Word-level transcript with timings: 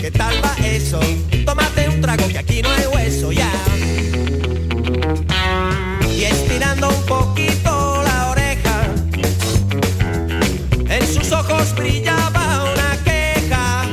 ¿Qué 0.00 0.10
tal 0.10 0.34
va 0.42 0.54
eso? 0.66 0.98
Tómate 1.44 1.88
un 1.88 2.00
trago 2.00 2.26
que 2.28 2.38
aquí 2.38 2.62
no 2.62 2.70
hay 2.70 2.86
hueso 2.86 3.32
ya. 3.32 3.50
Y 6.10 6.24
estirando 6.24 6.88
un 6.88 7.02
poquito 7.06 8.02
la 8.02 8.30
oreja, 8.30 8.86
en 10.88 11.06
sus 11.06 11.30
ojos 11.32 11.74
brillaba 11.74 12.72
una 12.72 13.04
queja. 13.04 13.84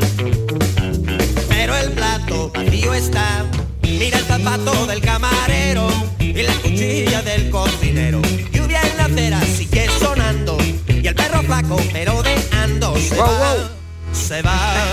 Pero 1.50 1.76
el 1.76 1.92
plato 1.92 2.52
vacío 2.54 2.94
está. 2.94 3.46
Mira 3.82 4.18
el 4.18 4.26
zapato 4.26 4.88
del 4.88 5.02
camarero 5.02 5.90
y 6.20 6.42
la 6.42 6.54
cuchilla 6.54 7.22
del 7.22 7.50
cocinero. 7.50 8.22
Lluvia 8.54 8.82
en 8.82 8.98
la 8.98 9.06
acera 9.06 9.42
sigue 9.42 9.88
sonando 10.00 10.58
y 10.88 11.06
el 11.06 11.16
perro 11.16 11.44
flaco 11.44 11.78
merodeando 11.92 12.96
se 12.98 13.18
va, 13.18 13.70
se 14.14 14.42
va, 14.42 14.86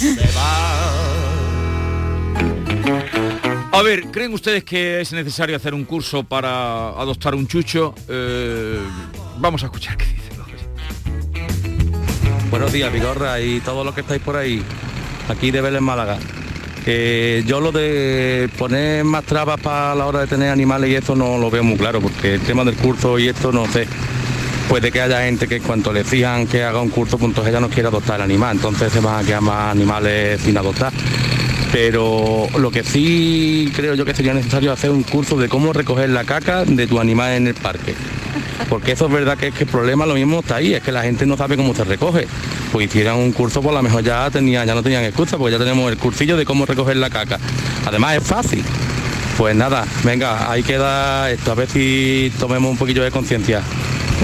se 0.00 0.26
va. 0.34 0.90
A 3.72 3.82
ver, 3.82 4.06
¿creen 4.06 4.32
ustedes 4.32 4.64
que 4.64 5.00
es 5.00 5.12
necesario 5.12 5.56
hacer 5.56 5.74
un 5.74 5.84
curso 5.84 6.24
para 6.24 6.88
adoptar 6.88 7.34
un 7.34 7.46
chucho? 7.46 7.94
Eh, 8.08 8.78
vamos 9.38 9.62
a 9.62 9.66
escuchar 9.66 9.96
qué 9.96 10.06
dice. 10.06 10.16
Buenos 12.50 12.72
días, 12.72 12.92
Vigorra 12.92 13.40
y 13.40 13.60
todos 13.60 13.84
los 13.86 13.94
que 13.94 14.00
estáis 14.00 14.20
por 14.20 14.36
ahí, 14.36 14.60
aquí 15.28 15.52
de 15.52 15.60
Vélez 15.60 15.80
Málaga. 15.80 16.18
Yo 17.46 17.60
lo 17.60 17.70
de 17.70 18.50
poner 18.58 19.04
más 19.04 19.24
trabas 19.24 19.60
para 19.60 19.94
la 19.94 20.06
hora 20.06 20.20
de 20.20 20.26
tener 20.26 20.48
animales 20.48 20.90
y 20.90 20.96
eso 20.96 21.14
no 21.14 21.38
lo 21.38 21.48
veo 21.48 21.62
muy 21.62 21.76
claro, 21.76 22.00
porque 22.00 22.34
el 22.34 22.40
tema 22.40 22.64
del 22.64 22.74
curso 22.74 23.18
y 23.20 23.28
esto 23.28 23.52
no 23.52 23.70
sé. 23.70 23.86
Puede 24.70 24.92
que 24.92 25.00
haya 25.00 25.22
gente 25.22 25.48
que 25.48 25.56
en 25.56 25.64
cuanto 25.64 25.92
le 25.92 26.04
fijan 26.04 26.46
que 26.46 26.62
haga 26.62 26.80
un 26.80 26.90
curso, 26.90 27.18
pues 27.18 27.30
entonces 27.30 27.50
ella 27.50 27.58
no 27.58 27.68
quiere 27.68 27.88
adoptar 27.88 28.20
el 28.20 28.22
animal, 28.22 28.54
entonces 28.54 28.92
se 28.92 29.00
van 29.00 29.24
a 29.24 29.26
quedar 29.26 29.40
más 29.40 29.72
animales 29.72 30.40
sin 30.42 30.56
adoptar. 30.56 30.92
Pero 31.72 32.46
lo 32.56 32.70
que 32.70 32.84
sí 32.84 33.72
creo 33.74 33.96
yo 33.96 34.04
que 34.04 34.14
sería 34.14 34.32
necesario 34.32 34.70
hacer 34.70 34.90
un 34.90 35.02
curso 35.02 35.36
de 35.36 35.48
cómo 35.48 35.72
recoger 35.72 36.10
la 36.10 36.22
caca 36.22 36.64
de 36.64 36.86
tu 36.86 37.00
animal 37.00 37.32
en 37.32 37.48
el 37.48 37.54
parque. 37.54 37.96
Porque 38.68 38.92
eso 38.92 39.06
es 39.06 39.12
verdad 39.12 39.36
que 39.36 39.48
es 39.48 39.54
que 39.54 39.64
el 39.64 39.70
problema 39.70 40.06
lo 40.06 40.14
mismo 40.14 40.38
está 40.38 40.54
ahí, 40.56 40.72
es 40.72 40.82
que 40.84 40.92
la 40.92 41.02
gente 41.02 41.26
no 41.26 41.36
sabe 41.36 41.56
cómo 41.56 41.74
se 41.74 41.82
recoge. 41.82 42.28
Pues 42.70 42.86
hicieran 42.86 43.16
un 43.16 43.32
curso, 43.32 43.60
por 43.60 43.74
lo 43.74 43.82
mejor 43.82 44.04
ya 44.04 44.30
tenía, 44.30 44.64
ya 44.64 44.76
no 44.76 44.84
tenían 44.84 45.02
excusa, 45.02 45.36
porque 45.36 45.50
ya 45.50 45.58
tenemos 45.58 45.90
el 45.90 45.98
cursillo 45.98 46.36
de 46.36 46.44
cómo 46.44 46.64
recoger 46.64 46.96
la 46.96 47.10
caca. 47.10 47.40
Además 47.86 48.18
es 48.18 48.22
fácil. 48.22 48.62
Pues 49.36 49.56
nada, 49.56 49.84
venga, 50.04 50.48
ahí 50.48 50.62
queda 50.62 51.28
esto, 51.28 51.50
a 51.50 51.54
ver 51.56 51.68
si 51.68 52.32
tomemos 52.38 52.70
un 52.70 52.76
poquillo 52.76 53.02
de 53.02 53.10
conciencia. 53.10 53.62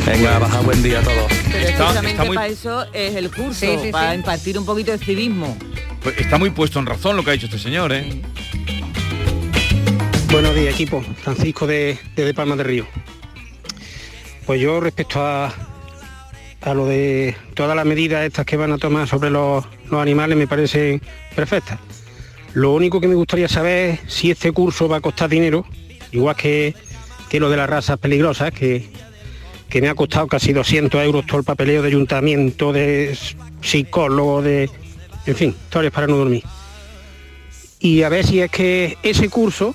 Venga, 0.05 0.39
baja 0.39 0.61
buen 0.61 0.83
día 0.83 1.01
a 1.01 1.03
todos. 1.03 1.33
Pero 1.51 1.67
precisamente 1.77 2.27
para 2.27 2.47
eso 2.47 2.87
es 2.93 3.15
el 3.15 3.31
curso, 3.31 3.55
Sí, 3.55 3.77
sí, 3.83 3.91
para 3.91 4.11
sí. 4.11 4.17
impartir 4.19 4.59
un 4.59 4.65
poquito 4.67 4.93
de 4.93 4.99
civismo. 4.99 5.57
Pues 6.03 6.19
está 6.19 6.39
muy 6.39 6.51
puesto 6.51 6.79
en 6.79 6.87
razón 6.87 7.17
lo 7.17 7.25
que 7.25 7.31
ha 7.31 7.33
dicho 7.33 7.47
este 7.47 7.59
señor, 7.59 7.93
¿eh? 7.93 8.21
Buenos 10.31 10.55
días, 10.55 10.75
equipo. 10.75 11.03
Francisco 11.23 11.67
de, 11.67 11.99
de 12.15 12.35
Palma 12.35 12.57
de 12.57 12.63
Río. 12.65 12.87
Pues 14.45 14.61
yo 14.61 14.79
respecto 14.81 15.25
a, 15.25 15.53
a 16.61 16.75
lo 16.75 16.87
de 16.87 17.35
todas 17.55 17.75
las 17.75 17.85
medidas 17.87 18.25
estas 18.25 18.47
que 18.47 18.57
van 18.57 18.73
a 18.73 18.79
tomar 18.79 19.09
sobre 19.09 19.31
los, 19.31 19.65
los 19.91 20.01
animales 20.01 20.37
me 20.39 20.47
parecen 20.47 21.01
perfectas. 21.35 21.81
Lo 22.55 22.73
único 22.73 23.01
que 23.01 23.09
me 23.09 23.15
gustaría 23.17 23.49
saber 23.49 23.99
es 24.07 24.13
si 24.15 24.31
este 24.31 24.53
curso 24.53 24.89
va 24.89 24.99
a 24.99 25.01
costar 25.01 25.29
dinero, 25.29 25.67
igual 26.13 26.37
que, 26.37 26.75
que 27.29 27.41
lo 27.41 27.51
de 27.51 27.57
las 27.57 27.69
razas 27.69 27.99
peligrosas, 27.99 28.53
que, 28.53 28.89
que 29.69 29.81
me 29.81 29.89
ha 29.89 29.95
costado 29.95 30.27
casi 30.27 30.53
200 30.53 31.03
euros 31.03 31.27
todo 31.27 31.39
el 31.39 31.45
papeleo 31.45 31.83
de 31.83 31.89
ayuntamiento, 31.89 32.73
de 32.73 33.17
psicólogo, 33.63 34.43
de... 34.43 34.71
En 35.27 35.35
fin, 35.35 35.49
historias 35.51 35.93
para 35.93 36.07
no 36.07 36.17
dormir. 36.17 36.45
Y 37.81 38.03
a 38.03 38.09
ver 38.09 38.25
si 38.25 38.41
es 38.41 38.51
que 38.51 38.97
ese 39.03 39.29
curso, 39.29 39.75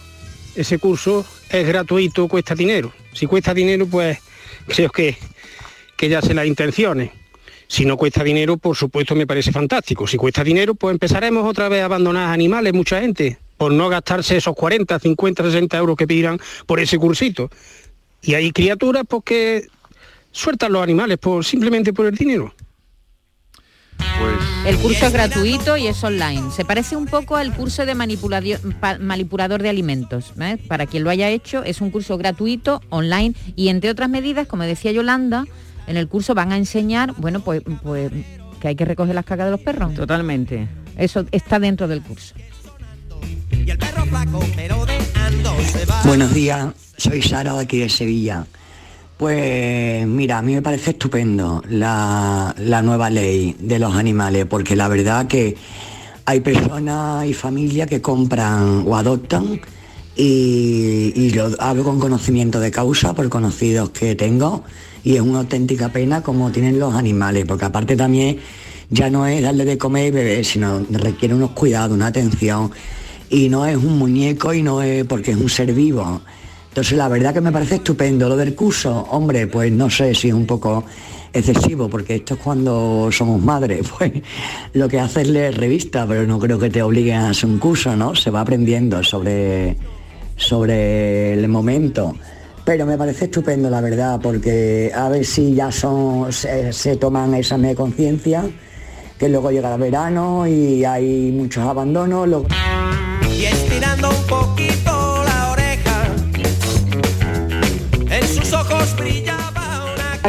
ese 0.56 0.80
curso 0.80 1.26
es 1.50 1.68
gratuito, 1.68 2.28
cuesta 2.28 2.56
dinero. 2.56 2.94
Si 3.14 3.26
cuesta 3.26 3.54
dinero, 3.54 3.86
pues 3.86 4.18
creo 4.68 4.90
que, 4.90 5.18
que 5.98 6.10
ya 6.10 6.22
sé 6.22 6.34
las 6.34 6.46
intenciones. 6.46 7.12
Si 7.68 7.86
no 7.86 7.98
cuesta 7.98 8.24
dinero, 8.24 8.58
por 8.58 8.76
supuesto 8.76 9.16
me 9.16 9.28
parece 9.28 9.52
fantástico. 9.52 10.08
Si 10.08 10.18
cuesta 10.18 10.44
dinero, 10.44 10.76
pues 10.76 10.94
empezaremos 10.94 11.48
otra 11.48 11.70
vez 11.70 11.82
a 11.82 11.86
abandonar 11.86 12.34
animales, 12.34 12.74
mucha 12.74 13.00
gente, 13.00 13.38
por 13.58 13.72
no 13.72 13.88
gastarse 13.90 14.38
esos 14.38 14.56
40, 14.56 15.00
50, 15.00 15.44
60 15.44 15.78
euros 15.78 15.96
que 15.96 16.08
pidan 16.08 16.40
por 16.66 16.80
ese 16.80 16.98
cursito. 16.98 17.50
Y 18.22 18.34
hay 18.34 18.52
criaturas 18.52 19.04
pues, 19.08 19.24
que 19.24 19.68
sueltan 20.32 20.72
los 20.72 20.84
animales 20.84 21.18
por, 21.18 21.44
simplemente 21.46 21.94
por 21.94 22.06
el 22.06 22.16
dinero. 22.16 22.54
El 24.66 24.78
curso 24.78 25.08
es 25.08 25.14
gratuito 25.14 25.76
y 25.78 25.88
es 25.88 26.04
online. 26.04 26.52
Se 26.52 26.66
parece 26.66 26.96
un 26.96 27.08
poco 27.08 27.36
al 27.36 27.54
curso 27.56 27.86
de 27.86 27.96
manipulador 27.96 29.62
de 29.62 29.70
alimentos. 29.70 30.34
¿eh? 30.40 30.58
Para 30.68 30.86
quien 30.86 31.04
lo 31.04 31.10
haya 31.10 31.30
hecho, 31.30 31.64
es 31.64 31.82
un 31.82 31.90
curso 31.90 32.18
gratuito, 32.18 32.82
online 32.90 33.34
y 33.56 33.70
entre 33.70 33.90
otras 33.90 34.10
medidas, 34.10 34.48
como 34.48 34.64
decía 34.64 34.92
Yolanda, 34.92 35.46
en 35.88 35.98
el 35.98 36.08
curso 36.08 36.36
van 36.36 36.52
a 36.52 36.58
enseñar, 36.58 37.14
bueno, 37.18 37.40
pues, 37.42 37.64
pues 37.82 38.12
que 38.60 38.68
hay 38.68 38.76
que 38.76 38.86
recoger 38.86 39.16
las 39.16 39.26
cacas 39.26 39.46
de 39.46 39.52
los 39.52 39.62
perros. 39.62 39.96
Totalmente. 39.96 40.68
Eso 40.96 41.26
está 41.32 41.58
dentro 41.60 41.88
del 41.88 42.02
curso. 42.04 42.36
Buenos 46.06 46.34
días, 46.34 46.68
soy 46.98 47.22
Sara 47.24 47.54
de 47.54 47.62
aquí 47.62 47.80
de 47.80 47.90
Sevilla. 47.90 48.46
Pues 49.22 50.08
mira, 50.08 50.40
a 50.40 50.42
mí 50.42 50.56
me 50.56 50.64
parece 50.64 50.90
estupendo 50.90 51.62
la, 51.70 52.56
la 52.58 52.82
nueva 52.82 53.08
ley 53.12 53.56
de 53.60 53.78
los 53.78 53.94
animales, 53.94 54.48
porque 54.48 54.76
la 54.76 54.88
verdad 54.88 55.28
que 55.28 55.56
hay 56.26 56.40
personas 56.40 57.28
y 57.28 57.36
familias 57.36 57.88
que 57.88 58.02
compran 58.02 58.84
o 58.84 58.96
adoptan 58.96 59.62
y, 60.16 61.14
y 61.16 61.30
lo 61.36 61.52
hablo 61.60 61.84
con 61.84 62.00
conocimiento 62.00 62.60
de 62.60 62.72
causa 62.72 63.14
por 63.14 63.30
conocidos 63.30 63.92
que 63.92 64.16
tengo 64.16 64.64
y 65.04 65.18
es 65.18 65.22
una 65.22 65.42
auténtica 65.42 65.90
pena 65.90 66.24
como 66.24 66.52
tienen 66.52 66.80
los 66.80 66.96
animales, 66.96 67.46
porque 67.46 67.66
aparte 67.66 67.96
también 67.96 68.40
ya 68.90 69.12
no 69.12 69.28
es 69.28 69.44
darle 69.44 69.66
de 69.66 69.78
comer 69.78 70.08
y 70.08 70.12
beber, 70.12 70.44
sino 70.46 70.84
requiere 70.90 71.36
unos 71.36 71.52
cuidados, 71.52 71.96
una 71.96 72.08
atención 72.08 72.72
y 73.30 73.50
no 73.50 73.68
es 73.68 73.78
un 73.78 74.00
muñeco 74.00 74.52
y 74.52 74.64
no 74.64 74.82
es 74.82 75.06
porque 75.06 75.30
es 75.30 75.38
un 75.38 75.48
ser 75.48 75.74
vivo. 75.74 76.24
Entonces 76.72 76.98
la 76.98 77.10
verdad 77.10 77.34
que 77.34 77.42
me 77.42 77.52
parece 77.52 77.76
estupendo. 77.76 78.30
Lo 78.30 78.38
del 78.38 78.56
curso, 78.56 79.06
hombre, 79.12 79.46
pues 79.48 79.74
no 79.74 79.90
sé 79.90 80.16
si 80.16 80.30
es 80.30 80.34
un 80.34 80.46
poco 80.46 80.86
excesivo, 81.34 81.90
porque 81.90 82.16
esto 82.16 82.36
es 82.36 82.40
cuando 82.40 83.10
somos 83.12 83.42
madres, 83.42 83.90
pues 83.98 84.14
lo 84.72 84.88
que 84.88 85.02
hace 85.02 85.24
es 85.24 85.28
leer 85.28 85.58
revista, 85.58 86.06
pero 86.08 86.26
no 86.26 86.40
creo 86.40 86.58
que 86.58 86.70
te 86.70 86.82
obliguen 86.82 87.18
a 87.18 87.30
hacer 87.32 87.50
un 87.50 87.58
curso, 87.58 87.94
¿no? 87.98 88.16
Se 88.16 88.30
va 88.32 88.40
aprendiendo 88.40 89.04
sobre, 89.04 89.76
sobre 90.38 91.34
el 91.34 91.46
momento. 91.50 92.16
Pero 92.64 92.86
me 92.86 92.98
parece 92.98 93.26
estupendo, 93.26 93.70
la 93.70 93.82
verdad, 93.82 94.22
porque 94.24 94.94
a 94.96 95.10
ver 95.10 95.26
si 95.26 95.54
ya 95.54 95.74
son, 95.74 96.32
se, 96.32 96.96
toman 96.96 97.34
examen 97.34 97.72
de 97.72 97.76
conciencia, 97.76 98.46
que 99.20 99.28
luego 99.28 99.52
llega 99.52 99.76
el 99.76 99.82
verano 99.82 100.48
y 100.48 100.86
hay 100.86 101.34
muchos 101.34 101.66
abandonos. 101.66 102.46
Y 103.30 103.44
estirando 103.44 104.10
un 104.10 104.28
poquito 104.28 105.11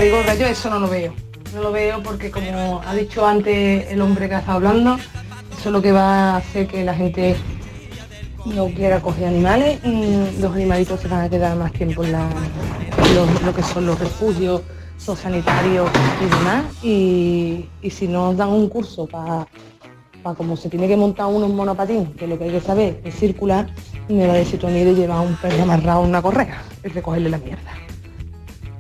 Digo, 0.00 0.18
yo 0.38 0.46
eso 0.46 0.68
no 0.70 0.80
lo 0.80 0.88
veo. 0.88 1.14
No 1.54 1.62
lo 1.62 1.72
veo 1.72 2.02
porque 2.02 2.30
como 2.30 2.80
ha 2.84 2.94
dicho 2.94 3.26
antes 3.26 3.90
el 3.90 4.00
hombre 4.00 4.28
que 4.28 4.34
ha 4.34 4.38
estado 4.40 4.56
hablando, 4.56 4.96
eso 4.96 5.68
es 5.68 5.72
lo 5.72 5.80
que 5.80 5.92
va 5.92 6.30
a 6.32 6.36
hacer 6.38 6.66
que 6.66 6.84
la 6.84 6.94
gente 6.94 7.36
no 8.44 8.66
quiera 8.66 9.00
coger 9.00 9.28
animales 9.28 9.78
los 10.40 10.52
animalitos 10.52 11.00
se 11.00 11.08
van 11.08 11.20
a 11.20 11.30
quedar 11.30 11.56
más 11.56 11.72
tiempo 11.72 12.02
en 12.02 12.12
los- 12.12 13.42
lo 13.42 13.54
que 13.54 13.62
son 13.62 13.86
los 13.86 13.98
refugios 14.00 14.62
sanitarios 14.98 15.90
y 16.20 16.24
demás. 16.24 16.64
Y, 16.82 17.68
si 17.90 18.08
nos 18.08 18.36
dan 18.36 18.48
un 18.48 18.68
curso 18.68 19.06
para 19.06 19.46
como 20.36 20.56
se 20.56 20.68
tiene 20.68 20.86
que 20.86 20.96
montar 20.96 21.26
uno 21.26 21.46
en 21.46 21.54
monopatín, 21.56 22.12
que 22.14 22.26
lo 22.26 22.38
que 22.38 22.44
hay 22.44 22.50
que 22.50 22.60
saber 22.60 23.00
es 23.04 23.14
circular, 23.16 23.68
me 24.08 24.26
va 24.26 24.34
a 24.34 24.36
decir 24.36 24.58
tu 24.60 24.66
amigo 24.68 24.92
llevar 24.92 25.20
un 25.26 25.34
perro 25.36 25.62
amarrado 25.62 26.00
a 26.00 26.02
una 26.06 26.22
correa 26.22 26.62
y 26.84 26.88
recogerle 26.88 27.28
la 27.30 27.38
mierda. 27.38 27.72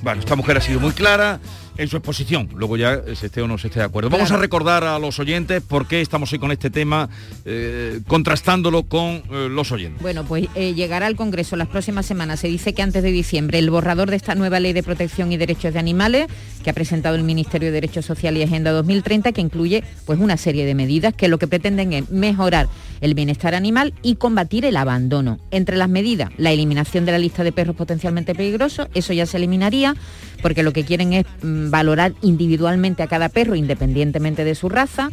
Bueno, 0.02 0.20
esta 0.20 0.34
mujer 0.34 0.56
ha 0.58 0.60
sido 0.60 0.80
muy 0.80 0.92
clara 0.92 1.38
en 1.76 1.88
su 1.88 1.96
exposición, 1.96 2.48
luego 2.54 2.76
ya 2.76 3.02
se 3.14 3.26
esté 3.26 3.42
o 3.42 3.48
no 3.48 3.58
se 3.58 3.68
esté 3.68 3.80
de 3.80 3.86
acuerdo. 3.86 4.10
Vamos 4.10 4.30
a 4.30 4.36
recordar 4.36 4.84
a 4.84 4.98
los 4.98 5.18
oyentes 5.18 5.62
por 5.62 5.86
qué 5.86 6.00
estamos 6.00 6.32
hoy 6.32 6.38
con 6.38 6.52
este 6.52 6.70
tema, 6.70 7.08
eh, 7.44 8.00
contrastándolo 8.06 8.84
con 8.84 9.22
eh, 9.30 9.48
los 9.50 9.72
oyentes. 9.72 10.02
Bueno, 10.02 10.24
pues 10.24 10.48
eh, 10.54 10.74
llegará 10.74 11.06
al 11.06 11.16
Congreso 11.16 11.56
las 11.56 11.68
próximas 11.68 12.06
semanas. 12.06 12.40
Se 12.40 12.48
dice 12.48 12.74
que 12.74 12.82
antes 12.82 13.02
de 13.02 13.10
diciembre 13.10 13.58
el 13.58 13.70
borrador 13.70 14.10
de 14.10 14.16
esta 14.16 14.34
nueva 14.34 14.60
ley 14.60 14.72
de 14.72 14.82
protección 14.82 15.32
y 15.32 15.36
derechos 15.36 15.72
de 15.72 15.78
animales 15.78 16.26
que 16.62 16.70
ha 16.70 16.74
presentado 16.74 17.16
el 17.16 17.24
Ministerio 17.24 17.68
de 17.68 17.72
Derechos 17.72 18.04
Sociales 18.04 18.40
y 18.40 18.44
Agenda 18.44 18.70
2030, 18.72 19.32
que 19.32 19.40
incluye 19.40 19.82
pues 20.06 20.18
una 20.18 20.36
serie 20.36 20.64
de 20.64 20.74
medidas 20.74 21.14
que 21.14 21.28
lo 21.28 21.38
que 21.38 21.46
pretenden 21.46 21.92
es 21.92 22.10
mejorar 22.10 22.68
el 23.02 23.14
bienestar 23.14 23.54
animal 23.54 23.92
y 24.00 24.14
combatir 24.14 24.64
el 24.64 24.76
abandono. 24.76 25.38
Entre 25.50 25.76
las 25.76 25.88
medidas, 25.88 26.30
la 26.38 26.52
eliminación 26.52 27.04
de 27.04 27.12
la 27.12 27.18
lista 27.18 27.44
de 27.44 27.52
perros 27.52 27.76
potencialmente 27.76 28.34
peligrosos, 28.34 28.88
eso 28.94 29.12
ya 29.12 29.26
se 29.26 29.36
eliminaría, 29.36 29.96
porque 30.42 30.62
lo 30.62 30.72
que 30.72 30.84
quieren 30.84 31.12
es 31.12 31.24
mm, 31.42 31.70
valorar 31.70 32.12
individualmente 32.20 33.02
a 33.02 33.06
cada 33.06 33.28
perro 33.28 33.54
independientemente 33.54 34.44
de 34.44 34.54
su 34.54 34.68
raza 34.68 35.10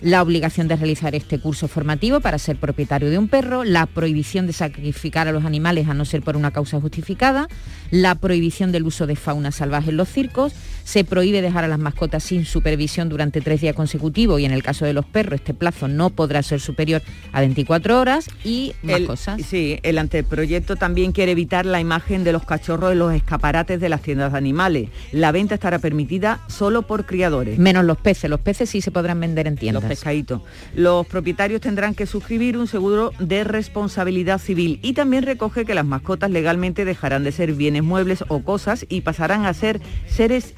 la 0.00 0.22
obligación 0.22 0.68
de 0.68 0.76
realizar 0.76 1.14
este 1.14 1.38
curso 1.38 1.68
formativo 1.68 2.20
para 2.20 2.38
ser 2.38 2.56
propietario 2.56 3.10
de 3.10 3.18
un 3.18 3.28
perro, 3.28 3.64
la 3.64 3.86
prohibición 3.86 4.46
de 4.46 4.52
sacrificar 4.52 5.28
a 5.28 5.32
los 5.32 5.44
animales 5.44 5.88
a 5.88 5.94
no 5.94 6.04
ser 6.04 6.22
por 6.22 6.36
una 6.36 6.52
causa 6.52 6.80
justificada, 6.80 7.48
la 7.90 8.14
prohibición 8.14 8.72
del 8.72 8.84
uso 8.84 9.06
de 9.06 9.16
fauna 9.16 9.50
salvaje 9.50 9.90
en 9.90 9.96
los 9.96 10.08
circos, 10.08 10.52
se 10.88 11.04
prohíbe 11.04 11.42
dejar 11.42 11.64
a 11.64 11.68
las 11.68 11.78
mascotas 11.78 12.24
sin 12.24 12.46
supervisión 12.46 13.10
durante 13.10 13.42
tres 13.42 13.60
días 13.60 13.74
consecutivos 13.74 14.40
y 14.40 14.46
en 14.46 14.52
el 14.52 14.62
caso 14.62 14.86
de 14.86 14.94
los 14.94 15.04
perros 15.04 15.40
este 15.40 15.52
plazo 15.52 15.86
no 15.86 16.08
podrá 16.08 16.42
ser 16.42 16.60
superior 16.60 17.02
a 17.30 17.40
24 17.40 18.00
horas 18.00 18.30
y 18.42 18.72
más 18.82 19.02
cosas. 19.02 19.42
Sí, 19.42 19.80
el 19.82 19.98
anteproyecto 19.98 20.76
también 20.76 21.12
quiere 21.12 21.32
evitar 21.32 21.66
la 21.66 21.78
imagen 21.78 22.24
de 22.24 22.32
los 22.32 22.46
cachorros 22.46 22.92
en 22.92 23.00
los 23.00 23.12
escaparates 23.12 23.78
de 23.80 23.88
las 23.90 24.00
tiendas 24.00 24.32
de 24.32 24.38
animales. 24.38 24.88
La 25.12 25.30
venta 25.30 25.56
estará 25.56 25.78
permitida 25.78 26.40
solo 26.48 26.80
por 26.86 27.04
criadores. 27.04 27.58
Menos 27.58 27.84
los 27.84 27.98
peces, 27.98 28.30
los 28.30 28.40
peces 28.40 28.70
sí 28.70 28.80
se 28.80 28.90
podrán 28.90 29.20
vender 29.20 29.46
en 29.46 29.56
tiendas. 29.56 29.82
Los 29.82 29.90
pescaditos. 29.90 30.40
Los 30.74 31.06
propietarios 31.06 31.60
tendrán 31.60 31.94
que 31.94 32.06
suscribir 32.06 32.56
un 32.56 32.66
seguro 32.66 33.12
de 33.18 33.44
responsabilidad 33.44 34.38
civil 34.38 34.80
y 34.82 34.94
también 34.94 35.24
recoge 35.24 35.66
que 35.66 35.74
las 35.74 35.84
mascotas 35.84 36.30
legalmente 36.30 36.86
dejarán 36.86 37.24
de 37.24 37.32
ser 37.32 37.52
bienes 37.52 37.82
muebles 37.82 38.24
o 38.28 38.42
cosas 38.42 38.86
y 38.88 39.02
pasarán 39.02 39.44
a 39.44 39.52
ser 39.52 39.82
seres 40.06 40.54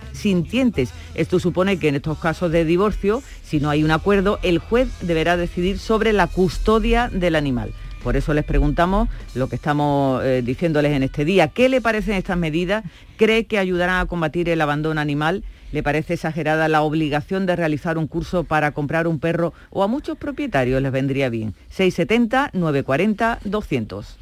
Esto 1.15 1.41
supone 1.41 1.79
que 1.79 1.89
en 1.89 1.97
estos 1.97 2.19
casos 2.19 2.53
de 2.53 2.65
divorcio, 2.65 3.23
si 3.43 3.61
no 3.61 3.71
hay 3.71 3.85
un 3.85 3.91
acuerdo, 3.91 4.39
el 4.43 4.59
juez 4.59 4.89
deberá 5.01 5.37
decidir 5.37 5.79
sobre 5.79 6.13
la 6.13 6.27
custodia 6.27 7.09
del 7.09 7.37
animal. 7.37 7.73
Por 8.03 8.17
eso 8.17 8.33
les 8.33 8.45
preguntamos 8.45 9.09
lo 9.35 9.49
que 9.49 9.57
estamos 9.57 10.25
eh, 10.25 10.43
diciéndoles 10.43 10.93
en 10.93 11.03
este 11.03 11.25
día. 11.25 11.49
¿Qué 11.49 11.69
le 11.69 11.81
parecen 11.81 12.15
estas 12.15 12.39
medidas? 12.39 12.85
¿Cree 13.17 13.45
que 13.45 13.59
ayudarán 13.59 14.01
a 14.01 14.07
combatir 14.07 14.49
el 14.49 14.61
abandono 14.61 15.01
animal? 15.01 15.45
¿Le 15.73 15.83
parece 15.83 16.15
exagerada 16.15 16.69
la 16.69 16.83
obligación 16.83 17.47
de 17.47 17.57
realizar 17.57 17.99
un 17.99 18.07
curso 18.07 18.45
para 18.45 18.73
comprar 18.73 19.07
un 19.07 19.21
perro 19.21 19.53
o 19.71 19.83
a 19.83 19.87
muchos 19.87 20.17
propietarios 20.17 20.83
les 20.83 20.93
vendría 20.93 21.29
bien? 21.29 21.55
670 21.69 22.51
940 22.55 23.39
200. 23.45 24.19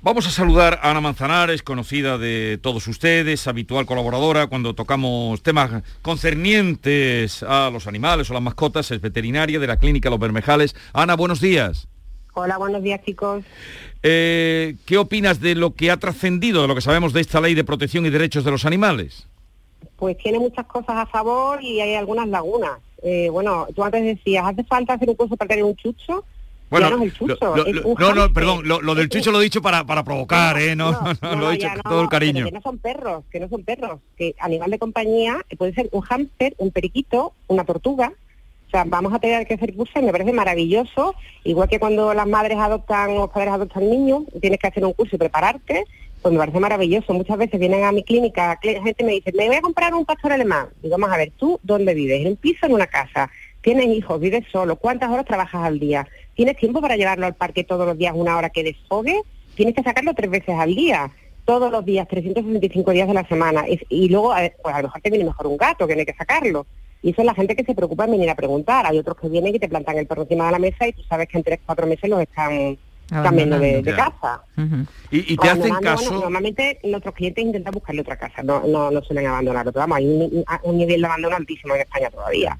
Vamos 0.00 0.28
a 0.28 0.30
saludar 0.30 0.78
a 0.80 0.92
Ana 0.92 1.00
Manzanares, 1.00 1.64
conocida 1.64 2.18
de 2.18 2.56
todos 2.62 2.86
ustedes, 2.86 3.48
habitual 3.48 3.84
colaboradora 3.84 4.46
cuando 4.46 4.72
tocamos 4.72 5.42
temas 5.42 5.82
concernientes 6.02 7.42
a 7.42 7.68
los 7.70 7.88
animales 7.88 8.30
o 8.30 8.34
las 8.34 8.42
mascotas, 8.42 8.92
es 8.92 9.00
veterinaria 9.00 9.58
de 9.58 9.66
la 9.66 9.76
Clínica 9.76 10.08
Los 10.08 10.20
Bermejales. 10.20 10.76
Ana, 10.92 11.16
buenos 11.16 11.40
días. 11.40 11.88
Hola, 12.34 12.58
buenos 12.58 12.80
días 12.84 13.00
chicos. 13.04 13.44
Eh, 14.04 14.76
¿Qué 14.86 14.98
opinas 14.98 15.40
de 15.40 15.56
lo 15.56 15.74
que 15.74 15.90
ha 15.90 15.96
trascendido, 15.96 16.62
de 16.62 16.68
lo 16.68 16.76
que 16.76 16.80
sabemos 16.80 17.12
de 17.12 17.20
esta 17.20 17.40
ley 17.40 17.54
de 17.54 17.64
protección 17.64 18.06
y 18.06 18.10
derechos 18.10 18.44
de 18.44 18.52
los 18.52 18.64
animales? 18.64 19.26
Pues 19.96 20.16
tiene 20.18 20.38
muchas 20.38 20.66
cosas 20.66 20.94
a 20.96 21.06
favor 21.06 21.60
y 21.60 21.80
hay 21.80 21.96
algunas 21.96 22.28
lagunas. 22.28 22.78
Eh, 23.02 23.30
bueno, 23.30 23.66
tú 23.74 23.82
antes 23.82 24.04
decías, 24.04 24.44
¿hace 24.46 24.62
falta 24.62 24.94
hacer 24.94 25.08
un 25.08 25.16
curso 25.16 25.36
para 25.36 25.48
tener 25.48 25.64
un 25.64 25.74
chucho? 25.74 26.24
Bueno, 26.70 26.90
no, 26.90 28.14
no, 28.14 28.32
perdón, 28.32 28.68
lo, 28.68 28.94
del 28.94 29.08
chucho 29.08 29.32
lo 29.32 29.40
he 29.40 29.44
dicho 29.44 29.62
para, 29.62 29.84
para 29.84 30.04
provocar, 30.04 30.60
¿eh? 30.60 30.76
No, 30.76 30.92
no, 31.22 31.36
lo 31.36 31.50
he 31.50 31.54
dicho 31.54 31.68
con 31.72 31.82
todo 31.82 32.02
el 32.02 32.08
cariño. 32.08 32.44
Que 32.44 32.52
no 32.52 32.60
son 32.60 32.78
perros, 32.78 33.24
que 33.30 33.40
no 33.40 33.48
son 33.48 33.64
perros, 33.64 34.00
que 34.16 34.34
animal 34.38 34.70
de 34.70 34.78
compañía 34.78 35.38
puede 35.56 35.72
ser 35.72 35.88
un 35.92 36.02
hámster, 36.02 36.54
un 36.58 36.70
periquito, 36.70 37.32
una 37.46 37.64
tortuga. 37.64 38.12
O 38.66 38.70
sea, 38.70 38.84
vamos 38.84 39.14
a 39.14 39.18
tener 39.18 39.46
que 39.46 39.54
hacer 39.54 39.74
cursos 39.74 40.02
me 40.02 40.12
parece 40.12 40.32
maravilloso. 40.32 41.14
Igual 41.44 41.70
que 41.70 41.80
cuando 41.80 42.12
las 42.12 42.26
madres 42.26 42.58
adoptan 42.58 43.10
o 43.10 43.20
los 43.20 43.30
padres 43.30 43.54
adoptan 43.54 43.88
niños, 43.88 44.24
tienes 44.42 44.58
que 44.58 44.66
hacer 44.66 44.84
un 44.84 44.92
curso 44.92 45.16
y 45.16 45.18
prepararte, 45.18 45.84
pues 46.20 46.32
me 46.32 46.38
parece 46.38 46.60
maravilloso. 46.60 47.14
Muchas 47.14 47.38
veces 47.38 47.58
vienen 47.58 47.84
a 47.84 47.92
mi 47.92 48.02
clínica, 48.02 48.58
la 48.62 48.82
gente 48.82 49.04
me 49.04 49.12
dice, 49.12 49.32
me 49.32 49.46
voy 49.46 49.56
a 49.56 49.62
comprar 49.62 49.94
un 49.94 50.04
pastor 50.04 50.32
alemán. 50.32 50.68
Y 50.82 50.90
vamos 50.90 51.10
a 51.10 51.16
ver, 51.16 51.32
¿tú 51.38 51.58
dónde 51.62 51.94
vives? 51.94 52.20
¿En 52.20 52.26
un 52.28 52.36
piso 52.36 52.66
en 52.66 52.74
una 52.74 52.86
casa? 52.86 53.30
¿Tienes 53.62 53.86
hijos? 53.86 54.20
¿Vives 54.20 54.44
solo? 54.52 54.76
¿Cuántas 54.76 55.10
horas 55.10 55.24
trabajas 55.24 55.64
al 55.64 55.78
día? 55.78 56.06
¿Tienes 56.38 56.56
tiempo 56.56 56.80
para 56.80 56.94
llevarlo 56.94 57.26
al 57.26 57.34
parque 57.34 57.64
todos 57.64 57.84
los 57.84 57.98
días 57.98 58.12
una 58.14 58.36
hora 58.36 58.50
que 58.50 58.62
desfogue? 58.62 59.22
Tienes 59.56 59.74
que 59.74 59.82
sacarlo 59.82 60.14
tres 60.14 60.30
veces 60.30 60.54
al 60.56 60.72
día, 60.72 61.10
todos 61.44 61.68
los 61.72 61.84
días, 61.84 62.06
365 62.06 62.92
días 62.92 63.08
de 63.08 63.14
la 63.14 63.26
semana. 63.26 63.64
y 63.88 64.08
luego, 64.08 64.32
pues 64.62 64.72
a 64.72 64.78
lo 64.78 64.86
mejor 64.86 65.00
te 65.00 65.10
viene 65.10 65.24
mejor 65.24 65.48
un 65.48 65.56
gato, 65.56 65.88
que 65.88 65.96
no 65.96 65.98
hay 65.98 66.06
que 66.06 66.14
sacarlo. 66.14 66.64
Y 67.02 67.10
eso 67.10 67.22
es 67.22 67.26
la 67.26 67.34
gente 67.34 67.56
que 67.56 67.64
se 67.64 67.74
preocupa 67.74 68.04
en 68.04 68.12
venir 68.12 68.30
a 68.30 68.36
preguntar. 68.36 68.86
Hay 68.86 69.00
otros 69.00 69.16
que 69.16 69.28
vienen 69.28 69.56
y 69.56 69.58
te 69.58 69.68
plantan 69.68 69.98
el 69.98 70.06
perro 70.06 70.22
encima 70.22 70.46
de 70.46 70.52
la 70.52 70.58
mesa 70.60 70.86
y 70.86 70.92
tú 70.92 71.02
sabes 71.08 71.26
que 71.26 71.38
en 71.38 71.42
tres, 71.42 71.58
cuatro 71.66 71.88
meses 71.88 72.08
los 72.08 72.20
están 72.20 72.78
cambiando 73.08 73.58
de, 73.58 73.82
casa. 73.96 74.44
¿Y, 75.10 75.36
te 75.36 75.48
hacen 75.48 75.74
caso? 75.82 76.20
normalmente 76.20 76.78
nuestros 76.84 77.16
clientes 77.16 77.44
intentan 77.44 77.72
buscarle 77.72 78.02
otra 78.02 78.16
casa, 78.16 78.44
no, 78.44 78.62
no, 78.64 78.92
no 78.92 79.02
suelen 79.02 79.26
abandonarlo. 79.26 79.72
Pero 79.72 79.80
vamos, 79.80 79.98
hay 79.98 80.06
un, 80.06 80.44
un, 80.62 80.78
nivel 80.78 81.00
de 81.00 81.06
abandono 81.08 81.34
altísimo 81.34 81.74
en 81.74 81.80
España 81.80 82.10
todavía. 82.10 82.56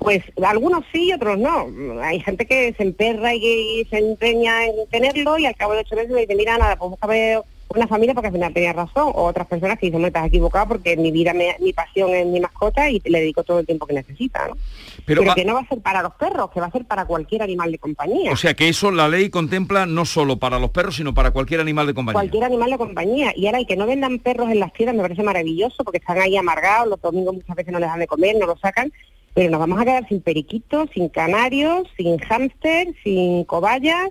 Pues 0.00 0.24
algunos 0.42 0.82
sí 0.92 1.08
y 1.08 1.12
otros 1.12 1.38
no. 1.38 1.68
Hay 2.02 2.20
gente 2.20 2.46
que 2.46 2.72
se 2.72 2.82
emperra 2.82 3.34
y, 3.34 3.86
se 3.90 3.98
empeña 3.98 4.64
en 4.64 4.88
tenerlo 4.90 5.38
y 5.38 5.44
al 5.44 5.54
cabo 5.54 5.74
de 5.74 5.80
ocho 5.80 5.94
meses 5.94 6.10
le 6.10 6.22
dice, 6.22 6.34
mira, 6.34 6.56
nada, 6.56 6.76
pues 6.76 6.90
búscame 6.90 7.38
una 7.68 7.86
familia 7.86 8.14
porque 8.14 8.28
al 8.28 8.32
final 8.32 8.54
tenía 8.54 8.72
razón. 8.72 9.12
O 9.14 9.24
otras 9.24 9.46
personas 9.46 9.78
que 9.78 9.86
dicen, 9.86 10.00
me 10.00 10.08
estás 10.08 10.26
equivocado 10.26 10.68
porque 10.68 10.96
mi 10.96 11.12
vida, 11.12 11.34
mi 11.34 11.72
pasión 11.74 12.14
es 12.14 12.26
mi 12.26 12.40
mascota 12.40 12.88
y 12.88 12.98
le 13.04 13.20
dedico 13.20 13.44
todo 13.44 13.58
el 13.58 13.66
tiempo 13.66 13.86
que 13.86 13.92
necesita, 13.92 14.48
¿no? 14.48 14.56
Pero, 15.04 15.22
que 15.34 15.44
no 15.44 15.54
va 15.54 15.60
a 15.60 15.68
ser 15.68 15.80
para 15.80 16.02
los 16.02 16.14
perros, 16.14 16.50
que 16.50 16.60
va 16.60 16.66
a 16.66 16.70
ser 16.70 16.86
para 16.86 17.04
cualquier 17.04 17.42
animal 17.42 17.70
de 17.70 17.78
compañía. 17.78 18.32
O 18.32 18.36
sea 18.36 18.54
que 18.54 18.70
eso 18.70 18.90
la 18.90 19.06
ley 19.06 19.28
contempla 19.28 19.84
no 19.84 20.06
solo 20.06 20.38
para 20.38 20.58
los 20.58 20.70
perros, 20.70 20.96
sino 20.96 21.12
para 21.12 21.30
cualquier 21.30 21.60
animal 21.60 21.86
de 21.86 21.94
compañía. 21.94 22.20
Cualquier 22.20 22.44
animal 22.44 22.70
de 22.70 22.78
compañía. 22.78 23.32
Y 23.36 23.46
ahora 23.46 23.58
el 23.58 23.66
que 23.66 23.76
no 23.76 23.86
vendan 23.86 24.18
perros 24.18 24.50
en 24.50 24.60
las 24.60 24.72
tiendas 24.72 24.96
me 24.96 25.02
parece 25.02 25.22
maravilloso 25.22 25.84
porque 25.84 25.98
están 25.98 26.18
ahí 26.18 26.38
amargados, 26.38 26.88
los 26.88 27.00
domingos 27.02 27.34
muchas 27.34 27.54
veces 27.54 27.70
no 27.70 27.78
les 27.78 27.88
dan 27.88 28.00
de 28.00 28.06
comer, 28.06 28.36
no 28.38 28.46
lo 28.46 28.56
sacan 28.56 28.90
pero 29.34 29.50
nos 29.50 29.60
vamos 29.60 29.80
a 29.80 29.84
quedar 29.84 30.08
sin 30.08 30.20
periquitos, 30.20 30.88
sin 30.92 31.08
canarios, 31.08 31.88
sin 31.96 32.18
hámster, 32.18 32.88
sin 33.04 33.44
cobayas, 33.44 34.10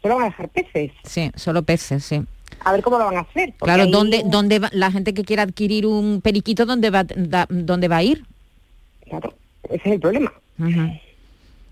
solo 0.00 0.16
van 0.16 0.24
a 0.24 0.26
dejar 0.26 0.48
peces. 0.48 0.92
Sí, 1.04 1.30
solo 1.34 1.62
peces, 1.62 2.04
sí. 2.04 2.22
A 2.60 2.72
ver 2.72 2.82
cómo 2.82 2.98
lo 2.98 3.06
van 3.06 3.16
a 3.16 3.20
hacer. 3.20 3.54
Claro, 3.58 3.86
¿dónde, 3.86 4.22
dónde 4.26 4.58
va, 4.58 4.68
la 4.72 4.90
gente 4.90 5.14
que 5.14 5.24
quiera 5.24 5.42
adquirir 5.42 5.86
un 5.86 6.20
periquito, 6.20 6.66
¿dónde 6.66 6.90
va, 6.90 7.04
dónde 7.48 7.88
va 7.88 7.98
a 7.98 8.02
ir? 8.02 8.24
Claro, 9.08 9.34
ese 9.64 9.88
es 9.88 9.92
el 9.94 10.00
problema. 10.00 10.32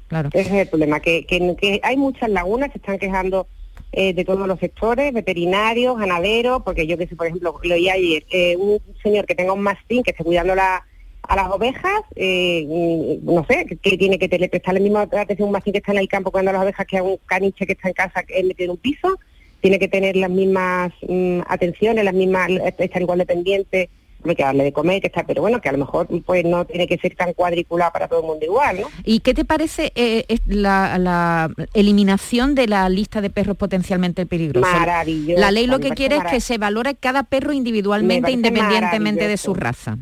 Claro. 0.09 0.31
Ese 0.33 0.49
es 0.49 0.55
el 0.55 0.69
problema, 0.69 1.01
que, 1.01 1.27
que, 1.27 1.81
hay 1.83 1.97
muchas 1.97 2.31
lagunas, 2.31 2.73
se 2.73 2.79
están 2.79 2.99
quejando 2.99 3.47
eh, 3.93 4.15
de 4.15 4.25
todos 4.25 4.49
los 4.49 4.59
sectores, 4.59 5.13
veterinarios, 5.13 5.99
ganaderos, 5.99 6.63
porque 6.63 6.87
yo 6.87 6.97
que 6.97 7.07
sé, 7.07 7.15
por 7.15 7.27
ejemplo, 7.27 7.61
lo 7.63 7.75
oí 7.75 7.91
ayer, 7.91 8.25
eh, 8.31 8.57
un 8.57 8.81
señor 9.03 9.27
que 9.27 9.35
tenga 9.35 9.53
un 9.53 9.61
mastín, 9.61 10.03
que 10.03 10.13
esté 10.13 10.25
cuidando 10.25 10.55
la, 10.55 10.85
a 11.29 11.37
las 11.37 11.51
ovejas, 11.51 12.01
eh, 12.17 13.19
no 13.23 13.45
sé, 13.47 13.67
que, 13.67 13.99
tiene 13.99 14.19
que 14.19 14.29
prestar 14.29 14.75
la 14.75 14.81
misma 14.81 15.03
atención 15.03 15.49
un 15.49 15.53
mastín 15.53 15.73
que 15.75 15.79
está 15.79 15.93
en 15.93 15.99
el 15.99 16.09
campo 16.09 16.31
cuando 16.31 16.53
las 16.53 16.63
ovejas 16.63 16.87
que 16.87 16.97
a 16.97 17.03
un 17.03 17.19
caniche 17.27 17.67
que 17.67 17.73
está 17.73 17.89
en 17.89 17.95
casa 17.95 18.23
que 18.23 18.43
metido 18.43 18.65
en 18.65 18.71
un 18.71 18.77
piso, 18.79 19.19
tiene 19.61 19.79
que 19.79 19.89
tener 19.89 20.17
las 20.17 20.31
mismas 20.31 20.91
mm, 21.07 21.41
atenciones, 21.47 22.03
las 22.05 22.15
mismas, 22.15 22.49
estar 22.79 23.03
igual 23.03 23.19
dependiente, 23.19 23.91
hay 24.25 24.35
que 24.37 24.43
darle 24.43 24.65
de 24.65 24.73
comer, 24.73 25.03
que 25.03 25.09
está, 25.09 25.25
pero 25.25 25.43
bueno, 25.43 25.61
que 25.61 25.69
a 25.69 25.73
lo 25.73 25.79
mejor 25.79 26.09
pues 26.25 26.45
no 26.47 26.65
tiene 26.65 26.87
que 26.87 26.97
ser 26.97 27.15
tan 27.15 27.35
cuadriculado 27.35 27.93
para 27.93 28.09
todo 28.09 28.21
el 28.21 28.27
mundo 28.27 28.47
igual, 28.47 28.81
¿no? 28.81 28.89
¿Y 29.05 29.21
qué 29.21 29.35
te 29.35 29.45
parece 29.45 29.93
eh, 29.97 30.25
la, 30.47 31.51
eliminación 31.75 32.55
de 32.55 32.69
la 32.69 32.89
lista 32.89 33.21
de 33.21 33.29
perros 33.29 33.59
potencialmente 33.59 34.25
peligrosos? 34.25 34.73
Maravilloso. 34.73 35.39
La 35.39 35.51
ley 35.51 35.67
lo 35.67 35.79
que 35.79 35.91
quiere 35.91 36.17
es 36.17 36.25
que 36.25 36.41
se 36.41 36.57
valore 36.57 36.95
cada 36.95 37.25
perro 37.25 37.53
individualmente, 37.53 38.31
independientemente 38.31 39.29
de 39.29 39.37
su 39.37 39.53
raza 39.53 39.99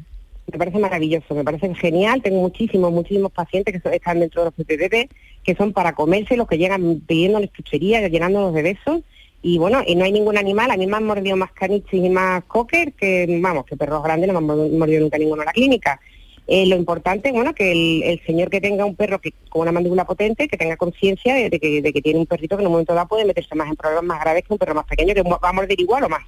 me 0.52 0.58
parece 0.58 0.78
maravilloso, 0.78 1.34
me 1.34 1.44
parece 1.44 1.74
genial. 1.74 2.22
Tengo 2.22 2.40
muchísimos, 2.40 2.92
muchísimos 2.92 3.32
pacientes 3.32 3.82
que 3.82 3.96
están 3.96 4.20
dentro 4.20 4.42
de 4.42 4.46
los 4.46 4.54
PPP, 4.54 5.10
que 5.42 5.54
son 5.56 5.72
para 5.72 5.94
comerse, 5.94 6.36
los 6.36 6.46
que 6.46 6.58
llegan 6.58 7.00
pidiéndoles 7.00 7.52
chuchería, 7.52 8.06
llenándolos 8.08 8.54
de 8.54 8.62
besos. 8.62 9.02
Y 9.42 9.58
bueno, 9.58 9.82
y 9.86 9.94
no 9.94 10.04
hay 10.04 10.12
ningún 10.12 10.38
animal, 10.38 10.70
a 10.70 10.76
mí 10.76 10.86
me 10.86 10.96
han 10.96 11.04
mordido 11.04 11.36
más 11.36 11.52
caniches 11.52 12.04
y 12.04 12.10
más 12.10 12.44
cocker 12.44 12.92
que, 12.94 13.26
vamos, 13.40 13.64
que 13.66 13.76
perros 13.76 14.02
grandes 14.02 14.32
no 14.32 14.40
me 14.40 14.52
han 14.52 14.78
mordido 14.78 15.02
nunca 15.02 15.18
ninguno 15.18 15.42
en 15.42 15.46
la 15.46 15.52
clínica. 15.52 16.00
Eh, 16.48 16.66
lo 16.66 16.76
importante, 16.76 17.32
bueno, 17.32 17.54
que 17.54 17.72
el, 18.12 18.20
señor 18.24 18.50
que 18.50 18.60
tenga 18.60 18.84
un 18.84 18.94
perro 18.94 19.20
que, 19.20 19.32
con 19.48 19.62
una 19.62 19.72
mandíbula 19.72 20.04
potente, 20.04 20.46
que 20.46 20.56
tenga 20.56 20.76
conciencia 20.76 21.34
de, 21.34 21.50
que, 21.58 21.82
de 21.82 21.92
que 21.92 22.02
tiene 22.02 22.20
un 22.20 22.26
perrito 22.26 22.56
que 22.56 22.62
en 22.62 22.68
un 22.68 22.72
momento 22.72 22.94
dado 22.94 23.08
puede 23.08 23.24
meterse 23.24 23.54
más 23.56 23.68
en 23.68 23.76
problemas 23.76 24.04
más 24.04 24.20
graves 24.20 24.44
que 24.44 24.52
un 24.52 24.58
perro 24.58 24.74
más 24.74 24.86
pequeño, 24.86 25.12
que 25.12 25.22
va 25.22 25.38
a 25.42 25.52
morder 25.52 25.80
igual 25.80 26.04
o 26.04 26.08
más, 26.08 26.22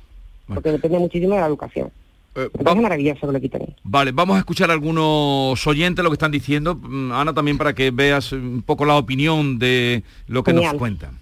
porque 0.53 0.73
depende 0.73 0.99
muchísimo 0.99 1.35
de 1.35 1.41
la 1.41 1.47
educación. 1.47 1.93
Eh, 2.39 2.51
Me 2.57 2.65
parece 2.65 2.83
maravilloso 2.83 3.27
que 3.27 3.33
lo 3.33 3.41
quiten. 3.41 3.75
Vale, 3.83 4.13
vamos 4.13 4.37
a 4.37 4.39
escuchar 4.39 4.71
a 4.71 4.73
algunos 4.73 5.67
oyentes 5.67 6.03
lo 6.03 6.11
que 6.11 6.15
están 6.15 6.31
diciendo. 6.31 6.77
Mm, 6.77 7.13
Ana, 7.13 7.35
también 7.35 7.59
para 7.59 7.75
que 7.75 7.91
veas 7.91 8.31
un 8.33 8.63
poco 8.65 8.85
la 8.85 8.95
opinión 8.97 9.59
de 9.59 10.05
lo 10.29 10.45
que 10.45 10.53
nos 10.53 10.73
cuentan. 10.75 11.19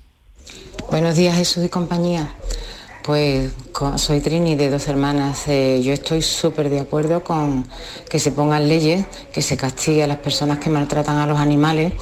Buenos 0.91 1.17
días 1.17 1.37
Jesús 1.37 1.65
y 1.65 1.69
compañía. 1.69 2.35
Pues 3.07 3.53
soy 3.99 4.21
Trini 4.21 4.57
de 4.57 4.69
dos 4.69 4.89
hermanas. 4.89 5.47
Eh, 5.47 5.81
yo 5.81 5.93
estoy 5.93 6.23
súper 6.23 6.69
de 6.69 6.81
acuerdo 6.81 7.23
con 7.23 7.65
que 8.11 8.19
se 8.19 8.33
pongan 8.33 8.67
leyes, 8.67 9.07
que 9.33 9.43
se 9.43 9.57
castigue 9.57 10.03
a 10.03 10.09
las 10.09 10.17
personas 10.17 10.59
que 10.59 10.71
maltratan 10.71 11.19
a 11.19 11.27
los 11.29 11.39
animales 11.39 11.93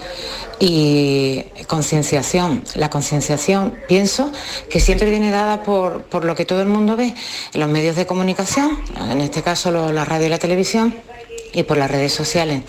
y 0.58 1.44
concienciación. 1.66 2.64
La 2.76 2.88
concienciación 2.88 3.74
pienso 3.86 4.32
que 4.70 4.80
siempre 4.80 5.10
viene 5.10 5.30
dada 5.30 5.62
por, 5.62 6.04
por 6.04 6.24
lo 6.24 6.34
que 6.34 6.46
todo 6.46 6.62
el 6.62 6.68
mundo 6.68 6.96
ve 6.96 7.14
en 7.52 7.60
los 7.60 7.68
medios 7.68 7.96
de 7.96 8.06
comunicación, 8.06 8.78
en 9.10 9.20
este 9.20 9.42
caso 9.42 9.70
la 9.70 10.06
radio 10.06 10.28
y 10.28 10.30
la 10.30 10.38
televisión 10.38 10.94
y 11.54 11.62
por 11.62 11.76
las 11.76 11.90
redes 11.90 12.12
sociales. 12.12 12.62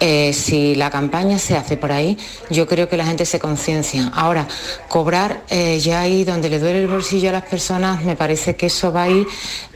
Eh, 0.00 0.32
si 0.32 0.74
la 0.74 0.90
campaña 0.90 1.38
se 1.38 1.56
hace 1.56 1.76
por 1.76 1.92
ahí, 1.92 2.18
yo 2.50 2.66
creo 2.66 2.88
que 2.88 2.96
la 2.96 3.06
gente 3.06 3.24
se 3.26 3.38
conciencia. 3.38 4.10
Ahora, 4.14 4.48
cobrar 4.88 5.42
eh, 5.48 5.78
ya 5.78 6.00
ahí 6.00 6.24
donde 6.24 6.48
le 6.48 6.58
duele 6.58 6.80
el 6.80 6.88
bolsillo 6.88 7.28
a 7.28 7.32
las 7.32 7.44
personas, 7.44 8.02
me 8.02 8.16
parece 8.16 8.56
que 8.56 8.66
eso 8.66 8.92
va 8.92 9.04
a 9.04 9.10
ir 9.10 9.26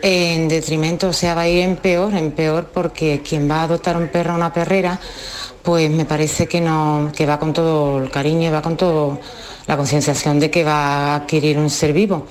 en 0.03 0.49
detrimento, 0.49 1.09
o 1.09 1.13
sea, 1.13 1.35
va 1.35 1.43
a 1.43 1.49
ir 1.49 1.61
en 1.61 1.77
peor, 1.77 2.15
en 2.15 2.33
peor, 2.33 2.71
porque 2.73 3.23
quien 3.23 3.49
va 3.49 3.61
a 3.61 3.63
adoptar 3.65 3.97
un 3.97 4.09
perro 4.09 4.33
o 4.33 4.37
una 4.37 4.53
perrera, 4.53 4.99
pues 5.63 5.91
me 5.91 6.05
parece 6.05 6.47
que 6.47 6.61
no, 6.61 7.13
que 7.15 7.27
va 7.27 7.39
con 7.39 7.53
todo 7.53 8.03
el 8.03 8.11
cariño 8.11 8.49
y 8.49 8.53
va 8.53 8.63
con 8.63 8.77
todo 8.77 9.21
la 9.67 9.77
concienciación 9.77 10.39
de 10.39 10.51
que 10.51 10.65
va 10.65 11.13
a 11.13 11.15
adquirir 11.17 11.59
un 11.59 11.71
ser 11.71 11.93
vivo. 11.93 12.27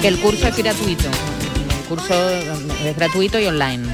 Que 0.00 0.08
el 0.08 0.18
curso 0.20 0.48
es 0.48 0.56
gratuito. 0.56 1.35
Curso 1.88 2.30
es 2.84 2.96
gratuito 2.96 3.38
y 3.38 3.46
online. 3.46 3.86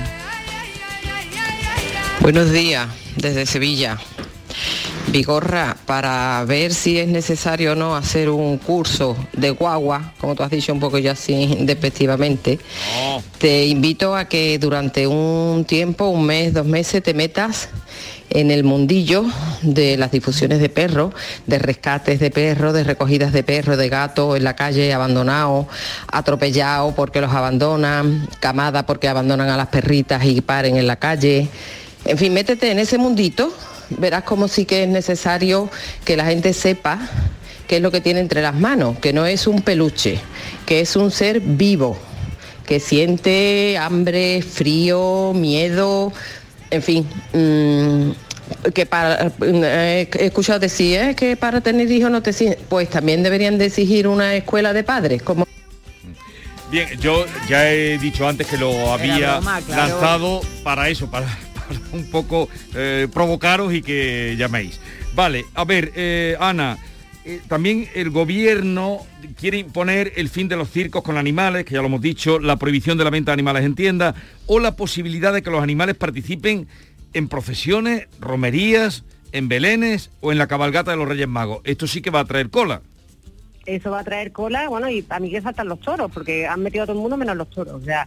Buenos 2.20 2.50
días, 2.50 2.88
desde 3.16 3.44
Sevilla. 3.44 3.98
Vigorra, 5.08 5.76
para 5.84 6.42
ver 6.46 6.72
si 6.72 6.98
es 6.98 7.08
necesario 7.08 7.72
o 7.72 7.74
no 7.74 7.94
hacer 7.94 8.30
un 8.30 8.56
curso 8.56 9.14
de 9.34 9.50
guagua, 9.50 10.14
como 10.18 10.34
tú 10.34 10.42
has 10.42 10.50
dicho 10.50 10.72
un 10.72 10.80
poco 10.80 10.96
ya 10.96 11.12
así 11.12 11.58
despectivamente, 11.60 12.58
te 13.36 13.66
invito 13.66 14.16
a 14.16 14.26
que 14.26 14.58
durante 14.58 15.06
un 15.06 15.66
tiempo, 15.66 16.06
un 16.06 16.24
mes, 16.24 16.54
dos 16.54 16.64
meses, 16.64 17.02
te 17.02 17.12
metas 17.12 17.68
en 18.34 18.50
el 18.50 18.64
mundillo 18.64 19.24
de 19.62 19.96
las 19.96 20.10
difusiones 20.10 20.58
de 20.60 20.68
perros, 20.68 21.14
de 21.46 21.58
rescates 21.58 22.18
de 22.18 22.30
perros, 22.30 22.72
de 22.72 22.84
recogidas 22.84 23.32
de 23.32 23.42
perros, 23.42 23.76
de 23.76 23.88
gatos 23.88 24.36
en 24.36 24.44
la 24.44 24.56
calle 24.56 24.92
abandonados, 24.92 25.66
atropellados 26.10 26.94
porque 26.94 27.20
los 27.20 27.32
abandonan, 27.32 28.28
camada 28.40 28.86
porque 28.86 29.08
abandonan 29.08 29.48
a 29.48 29.56
las 29.56 29.68
perritas 29.68 30.24
y 30.24 30.40
paren 30.40 30.76
en 30.76 30.86
la 30.86 30.96
calle. 30.96 31.48
En 32.04 32.18
fin, 32.18 32.32
métete 32.32 32.70
en 32.70 32.78
ese 32.78 32.98
mundito, 32.98 33.52
verás 33.90 34.24
como 34.24 34.48
sí 34.48 34.64
que 34.64 34.84
es 34.84 34.88
necesario 34.88 35.70
que 36.04 36.16
la 36.16 36.24
gente 36.24 36.52
sepa 36.52 36.98
qué 37.68 37.76
es 37.76 37.82
lo 37.82 37.90
que 37.90 38.00
tiene 38.00 38.20
entre 38.20 38.42
las 38.42 38.54
manos, 38.54 38.98
que 38.98 39.12
no 39.12 39.26
es 39.26 39.46
un 39.46 39.62
peluche, 39.62 40.18
que 40.66 40.80
es 40.80 40.96
un 40.96 41.10
ser 41.10 41.40
vivo, 41.40 41.96
que 42.66 42.80
siente 42.80 43.76
hambre, 43.78 44.42
frío, 44.42 45.32
miedo, 45.34 46.12
en 46.72 46.82
fin, 46.82 47.06
mm, 47.34 48.21
que 48.74 48.86
para 48.86 49.32
eh, 49.40 50.08
he 50.18 50.26
escuchado 50.26 50.58
decir 50.58 50.98
"Eh, 51.00 51.14
que 51.14 51.36
para 51.36 51.60
tener 51.60 51.90
hijos 51.90 52.10
no 52.10 52.22
te 52.22 52.30
exigen", 52.30 52.56
pues 52.68 52.88
también 52.90 53.22
deberían 53.22 53.58
de 53.58 53.66
exigir 53.66 54.06
una 54.08 54.34
escuela 54.34 54.72
de 54.72 54.84
padres, 54.84 55.22
como 55.22 55.46
Bien, 56.70 56.88
yo 57.00 57.26
ya 57.50 57.70
he 57.70 57.98
dicho 57.98 58.26
antes 58.26 58.46
que 58.46 58.56
lo 58.56 58.92
había 58.94 59.32
broma, 59.34 59.60
claro. 59.60 59.90
lanzado 59.92 60.40
para 60.64 60.88
eso, 60.88 61.10
para, 61.10 61.26
para 61.54 61.78
un 61.92 62.10
poco 62.10 62.48
eh, 62.74 63.08
provocaros 63.12 63.74
y 63.74 63.82
que 63.82 64.36
llaméis. 64.38 64.80
Vale, 65.14 65.44
a 65.54 65.64
ver, 65.66 65.92
eh, 65.94 66.34
Ana, 66.40 66.78
eh, 67.26 67.40
también 67.46 67.88
el 67.94 68.08
gobierno 68.08 69.06
quiere 69.38 69.58
imponer 69.58 70.14
el 70.16 70.30
fin 70.30 70.48
de 70.48 70.56
los 70.56 70.70
circos 70.70 71.02
con 71.02 71.18
animales, 71.18 71.66
que 71.66 71.74
ya 71.74 71.80
lo 71.80 71.88
hemos 71.88 72.00
dicho, 72.00 72.38
la 72.38 72.56
prohibición 72.56 72.96
de 72.96 73.04
la 73.04 73.10
venta 73.10 73.32
de 73.32 73.34
animales 73.34 73.64
en 73.64 73.74
tiendas, 73.74 74.14
o 74.46 74.58
la 74.58 74.74
posibilidad 74.74 75.32
de 75.34 75.42
que 75.42 75.50
los 75.50 75.62
animales 75.62 75.94
participen 75.96 76.66
en 77.12 77.28
procesiones, 77.28 78.08
romerías, 78.20 79.04
en 79.32 79.48
belenes 79.48 80.10
o 80.20 80.32
en 80.32 80.38
la 80.38 80.46
cabalgata 80.46 80.90
de 80.90 80.96
los 80.96 81.08
Reyes 81.08 81.28
Magos. 81.28 81.60
Esto 81.64 81.86
sí 81.86 82.02
que 82.02 82.10
va 82.10 82.20
a 82.20 82.24
traer 82.24 82.50
cola. 82.50 82.82
eso 83.66 83.90
va 83.90 84.00
a 84.00 84.04
traer 84.04 84.32
cola, 84.32 84.68
bueno, 84.68 84.90
y 84.90 85.04
a 85.08 85.20
mí 85.20 85.30
que 85.30 85.40
faltan 85.40 85.68
los 85.68 85.80
toros, 85.80 86.10
porque 86.12 86.46
han 86.46 86.62
metido 86.62 86.84
a 86.84 86.86
todo 86.86 86.96
el 86.96 87.02
mundo 87.02 87.16
menos 87.16 87.36
los 87.36 87.48
toros. 87.50 87.74
O 87.74 87.84
sea, 87.84 88.06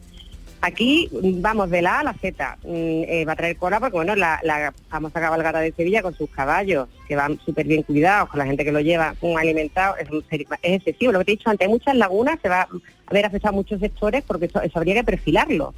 aquí 0.61 1.09
mm, 1.11 1.41
vamos 1.41 1.69
de 1.69 1.81
la 1.81 1.97
A 1.97 1.99
a 2.01 2.03
la 2.03 2.13
Z. 2.13 2.57
Mm, 2.63 2.67
eh, 2.67 3.25
va 3.27 3.33
a 3.33 3.35
traer 3.35 3.57
cola 3.57 3.79
porque, 3.79 3.95
bueno, 3.95 4.15
la, 4.15 4.39
la 4.43 4.73
famosa 4.89 5.19
cabalgata 5.19 5.59
de 5.59 5.71
Sevilla 5.71 6.01
con 6.01 6.13
sus 6.13 6.29
caballos, 6.29 6.87
que 7.07 7.15
van 7.15 7.39
súper 7.45 7.65
bien 7.65 7.83
cuidados, 7.83 8.29
con 8.29 8.39
la 8.39 8.45
gente 8.45 8.63
que 8.63 8.71
lo 8.71 8.81
lleva 8.81 9.15
un 9.21 9.39
alimentado, 9.39 9.95
es, 9.97 10.07
es 10.29 10.47
excesivo. 10.61 11.11
Lo 11.11 11.19
que 11.19 11.25
te 11.25 11.31
he 11.31 11.35
dicho 11.37 11.49
antes, 11.49 11.67
hay 11.67 11.73
muchas 11.73 11.95
lagunas, 11.95 12.39
se 12.41 12.49
va 12.49 12.67
a 13.07 13.13
ver 13.13 13.25
afectado 13.25 13.53
muchos 13.53 13.79
sectores 13.79 14.23
porque 14.23 14.45
eso 14.45 14.61
habría 14.75 14.95
que 14.95 15.03
perfilarlo. 15.03 15.73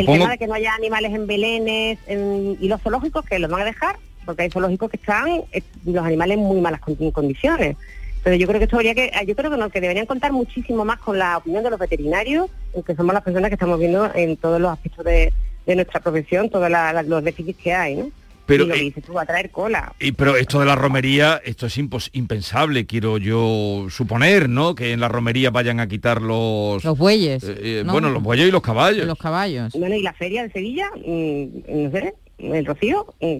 El 0.00 0.06
tema 0.06 0.30
de 0.30 0.38
que 0.38 0.46
no 0.46 0.54
haya 0.54 0.74
animales 0.74 1.12
en 1.12 1.26
belenes 1.26 1.98
en- 2.06 2.56
y 2.60 2.68
los 2.68 2.80
zoológicos 2.82 3.24
que 3.24 3.38
los 3.38 3.50
van 3.50 3.62
a 3.62 3.64
dejar, 3.64 3.96
porque 4.24 4.42
hay 4.42 4.50
zoológicos 4.50 4.90
que 4.90 4.96
están 4.96 5.28
eh, 5.52 5.62
los 5.84 6.04
animales 6.04 6.38
en 6.38 6.44
muy 6.44 6.60
malas 6.60 6.80
con- 6.80 7.10
condiciones. 7.10 7.76
Pero 8.22 8.36
yo 8.36 8.46
creo 8.46 8.60
que 8.60 8.64
esto 8.64 8.76
habría 8.76 8.94
que, 8.94 9.10
yo 9.26 9.34
creo 9.34 9.50
que, 9.50 9.56
no, 9.56 9.68
que 9.70 9.80
deberían 9.80 10.06
contar 10.06 10.32
muchísimo 10.32 10.84
más 10.84 10.98
con 11.00 11.18
la 11.18 11.38
opinión 11.38 11.64
de 11.64 11.70
los 11.70 11.78
veterinarios, 11.80 12.48
que 12.86 12.94
somos 12.94 13.12
las 13.14 13.24
personas 13.24 13.48
que 13.50 13.54
estamos 13.56 13.78
viendo 13.80 14.08
en 14.14 14.36
todos 14.36 14.60
los 14.60 14.70
aspectos 14.70 15.04
de, 15.04 15.32
de 15.66 15.74
nuestra 15.74 15.98
profesión, 16.00 16.48
todos 16.48 16.70
los 17.06 17.24
déficits 17.24 17.60
que 17.60 17.74
hay, 17.74 17.96
¿no? 17.96 18.10
Pero, 18.46 18.64
y 18.64 18.68
lo 18.68 18.74
que 18.74 18.80
eh, 18.80 18.84
dices 18.84 19.04
tú, 19.04 19.12
va 19.12 19.22
a 19.22 19.26
traer 19.26 19.50
cola. 19.50 19.94
Y, 20.00 20.12
pero 20.12 20.36
esto 20.36 20.58
de 20.60 20.66
la 20.66 20.74
romería, 20.74 21.40
esto 21.44 21.66
es 21.66 21.78
impos- 21.78 22.10
impensable, 22.12 22.86
quiero 22.86 23.18
yo 23.18 23.86
suponer, 23.88 24.48
¿no? 24.48 24.74
Que 24.74 24.92
en 24.92 25.00
la 25.00 25.08
romería 25.08 25.50
vayan 25.50 25.78
a 25.80 25.86
quitar 25.88 26.20
los... 26.20 26.82
Los 26.84 26.98
bueyes. 26.98 27.44
Eh, 27.44 27.56
eh, 27.60 27.82
¿no? 27.84 27.92
Bueno, 27.92 28.10
los 28.10 28.22
bueyes 28.22 28.48
y 28.48 28.50
los 28.50 28.62
caballos. 28.62 29.06
Los 29.06 29.18
caballos. 29.18 29.72
Bueno, 29.74 29.94
y 29.94 30.02
la 30.02 30.12
feria 30.12 30.42
de 30.42 30.50
Sevilla, 30.50 30.90
mm, 30.96 31.84
no 31.84 31.90
sé, 31.92 32.14
el 32.38 32.66
Rocío, 32.66 33.06
mm, 33.20 33.36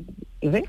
no 0.47 0.53
sé. 0.53 0.65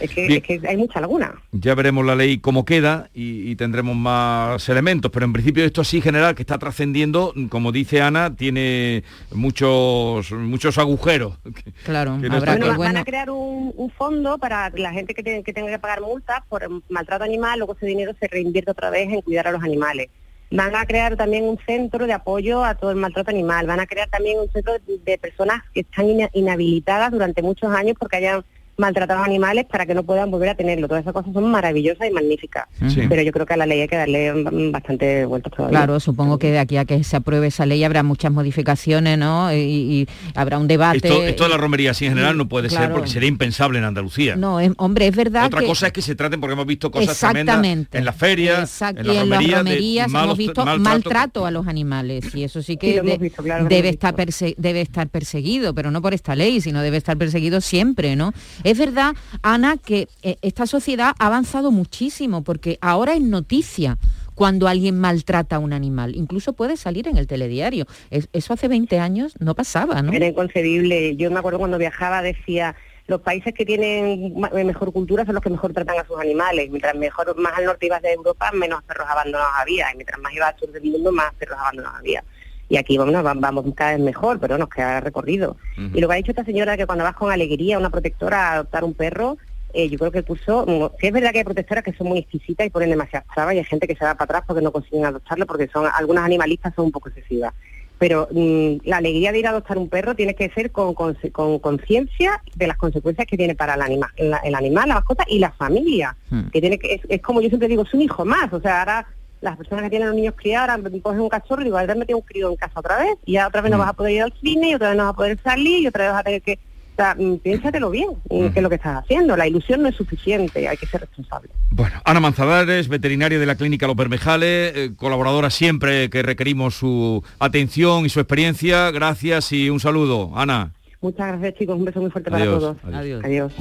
Es 0.00 0.10
que, 0.10 0.26
Bien. 0.26 0.32
es 0.32 0.60
que 0.60 0.68
hay 0.68 0.76
mucha 0.76 1.00
laguna. 1.00 1.34
Ya 1.52 1.74
veremos 1.74 2.04
la 2.04 2.14
ley 2.14 2.38
cómo 2.38 2.64
queda 2.64 3.08
y, 3.14 3.50
y 3.50 3.56
tendremos 3.56 3.96
más 3.96 4.68
elementos, 4.68 5.10
pero 5.10 5.24
en 5.26 5.32
principio 5.32 5.64
esto 5.64 5.80
así 5.80 6.00
general 6.00 6.34
que 6.34 6.42
está 6.42 6.58
trascendiendo, 6.58 7.32
como 7.48 7.72
dice 7.72 8.02
Ana, 8.02 8.34
tiene 8.36 9.04
muchos 9.32 10.32
muchos 10.32 10.78
agujeros. 10.78 11.38
Claro, 11.84 12.18
que 12.20 12.28
no 12.28 12.36
habrá 12.36 12.54
está 12.54 12.64
Bueno, 12.66 12.72
que, 12.78 12.84
van 12.84 12.96
a 12.96 13.04
crear 13.04 13.30
un, 13.30 13.72
un 13.76 13.90
fondo 13.90 14.38
para 14.38 14.70
la 14.70 14.92
gente 14.92 15.14
que, 15.14 15.22
tiene- 15.22 15.42
que 15.44 15.52
tenga 15.52 15.70
que 15.70 15.78
pagar 15.78 16.00
multas 16.00 16.40
por 16.48 16.66
maltrato 16.88 17.22
animal, 17.24 17.58
luego 17.58 17.74
ese 17.74 17.86
dinero 17.86 18.12
se 18.18 18.26
reinvierte 18.28 18.70
otra 18.72 18.90
vez 18.90 19.08
en 19.12 19.20
cuidar 19.22 19.46
a 19.48 19.52
los 19.52 19.62
animales. 19.62 20.08
Van 20.50 20.74
a 20.76 20.84
crear 20.86 21.16
también 21.16 21.44
un 21.44 21.58
centro 21.66 22.06
de 22.06 22.12
apoyo 22.12 22.64
a 22.64 22.74
todo 22.76 22.90
el 22.90 22.96
maltrato 22.96 23.30
animal. 23.30 23.66
Van 23.66 23.80
a 23.80 23.86
crear 23.86 24.08
también 24.08 24.38
un 24.38 24.48
centro 24.52 24.74
de, 24.74 24.98
de 25.04 25.18
personas 25.18 25.62
que 25.74 25.80
están 25.80 26.08
ina- 26.08 26.30
inhabilitadas 26.34 27.10
durante 27.12 27.42
muchos 27.42 27.72
años 27.72 27.96
porque 27.98 28.16
hayan 28.18 28.44
maltratado 28.78 29.22
animales 29.22 29.64
para 29.70 29.86
que 29.86 29.94
no 29.94 30.02
puedan 30.02 30.30
volver 30.30 30.50
a 30.50 30.54
tenerlo. 30.54 30.86
Todas 30.88 31.02
esas 31.02 31.12
cosas 31.14 31.32
son 31.32 31.50
maravillosas 31.50 32.08
y 32.08 32.12
magníficas. 32.12 32.66
Sí. 32.88 33.02
Pero 33.08 33.22
yo 33.22 33.32
creo 33.32 33.46
que 33.46 33.54
a 33.54 33.56
la 33.56 33.66
ley 33.66 33.80
hay 33.80 33.88
que 33.88 33.96
darle 33.96 34.32
mm, 34.34 34.70
bastante 34.72 35.24
vueltas 35.24 35.52
todavía. 35.54 35.78
Claro, 35.78 35.98
supongo 36.00 36.38
que 36.38 36.50
de 36.50 36.58
aquí 36.58 36.76
a 36.76 36.84
que 36.84 37.02
se 37.04 37.16
apruebe 37.16 37.46
esa 37.46 37.64
ley 37.66 37.82
habrá 37.84 38.02
muchas 38.02 38.30
modificaciones, 38.32 39.18
¿no? 39.18 39.52
Y, 39.52 39.56
y 39.56 40.08
habrá 40.34 40.58
un 40.58 40.68
debate. 40.68 40.98
Esto, 40.98 41.22
esto 41.24 41.44
de 41.44 41.50
la 41.50 41.56
romería 41.56 41.92
así 41.92 42.04
en 42.06 42.12
general 42.12 42.36
no 42.36 42.48
puede 42.48 42.68
ser 42.70 42.92
porque 42.92 43.08
sería 43.08 43.28
impensable 43.28 43.78
en 43.78 43.84
Andalucía. 43.84 44.36
No, 44.36 44.60
es- 44.60 44.72
hombre, 44.76 45.06
es 45.06 45.16
verdad 45.16 45.46
Otra 45.46 45.60
que... 45.60 45.66
cosa 45.66 45.86
es 45.88 45.92
que 45.92 46.02
se 46.02 46.14
traten 46.14 46.40
porque 46.40 46.52
hemos 46.54 46.66
visto 46.66 46.90
cosas 46.90 47.18
tremendas 47.18 47.64
en 47.92 48.04
las 48.04 48.16
ferias, 48.16 48.60
Exacto, 48.60 49.00
en 49.00 49.06
la 49.06 49.22
en 49.22 49.30
las 49.30 49.50
romerías 49.58 50.08
malos- 50.10 50.24
hemos 50.26 50.38
visto 50.38 50.64
maltrato. 50.64 50.80
maltrato, 50.90 51.46
a 51.46 51.50
los 51.50 51.66
animales 51.66 52.34
y 52.34 52.44
eso 52.44 52.62
sí 52.62 52.76
que 52.76 53.00
Sí, 53.00 53.06
de- 53.06 53.18
visto, 53.18 53.42
claro 53.42 53.64
debe, 53.66 53.88
estar 53.88 54.14
perse- 54.14 54.54
debe 54.58 54.80
estar 54.82 55.08
perseguido, 55.08 55.74
pero 55.74 55.90
no 55.90 56.02
por 56.02 56.14
esta 56.14 56.34
ley, 56.36 56.60
sino 56.60 56.82
debe 56.82 56.96
estar 56.98 57.16
perseguido 57.16 57.60
siempre, 57.60 58.16
¿no? 58.16 58.32
Es 58.66 58.78
verdad, 58.78 59.14
Ana, 59.42 59.76
que 59.76 60.08
eh, 60.22 60.36
esta 60.42 60.66
sociedad 60.66 61.12
ha 61.18 61.26
avanzado 61.26 61.70
muchísimo 61.70 62.42
porque 62.42 62.78
ahora 62.80 63.14
es 63.14 63.20
noticia 63.22 63.96
cuando 64.34 64.66
alguien 64.66 64.98
maltrata 64.98 65.56
a 65.56 65.58
un 65.60 65.72
animal, 65.72 66.16
incluso 66.16 66.52
puede 66.52 66.76
salir 66.76 67.06
en 67.06 67.16
el 67.16 67.26
telediario. 67.28 67.86
Es- 68.10 68.28
eso 68.32 68.52
hace 68.52 68.66
20 68.68 68.98
años 68.98 69.34
no 69.38 69.54
pasaba, 69.54 70.02
¿no? 70.02 70.12
Era 70.12 70.26
inconcebible. 70.26 71.14
Yo 71.16 71.30
me 71.30 71.38
acuerdo 71.38 71.58
cuando 71.60 71.78
viajaba 71.78 72.22
decía 72.22 72.74
los 73.06 73.20
países 73.20 73.54
que 73.54 73.64
tienen 73.64 74.34
ma- 74.38 74.50
mejor 74.50 74.92
cultura 74.92 75.24
son 75.24 75.34
los 75.36 75.42
que 75.44 75.50
mejor 75.50 75.72
tratan 75.72 75.98
a 76.00 76.04
sus 76.06 76.18
animales. 76.18 76.68
Mientras 76.68 76.96
mejor 76.96 77.38
más 77.38 77.52
al 77.56 77.66
norte 77.66 77.86
ibas 77.86 78.02
de 78.02 78.12
Europa, 78.14 78.50
menos 78.52 78.82
perros 78.82 79.06
abandonados 79.08 79.52
había. 79.56 79.92
Y 79.92 79.96
mientras 79.96 80.20
más 80.20 80.32
ibas 80.34 80.52
al 80.54 80.58
sur 80.58 80.72
del 80.72 80.82
mundo, 80.90 81.12
más 81.12 81.32
perros 81.34 81.56
abandonados 81.60 81.98
había. 82.00 82.24
Y 82.68 82.76
aquí 82.76 82.98
bueno, 82.98 83.22
va- 83.22 83.34
vamos 83.34 83.64
cada 83.74 83.92
vez 83.92 84.00
mejor, 84.00 84.40
pero 84.40 84.58
nos 84.58 84.68
queda 84.68 85.00
recorrido. 85.00 85.56
Y 85.94 86.00
lo 86.00 86.08
que 86.08 86.14
ha 86.14 86.16
dicho 86.16 86.32
esta 86.32 86.44
señora 86.44 86.76
que 86.76 86.86
cuando 86.86 87.04
vas 87.04 87.14
con 87.14 87.30
alegría 87.30 87.76
a 87.76 87.78
una 87.78 87.90
protectora 87.90 88.48
a 88.48 88.52
adoptar 88.54 88.82
un 88.84 88.94
perro, 88.94 89.36
eh, 89.72 89.88
yo 89.88 89.98
creo 89.98 90.10
que 90.10 90.18
el 90.18 90.24
curso, 90.24 90.64
mm, 90.66 91.04
es 91.04 91.12
verdad 91.12 91.32
que 91.32 91.38
hay 91.38 91.44
protectoras 91.44 91.84
que 91.84 91.92
son 91.92 92.08
muy 92.08 92.18
exquisitas 92.18 92.66
y 92.66 92.70
ponen 92.70 92.90
demasiadas 92.90 93.28
trabas 93.34 93.54
y 93.54 93.58
hay 93.58 93.64
gente 93.64 93.86
que 93.86 93.94
se 93.94 94.04
da 94.04 94.14
para 94.14 94.24
atrás 94.24 94.42
porque 94.46 94.62
no 94.62 94.72
consiguen 94.72 95.04
adoptarlo 95.04 95.46
porque 95.46 95.68
son 95.68 95.86
algunas 95.94 96.24
animalistas 96.24 96.74
son 96.74 96.86
un 96.86 96.92
poco 96.92 97.08
excesivas. 97.10 97.52
Pero 97.98 98.28
mm, 98.30 98.76
la 98.84 98.98
alegría 98.98 99.32
de 99.32 99.38
ir 99.38 99.46
a 99.46 99.50
adoptar 99.50 99.78
un 99.78 99.88
perro 99.88 100.14
tiene 100.14 100.34
que 100.34 100.50
ser 100.50 100.70
con 100.70 100.94
conciencia 100.94 102.42
de 102.54 102.66
las 102.66 102.76
consecuencias 102.76 103.26
que 103.26 103.36
tiene 103.36 103.54
para 103.54 103.74
el 103.74 103.82
animal, 103.82 104.10
el, 104.16 104.54
animal, 104.54 104.88
la 104.88 104.94
mascota 104.96 105.24
y 105.28 105.38
la 105.38 105.52
familia. 105.52 106.16
Hmm. 106.30 106.48
Que 106.48 106.60
tiene 106.60 106.78
que, 106.78 106.94
es, 106.94 107.00
es, 107.08 107.22
como 107.22 107.40
yo 107.40 107.48
siempre 107.48 107.68
digo, 107.68 107.82
es 107.84 107.94
un 107.94 108.02
hijo 108.02 108.24
más. 108.24 108.52
O 108.52 108.60
sea, 108.60 108.80
ahora 108.80 109.06
las 109.46 109.56
personas 109.56 109.84
que 109.84 109.90
tienen 109.90 110.08
los 110.08 110.16
niños 110.16 110.34
criados, 110.36 110.70
ahora 110.70 111.00
cogen 111.02 111.20
un 111.20 111.28
cachorro 111.28 111.62
y 111.62 111.64
digo, 111.64 111.78
ahora 111.78 111.94
metido 111.94 112.18
un 112.18 112.24
crío 112.24 112.50
en 112.50 112.56
casa 112.56 112.80
otra 112.80 112.98
vez. 112.98 113.16
Y 113.24 113.32
ya 113.32 113.48
otra 113.48 113.62
vez 113.62 113.70
no 113.70 113.78
hmm. 113.78 113.80
vas 113.80 113.88
a 113.88 113.92
poder 113.94 114.12
ir 114.12 114.22
al 114.22 114.34
cine 114.40 114.70
y 114.70 114.74
otra 114.74 114.88
vez 114.88 114.96
no 114.96 115.04
vas 115.04 115.12
a 115.12 115.16
poder 115.16 115.38
salir 115.42 115.82
y 115.82 115.86
otra 115.86 116.04
vez 116.04 116.12
vas 116.12 116.20
a 116.20 116.24
tener 116.24 116.42
que 116.42 116.58
o 116.58 117.02
sea, 117.02 117.14
mm, 117.14 117.38
piénsatelo 117.40 117.90
bien, 117.90 118.08
mm, 118.30 118.46
qué 118.48 118.58
es 118.58 118.62
lo 118.62 118.70
que 118.70 118.76
estás 118.76 119.04
haciendo. 119.04 119.36
La 119.36 119.46
ilusión 119.46 119.82
no 119.82 119.88
es 119.88 119.94
suficiente, 119.94 120.66
hay 120.66 120.78
que 120.78 120.86
ser 120.86 121.02
responsable. 121.02 121.50
Bueno, 121.70 122.00
Ana 122.06 122.20
Manzanares, 122.20 122.88
veterinaria 122.88 123.38
de 123.38 123.44
la 123.44 123.54
clínica 123.54 123.86
Los 123.86 123.96
Bermejales, 123.96 124.72
eh, 124.74 124.92
colaboradora 124.96 125.50
siempre 125.50 126.08
que 126.08 126.22
requerimos 126.22 126.74
su 126.74 127.22
atención 127.38 128.06
y 128.06 128.08
su 128.08 128.20
experiencia. 128.20 128.90
Gracias 128.92 129.52
y 129.52 129.68
un 129.68 129.78
saludo. 129.78 130.32
Ana. 130.34 130.72
Muchas 131.02 131.28
gracias 131.28 131.54
chicos, 131.58 131.76
un 131.76 131.84
beso 131.84 132.00
muy 132.00 132.10
fuerte 132.10 132.30
para 132.30 132.46
todos. 132.46 132.76
Adiós. 132.90 133.22
adiós. 133.22 133.52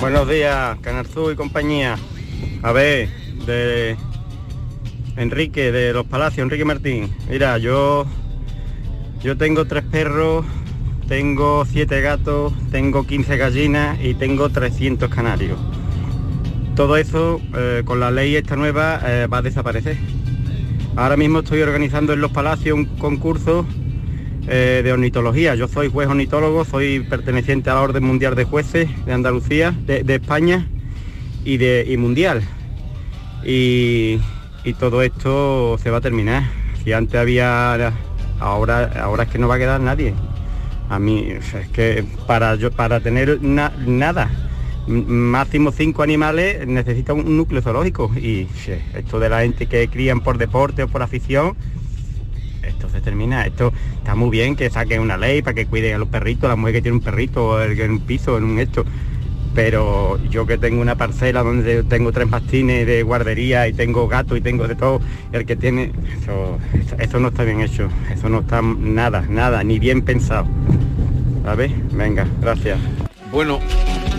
Buenos 0.00 0.28
días, 0.28 0.78
Canarzú 0.80 1.32
y 1.32 1.34
compañía. 1.34 1.96
A 2.62 2.70
ver, 2.70 3.08
de 3.46 3.96
Enrique, 5.16 5.72
de 5.72 5.92
Los 5.92 6.06
Palacios, 6.06 6.44
Enrique 6.44 6.64
Martín. 6.64 7.12
Mira, 7.28 7.58
yo 7.58 8.06
yo 9.20 9.36
tengo 9.36 9.66
tres 9.66 9.82
perros, 9.82 10.46
tengo 11.08 11.64
siete 11.64 12.00
gatos, 12.00 12.52
tengo 12.70 13.08
15 13.08 13.36
gallinas 13.36 13.98
y 14.00 14.14
tengo 14.14 14.50
300 14.50 15.10
canarios. 15.10 15.58
Todo 16.76 16.96
eso 16.96 17.40
eh, 17.56 17.82
con 17.84 17.98
la 17.98 18.12
ley 18.12 18.36
esta 18.36 18.54
nueva 18.54 19.00
eh, 19.04 19.26
va 19.26 19.38
a 19.38 19.42
desaparecer. 19.42 19.96
Ahora 20.94 21.16
mismo 21.16 21.40
estoy 21.40 21.60
organizando 21.62 22.12
en 22.12 22.20
Los 22.20 22.30
Palacios 22.30 22.78
un 22.78 22.84
concurso 22.84 23.66
eh, 24.48 24.80
de 24.82 24.92
ornitología. 24.92 25.54
Yo 25.54 25.68
soy 25.68 25.90
juez 25.90 26.08
ornitólogo, 26.08 26.64
soy 26.64 27.00
perteneciente 27.00 27.70
a 27.70 27.74
la 27.74 27.82
Orden 27.82 28.04
Mundial 28.04 28.34
de 28.34 28.44
Jueces 28.44 28.88
de 29.04 29.12
Andalucía, 29.12 29.74
de, 29.86 30.02
España 30.14 30.66
y, 31.44 31.58
de, 31.58 31.94
mundial. 31.98 32.42
Y, 33.44 34.18
y 34.64 34.72
todo 34.74 35.02
esto 35.02 35.78
se 35.82 35.90
va 35.90 35.98
a 35.98 36.00
terminar. 36.00 36.44
Si 36.82 36.92
antes 36.92 37.20
había 37.20 37.92
ahora, 38.40 38.90
ahora 39.02 39.24
es 39.24 39.28
que 39.28 39.38
no 39.38 39.48
va 39.48 39.56
a 39.56 39.58
quedar 39.58 39.80
nadie. 39.80 40.14
A 40.88 40.98
mí, 40.98 41.28
es 41.30 41.68
que 41.68 42.04
para, 42.26 42.54
yo, 42.54 42.70
para 42.70 43.00
tener 43.00 43.42
nada, 43.42 44.30
máximo 44.86 45.70
cinco 45.70 46.02
animales 46.02 46.66
necesita 46.66 47.12
un, 47.12 47.36
núcleo 47.36 47.60
zoológico 47.60 48.10
y 48.16 48.46
esto 48.94 49.20
de 49.20 49.28
la 49.28 49.42
gente 49.42 49.66
que 49.66 49.88
crían 49.88 50.20
por 50.20 50.38
deporte 50.38 50.82
o 50.82 50.88
por 50.88 51.02
afición, 51.02 51.56
esto 52.78 52.88
se 52.88 53.00
termina, 53.00 53.44
esto 53.44 53.72
está 53.96 54.14
muy 54.14 54.30
bien 54.30 54.54
que 54.54 54.70
saquen 54.70 55.00
una 55.00 55.16
ley 55.16 55.42
para 55.42 55.54
que 55.54 55.66
cuiden 55.66 55.96
a 55.96 55.98
los 55.98 56.08
perritos, 56.08 56.48
la 56.48 56.54
mujer 56.54 56.74
que 56.74 56.82
tiene 56.82 56.96
un 56.96 57.02
perrito 57.02 57.60
en 57.60 57.90
un 57.90 58.00
piso, 58.00 58.38
en 58.38 58.44
un 58.44 58.60
esto, 58.60 58.84
pero 59.52 60.16
yo 60.30 60.46
que 60.46 60.58
tengo 60.58 60.80
una 60.80 60.94
parcela 60.94 61.42
donde 61.42 61.82
tengo 61.82 62.12
tres 62.12 62.28
mastines 62.28 62.86
de 62.86 63.02
guardería 63.02 63.66
y 63.66 63.72
tengo 63.72 64.06
gato 64.06 64.36
y 64.36 64.40
tengo 64.40 64.68
de 64.68 64.76
todo, 64.76 65.00
el 65.32 65.44
que 65.44 65.56
tiene, 65.56 65.90
eso, 67.00 67.18
no 67.18 67.28
está 67.28 67.42
bien 67.42 67.60
hecho, 67.62 67.88
eso 68.12 68.28
no 68.28 68.40
está 68.40 68.62
nada, 68.62 69.24
nada, 69.28 69.64
ni 69.64 69.80
bien 69.80 70.02
pensado. 70.02 70.46
¿Sabes? 71.42 71.72
Venga, 71.92 72.28
gracias. 72.40 72.78
Bueno, 73.32 73.58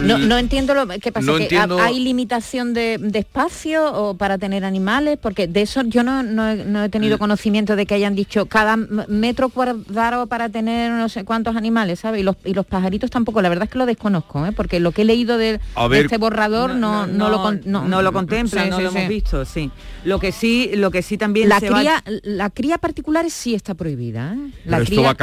no, 0.01 0.18
no 0.18 0.38
entiendo 0.38 0.74
lo 0.74 0.88
que 0.88 1.12
pasa. 1.12 1.32
que 1.48 1.58
¿Hay 1.58 2.00
limitación 2.00 2.74
de, 2.74 3.00
espacio 3.13 3.94
o 3.94 4.15
para 4.15 4.38
tener 4.38 4.63
animales? 4.63 5.18
Porque 5.22 5.48
de 5.48 5.62
eso 5.62 5.82
yo 5.84 6.03
no, 6.03 6.84
he, 6.84 6.89
tenido 6.89 7.18
conocimiento 7.18 7.75
de 7.75 7.86
que 7.86 7.96
hayan 7.96 8.15
dicho 8.15 8.46
cada 8.46 8.77
metro 8.77 9.50
cuadrado 9.50 10.27
para 10.27 10.50
tener 10.50 10.91
no 10.91 11.10
sé 11.10 11.24
cuántos 11.24 11.56
animales, 11.56 12.00
¿sabes? 12.00 12.22
Y 12.22 12.24
los, 12.24 12.36
y 12.46 12.53
los 12.53 12.65
pajaritos 12.65 13.10
tampoco. 13.10 13.41
La 13.41 13.50
verdad 13.50 13.65
es 13.65 13.72
que 13.72 13.77
lo 13.77 13.86
desconozco, 13.86 14.46
¿eh? 14.46 14.51
porque 14.51 14.79
lo 14.79 14.91
que 14.91 15.03
he 15.03 15.06
leído 15.06 15.38
de, 15.38 15.60
este 15.94 16.18
borrador 16.18 16.75
no, 16.75 17.08
no, 17.08 17.29
lo 17.29 17.51
no, 17.65 18.01
lo 18.01 18.13
contempla, 18.13 18.65
no 18.65 18.79
lo 18.79 18.89
hemos 18.89 19.08
visto, 19.08 19.46
sí. 19.46 19.72
Lo 20.06 20.20
que 20.20 20.32
sí, 20.32 20.72
lo 20.75 20.91
que 20.91 21.02
sí 21.02 21.17
también 21.17 21.50
la 21.50 21.60
cría, 21.60 22.04
la 22.23 22.50
cría 22.50 22.78
particular 22.78 23.30
sí 23.30 23.54
está 23.54 23.73
prohibida. 23.73 24.34
¿eh? 24.34 24.52
La 24.65 24.80
cría 24.84 25.15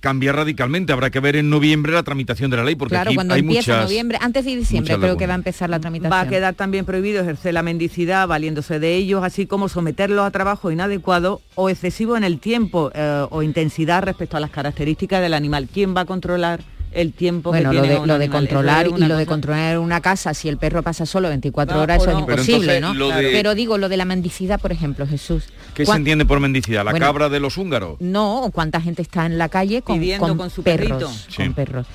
cambiar 0.00 0.36
radicalmente. 0.36 0.92
Habrá 0.92 1.10
que 1.10 1.20
ver 1.20 1.36
en 1.36 1.50
noviembre 1.50 1.92
la 1.92 2.02
tramitación 2.02 2.50
de 2.50 2.56
la 2.56 2.64
ley, 2.64 2.74
porque 2.74 2.94
claro, 2.94 3.10
aquí 3.10 3.14
cuando 3.14 3.34
hay 3.34 3.40
empieza 3.40 3.82
noviembre, 3.82 4.18
antes 4.20 4.44
de 4.44 4.56
diciembre 4.56 4.96
creo 4.98 5.16
que 5.16 5.26
va 5.26 5.34
a 5.34 5.36
empezar 5.36 5.70
la 5.70 5.78
tramitación. 5.78 6.12
Va 6.12 6.22
a 6.22 6.28
quedar 6.28 6.54
también 6.54 6.84
prohibido 6.84 7.22
ejercer 7.22 7.54
la 7.54 7.62
mendicidad 7.62 8.26
valiéndose 8.26 8.80
de 8.80 8.96
ellos, 8.96 9.22
así 9.22 9.46
como 9.46 9.68
someterlos 9.68 10.26
a 10.26 10.30
trabajo 10.30 10.70
inadecuado 10.70 11.40
o 11.54 11.68
excesivo 11.68 12.16
en 12.16 12.24
el 12.24 12.40
tiempo 12.40 12.90
eh, 12.94 13.26
o 13.30 13.42
intensidad 13.42 14.02
respecto 14.02 14.36
a 14.36 14.40
las 14.40 14.50
características 14.50 15.20
del 15.20 15.34
animal. 15.34 15.68
¿Quién 15.72 15.94
va 15.96 16.02
a 16.02 16.06
controlar? 16.06 16.60
El 16.92 17.12
tiempo 17.12 17.50
bueno, 17.50 17.70
que 17.70 17.76
lo 17.76 17.82
de, 17.82 18.06
lo 18.06 18.18
de 18.18 18.28
controlar 18.28 18.88
y 18.88 19.00
lo 19.00 19.16
de 19.16 19.26
controlar 19.26 19.78
una 19.78 20.00
casa 20.00 20.34
si 20.34 20.48
el 20.48 20.56
perro 20.56 20.82
pasa 20.82 21.06
solo 21.06 21.28
24 21.28 21.76
ah, 21.76 21.82
horas 21.82 22.02
eso 22.02 22.10
es 22.10 22.18
imposible 22.18 22.80
no 22.80 22.92
pero 23.08 23.54
digo 23.54 23.78
lo 23.78 23.88
de 23.88 23.96
la 23.96 24.04
mendicidad 24.04 24.60
por 24.60 24.72
ejemplo 24.72 25.06
Jesús. 25.06 25.44
¿qué 25.74 25.86
se 25.86 25.92
entiende 25.92 26.24
por 26.24 26.40
mendicidad 26.40 26.84
la 26.84 26.94
cabra 26.94 27.28
de 27.28 27.40
los 27.40 27.56
húngaros 27.56 28.00
no 28.00 28.50
cuánta 28.52 28.80
gente 28.80 29.02
está 29.02 29.26
en 29.26 29.38
la 29.38 29.48
calle 29.48 29.82
con, 29.82 30.00
con, 30.36 30.50
su 30.50 30.62
perros 30.62 31.28
con 31.36 31.54
perros 31.54 31.86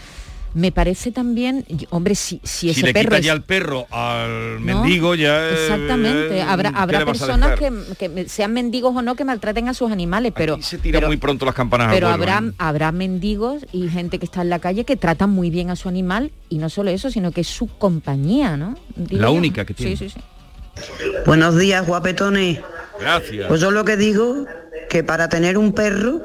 me 0.56 0.72
parece 0.72 1.12
también, 1.12 1.66
hombre, 1.90 2.16
si, 2.16 2.40
si 2.44 2.70
ese 2.70 2.80
si 2.80 2.86
le 2.86 2.94
perro 2.94 3.18
ya 3.18 3.34
el 3.34 3.42
perro 3.42 3.88
al 3.92 4.62
mendigo 4.62 5.14
ya 5.14 5.50
exactamente 5.50 6.42
habrá 6.42 6.70
habrá 6.70 7.06
personas 7.06 7.60
que, 7.60 8.26
sean 8.30 8.54
mendigos 8.54 8.96
o 8.96 9.02
no 9.02 9.16
que 9.16 9.26
maltraten 9.26 9.68
a 9.68 9.74
sus 9.74 9.92
animales, 9.92 10.32
pero 10.34 10.62
se 10.62 10.78
tira 10.78 11.06
muy 11.06 11.18
pronto 11.18 11.46
las 11.46 11.54
campanas. 11.54 11.94
Pero 11.94 12.08
habrá 12.08 12.42
¿eh? 12.42 12.54
habrá 12.58 12.94
mendigos 12.94 13.66
y 13.74 13.90
gente 13.90 14.18
que 14.18 14.26
está 14.26 14.44
en 14.44 14.50
la 14.50 14.60
calle 14.60 14.86
que 14.86 14.96
tratan 14.96 15.30
muy 15.30 15.50
bien 15.50 15.72
a 15.72 15.76
su 15.76 15.90
animal 15.90 16.32
y 16.48 16.58
no 16.58 16.70
solo 16.70 16.90
eso, 16.90 17.12
sino 17.12 17.34
que 17.34 17.42
es 17.42 17.48
su 17.48 17.68
compañía, 17.68 18.56
¿no? 18.56 18.76
la 19.10 19.32
única 19.32 19.66
que 19.66 19.74
tiene. 19.74 19.98
Sí, 19.98 20.10
sí, 20.10 20.16
sí. 20.18 21.22
Buenos 21.26 21.58
días, 21.58 21.86
guapetones. 21.86 22.62
Gracias. 22.98 23.48
Pues 23.50 23.60
yo 23.60 23.72
lo 23.72 23.84
que 23.84 23.98
digo 23.98 24.46
que 24.90 25.04
para 25.04 25.28
tener 25.28 25.58
un 25.58 25.74
perro 25.74 26.22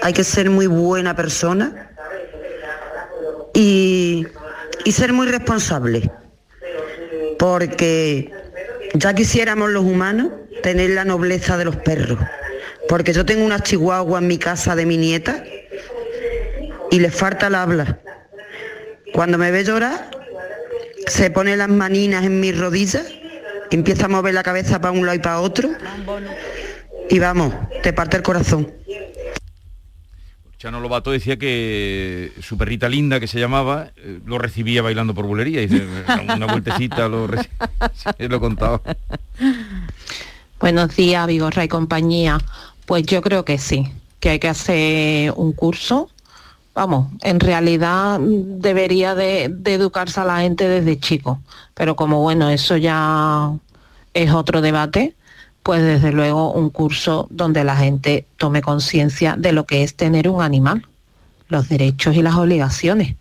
hay 0.00 0.14
que 0.14 0.24
ser 0.24 0.48
muy 0.48 0.66
buena 0.66 1.14
persona 1.14 1.93
y, 3.54 4.26
ser 4.90 5.12
muy 5.12 5.28
responsable, 5.28 6.10
porque 7.38 8.30
ya 8.94 9.14
quisiéramos 9.14 9.70
los 9.70 9.84
humanos 9.84 10.32
tener 10.62 10.90
la 10.90 11.04
nobleza 11.04 11.56
de 11.56 11.64
los 11.64 11.76
perros, 11.76 12.18
porque 12.88 13.12
yo 13.12 13.24
tengo 13.24 13.44
una 13.44 13.60
chihuahua 13.60 14.18
en 14.18 14.26
mi 14.26 14.38
casa 14.38 14.76
de 14.76 14.84
mi 14.84 14.96
nieta 14.96 15.42
y 16.90 17.00
le 17.00 17.10
falta 17.10 17.46
el 17.46 17.54
habla. 17.54 18.00
Cuando 19.12 19.38
me 19.38 19.50
ve 19.50 19.64
llorar, 19.64 20.10
se 21.06 21.30
pone 21.30 21.56
las 21.56 21.68
maninas 21.68 22.24
en 22.24 22.40
mis 22.40 22.58
rodillas, 22.58 23.06
empieza 23.70 24.06
a 24.06 24.08
mover 24.08 24.34
la 24.34 24.42
cabeza 24.42 24.80
para 24.80 24.92
un 24.92 25.06
lado 25.06 25.16
y 25.16 25.20
para 25.20 25.40
otro 25.40 25.70
y 27.08 27.18
vamos, 27.18 27.54
te 27.82 27.92
parte 27.92 28.16
el 28.16 28.22
corazón. 28.22 28.72
Chano 30.64 30.80
Lobato 30.80 31.10
decía 31.10 31.36
que 31.36 32.32
su 32.40 32.56
perrita 32.56 32.88
linda, 32.88 33.20
que 33.20 33.26
se 33.26 33.38
llamaba, 33.38 33.90
eh, 33.98 34.20
lo 34.24 34.38
recibía 34.38 34.80
bailando 34.80 35.14
por 35.14 35.26
bulería. 35.26 35.60
Y 35.60 35.66
dice, 35.66 35.86
una 36.34 36.46
vueltecita 36.46 37.06
lo, 37.06 37.28
lo 38.18 38.40
contaba. 38.40 38.80
Buenos 40.58 40.96
días, 40.96 41.26
Vigorra 41.26 41.64
y 41.64 41.68
compañía. 41.68 42.38
Pues 42.86 43.02
yo 43.02 43.20
creo 43.20 43.44
que 43.44 43.58
sí, 43.58 43.92
que 44.20 44.30
hay 44.30 44.38
que 44.38 44.48
hacer 44.48 45.34
un 45.36 45.52
curso. 45.52 46.08
Vamos, 46.72 47.08
en 47.20 47.40
realidad 47.40 48.18
debería 48.18 49.14
de, 49.14 49.50
de 49.50 49.74
educarse 49.74 50.20
a 50.20 50.24
la 50.24 50.38
gente 50.38 50.66
desde 50.66 50.98
chico. 50.98 51.42
Pero 51.74 51.94
como 51.94 52.22
bueno, 52.22 52.48
eso 52.48 52.78
ya 52.78 53.52
es 54.14 54.32
otro 54.32 54.62
debate 54.62 55.14
pues 55.64 55.82
desde 55.82 56.12
luego 56.12 56.52
un 56.52 56.68
curso 56.68 57.26
donde 57.30 57.64
la 57.64 57.74
gente 57.74 58.26
tome 58.36 58.60
conciencia 58.60 59.34
de 59.36 59.52
lo 59.52 59.64
que 59.64 59.82
es 59.82 59.94
tener 59.94 60.28
un 60.28 60.42
animal, 60.42 60.86
los 61.48 61.70
derechos 61.70 62.14
y 62.14 62.22
las 62.22 62.34
obligaciones. 62.34 63.16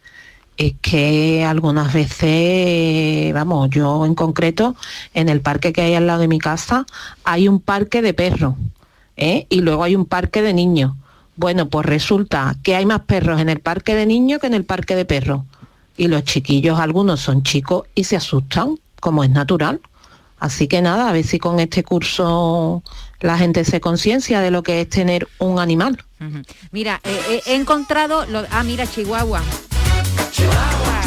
Es 0.58 0.74
que 0.82 1.46
algunas 1.46 1.94
veces, 1.94 3.34
vamos, 3.34 3.70
yo 3.70 4.06
en 4.06 4.14
concreto, 4.14 4.76
en 5.14 5.30
el 5.30 5.40
parque 5.40 5.72
que 5.72 5.84
hay 5.84 5.96
al 5.96 6.06
lado 6.06 6.20
de 6.20 6.28
mi 6.28 6.38
casa, 6.38 6.86
hay 7.24 7.48
un 7.48 7.62
parque 7.62 8.02
de 8.02 8.14
perros 8.14 8.56
¿eh? 9.16 9.48
y 9.50 9.62
luego 9.62 9.86
hay 9.86 9.96
un 9.96 10.06
parque 10.06 10.42
de 10.42 10.54
niños. 10.54 10.92
Bueno, 11.38 11.70
pues 11.70 11.86
resulta 11.86 12.58
que 12.62 12.76
hay 12.76 12.86
más 12.86 13.04
perros 13.04 13.40
en 13.40 13.48
el 13.48 13.62
parque 13.62 13.96
de 13.96 14.06
niños 14.06 14.42
que 14.42 14.48
en 14.48 14.54
el 14.54 14.66
parque 14.66 14.98
de 14.98 15.06
perros. 15.06 15.44
Y 15.96 16.10
los 16.10 16.26
chiquillos, 16.26 16.78
algunos 16.78 17.22
son 17.22 17.42
chicos 17.42 17.88
y 17.96 18.04
se 18.04 18.18
asustan, 18.18 18.78
como 19.00 19.24
es 19.24 19.30
natural 19.30 19.80
Así 20.44 20.68
que 20.68 20.82
nada, 20.82 21.08
a 21.08 21.14
ver 21.14 21.24
si 21.24 21.40
con 21.40 21.62
este 21.62 21.86
curso 21.86 22.84
la 23.22 23.38
gente 23.38 23.64
se 23.64 23.80
conciencia 23.80 24.42
de 24.42 24.52
lo 24.52 24.62
que 24.62 24.82
es 24.82 24.90
tener 24.90 25.26
un 25.40 25.58
animal. 25.58 26.04
Mira, 26.74 27.00
eh, 27.06 27.18
eh, 27.30 27.42
he 27.46 27.56
encontrado... 27.56 28.26
Lo, 28.26 28.44
ah, 28.52 28.62
mira, 28.66 28.86
Chihuahua. 28.86 29.42
Chihuahua. 30.34 31.04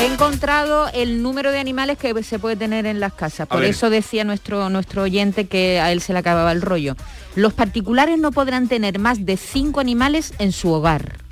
He 0.00 0.06
encontrado 0.06 0.88
el 0.94 1.22
número 1.22 1.52
de 1.52 1.58
animales 1.60 1.98
que 1.98 2.22
se 2.22 2.38
puede 2.38 2.56
tener 2.56 2.86
en 2.86 3.00
las 3.00 3.12
casas. 3.12 3.46
Por 3.46 3.62
eso 3.62 3.90
decía 3.90 4.24
nuestro, 4.24 4.70
nuestro 4.70 5.02
oyente 5.02 5.46
que 5.46 5.78
a 5.78 5.92
él 5.92 6.00
se 6.00 6.14
le 6.14 6.20
acababa 6.20 6.52
el 6.52 6.62
rollo. 6.62 6.96
Los 7.36 7.52
particulares 7.52 8.18
no 8.18 8.32
podrán 8.32 8.66
tener 8.68 8.98
más 8.98 9.26
de 9.26 9.36
cinco 9.36 9.80
animales 9.80 10.32
en 10.38 10.52
su 10.52 10.72
hogar. 10.72 11.23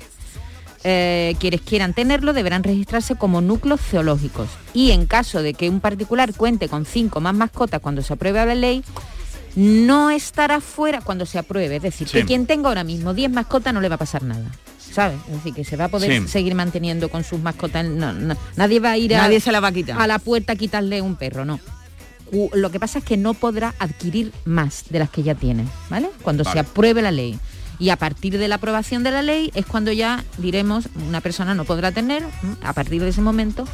Eh, 0.85 1.35
quienes 1.39 1.61
quieran 1.61 1.93
tenerlo 1.93 2.33
deberán 2.33 2.63
registrarse 2.63 3.15
como 3.15 3.39
núcleos 3.41 3.79
zoológicos. 3.81 4.49
Y 4.73 4.91
en 4.91 5.05
caso 5.05 5.41
de 5.41 5.53
que 5.53 5.69
un 5.69 5.79
particular 5.79 6.33
cuente 6.33 6.67
con 6.67 6.85
cinco 6.85 7.21
más 7.21 7.33
mascotas 7.33 7.79
cuando 7.79 8.01
se 8.01 8.13
apruebe 8.13 8.45
la 8.45 8.55
ley, 8.55 8.83
no 9.55 10.09
estará 10.09 10.59
fuera 10.59 11.01
cuando 11.01 11.25
se 11.25 11.39
apruebe. 11.39 11.77
Es 11.77 11.83
decir, 11.83 12.07
Sí. 12.07 12.17
que 12.17 12.25
quien 12.25 12.45
tenga 12.47 12.69
ahora 12.69 12.83
mismo 12.83 13.13
10 13.13 13.31
mascotas 13.31 13.73
no 13.73 13.81
le 13.81 13.87
va 13.89 13.95
a 13.95 13.99
pasar 13.99 14.23
nada. 14.23 14.51
¿Sabes? 14.91 15.17
Es 15.27 15.35
decir, 15.35 15.53
que 15.53 15.63
se 15.63 15.75
va 15.77 15.85
a 15.85 15.89
poder 15.89 16.21
Sí. 16.21 16.27
seguir 16.27 16.53
manteniendo 16.53 17.09
con 17.09 17.23
sus 17.23 17.39
mascotas. 17.39 17.85
No, 17.85 18.13
no, 18.13 18.35
nadie 18.57 18.79
va 18.79 18.91
a 18.91 18.97
ir 18.97 19.15
a, 19.15 19.19
Nadie 19.23 19.39
se 19.39 19.51
la 19.51 19.59
va 19.59 19.69
a 19.69 19.71
quitar. 19.71 19.99
a 19.99 20.05
la 20.05 20.19
puerta 20.19 20.53
a 20.53 20.55
quitarle 20.55 21.01
un 21.01 21.15
perro, 21.15 21.45
no. 21.45 21.59
Lo 22.53 22.71
que 22.71 22.79
pasa 22.79 22.97
es 22.99 23.05
que 23.05 23.15
no 23.15 23.35
podrá 23.35 23.75
adquirir 23.79 24.33
más 24.45 24.85
de 24.89 24.97
las 24.99 25.09
que 25.11 25.21
ya 25.23 25.35
tiene, 25.35 25.65
¿vale? 25.89 26.09
Cuando 26.23 26.43
se 26.43 26.57
apruebe 26.59 27.01
la 27.03 27.11
ley. 27.11 27.39
Y 27.83 27.89
a 27.89 27.97
partir 27.97 28.37
de 28.37 28.47
la 28.47 28.55
aprobación 28.55 29.03
de 29.03 29.11
la 29.11 29.21
ley 29.21 29.51
es 29.55 29.65
cuando 29.65 29.91
ya 29.91 30.23
diremos 30.37 30.87
una 31.05 31.19
persona 31.19 31.53
no 31.53 31.65
podrá 31.65 31.91
tener, 31.91 32.23
a 32.63 32.71
partir 32.71 33.01
de 33.01 33.09
ese 33.09 33.19
momento, 33.19 33.65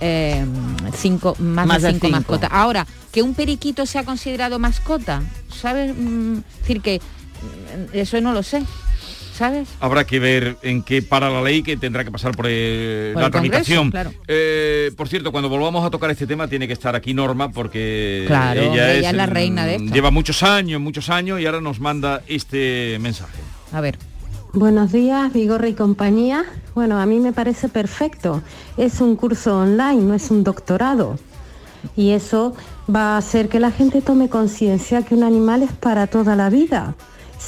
eh, 0.00 0.42
cinco, 0.96 1.36
más, 1.38 1.66
Más 1.66 1.82
de 1.82 1.90
cinco, 1.92 2.06
cinco. 2.06 2.16
mascotas. 2.18 2.48
Ahora, 2.50 2.86
que 3.12 3.20
un 3.20 3.34
periquito 3.34 3.84
sea 3.84 4.06
considerado 4.06 4.58
mascota, 4.58 5.20
¿sabes? 5.54 5.94
Mm, 5.94 6.38
decir, 6.62 6.80
que 6.80 7.02
mm, 7.02 7.94
eso 7.94 8.18
no 8.22 8.32
lo 8.32 8.42
sé, 8.42 8.62
¿sabes? 9.42 9.68
Habrá 9.80 10.04
que 10.04 10.20
ver 10.20 10.56
en 10.62 10.84
qué 10.84 11.02
para 11.02 11.28
la 11.28 11.42
ley 11.42 11.64
que 11.64 11.76
tendrá 11.76 12.04
que 12.04 12.12
pasar 12.12 12.30
por, 12.36 12.46
eh, 12.48 13.10
Por 13.12 13.22
la 13.22 13.26
el 13.26 13.32
Congreso, 13.32 13.50
tramitación. 13.64 13.90
claro. 13.90 14.12
Eh, 14.28 14.92
por 14.96 15.08
cierto, 15.08 15.32
cuando 15.32 15.48
volvamos 15.48 15.84
a 15.84 15.90
tocar 15.90 16.10
este 16.12 16.28
tema 16.28 16.46
tiene 16.46 16.68
que 16.68 16.74
estar 16.74 16.94
aquí 16.94 17.12
Norma 17.12 17.50
porque 17.50 18.22
Claro, 18.28 18.60
ella, 18.60 18.92
ella 18.92 19.00
es, 19.00 19.06
es 19.06 19.14
la 19.14 19.26
reina 19.26 19.66
de 19.66 19.76
esto. 19.76 19.92
Lleva 19.92 20.12
muchos 20.12 20.44
años, 20.44 20.80
muchos 20.80 21.10
años 21.10 21.40
y 21.40 21.46
ahora 21.46 21.60
nos 21.60 21.80
manda 21.80 22.22
este 22.28 22.98
mensaje. 23.00 23.38
A 23.72 23.80
ver. 23.80 23.98
Buenos 24.52 24.92
días, 24.92 25.32
Vigorra 25.32 25.66
y 25.66 25.72
compañía. 25.74 26.44
Bueno, 26.76 27.00
a 27.00 27.06
mí 27.06 27.18
me 27.18 27.32
parece 27.32 27.68
perfecto. 27.68 28.42
Es 28.76 29.00
un 29.00 29.16
curso 29.16 29.58
online, 29.58 30.02
no 30.02 30.14
es 30.14 30.30
un 30.30 30.44
doctorado. 30.44 31.18
Y 31.96 32.10
eso 32.10 32.54
va 32.94 33.14
a 33.14 33.16
hacer 33.16 33.48
que 33.48 33.58
la 33.58 33.70
gente 33.72 34.02
tome 34.02 34.28
conciencia 34.28 35.02
que 35.02 35.14
un 35.14 35.24
animal 35.24 35.62
es 35.62 35.72
para 35.72 36.06
toda 36.06 36.36
la 36.36 36.48
vida. 36.48 36.94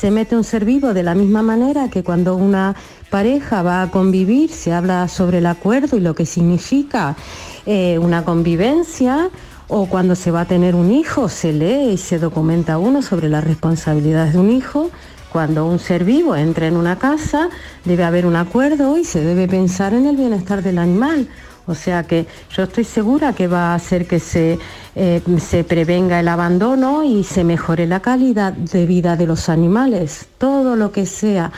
Se 0.01 0.11
mete 0.11 0.37
un 0.37 0.45
ser 0.45 0.65
vivo 0.65 0.93
de 0.93 1.03
la 1.03 1.15
misma 1.15 1.43
manera 1.43 1.89
que 1.89 2.03
cuando 2.03 2.37
una 2.37 2.75
pareja 3.11 3.63
va 3.63 3.83
a 3.83 3.91
convivir, 3.91 4.51
se 4.51 4.73
habla 4.73 5.07
sobre 5.09 5.39
el 5.39 5.47
acuerdo 5.47 5.97
y 5.97 6.01
lo 6.01 6.15
que 6.15 6.27
significa 6.27 7.17
eh, 7.65 7.99
una 7.99 8.25
convivencia, 8.25 9.31
o 9.69 9.87
cuando 9.87 10.15
se 10.17 10.31
va 10.31 10.43
a 10.43 10.45
tener 10.45 10.75
un 10.75 10.91
hijo, 10.93 11.29
se 11.29 11.53
lee 11.53 11.93
y 11.93 11.97
se 11.97 12.19
documenta 12.19 12.77
uno 12.77 13.03
sobre 13.03 13.29
las 13.29 13.45
responsabilidades 13.45 14.35
de 14.35 14.41
un 14.41 14.51
hijo. 14.51 14.91
Cuando 15.33 15.65
un 15.67 15.79
ser 15.79 16.05
vivo 16.05 16.37
entra 16.37 16.67
en 16.67 16.77
una 16.77 16.99
casa, 16.99 17.49
debe 17.85 18.05
haber 18.05 18.27
un 18.27 18.37
acuerdo 18.37 18.99
y 18.99 19.05
se 19.05 19.21
debe 19.21 19.49
pensar 19.49 19.95
en 19.95 20.07
el 20.07 20.17
bienestar 20.17 20.63
del 20.63 20.79
animal. 20.79 21.29
O 21.67 21.75
sea 21.75 22.03
que 22.03 22.27
yo 22.55 22.65
estoy 22.65 22.85
segura 22.85 23.33
que 23.33 23.47
va 23.47 23.73
a 23.73 23.75
hacer 23.75 24.07
que 24.07 24.19
se, 24.21 24.59
eh, 24.95 25.23
se 25.39 25.65
prevenga 25.65 26.21
el 26.21 26.29
abandono 26.29 27.05
y 27.05 27.25
se 27.25 27.43
mejore 27.43 27.87
la 27.87 28.01
calidad 28.01 28.53
de 28.53 28.87
vida 28.87 29.17
de 29.17 29.27
los 29.27 29.49
animales. 29.49 30.27
Todo 30.39 30.77
lo 30.77 30.93
que 30.93 31.07
sea 31.07 31.53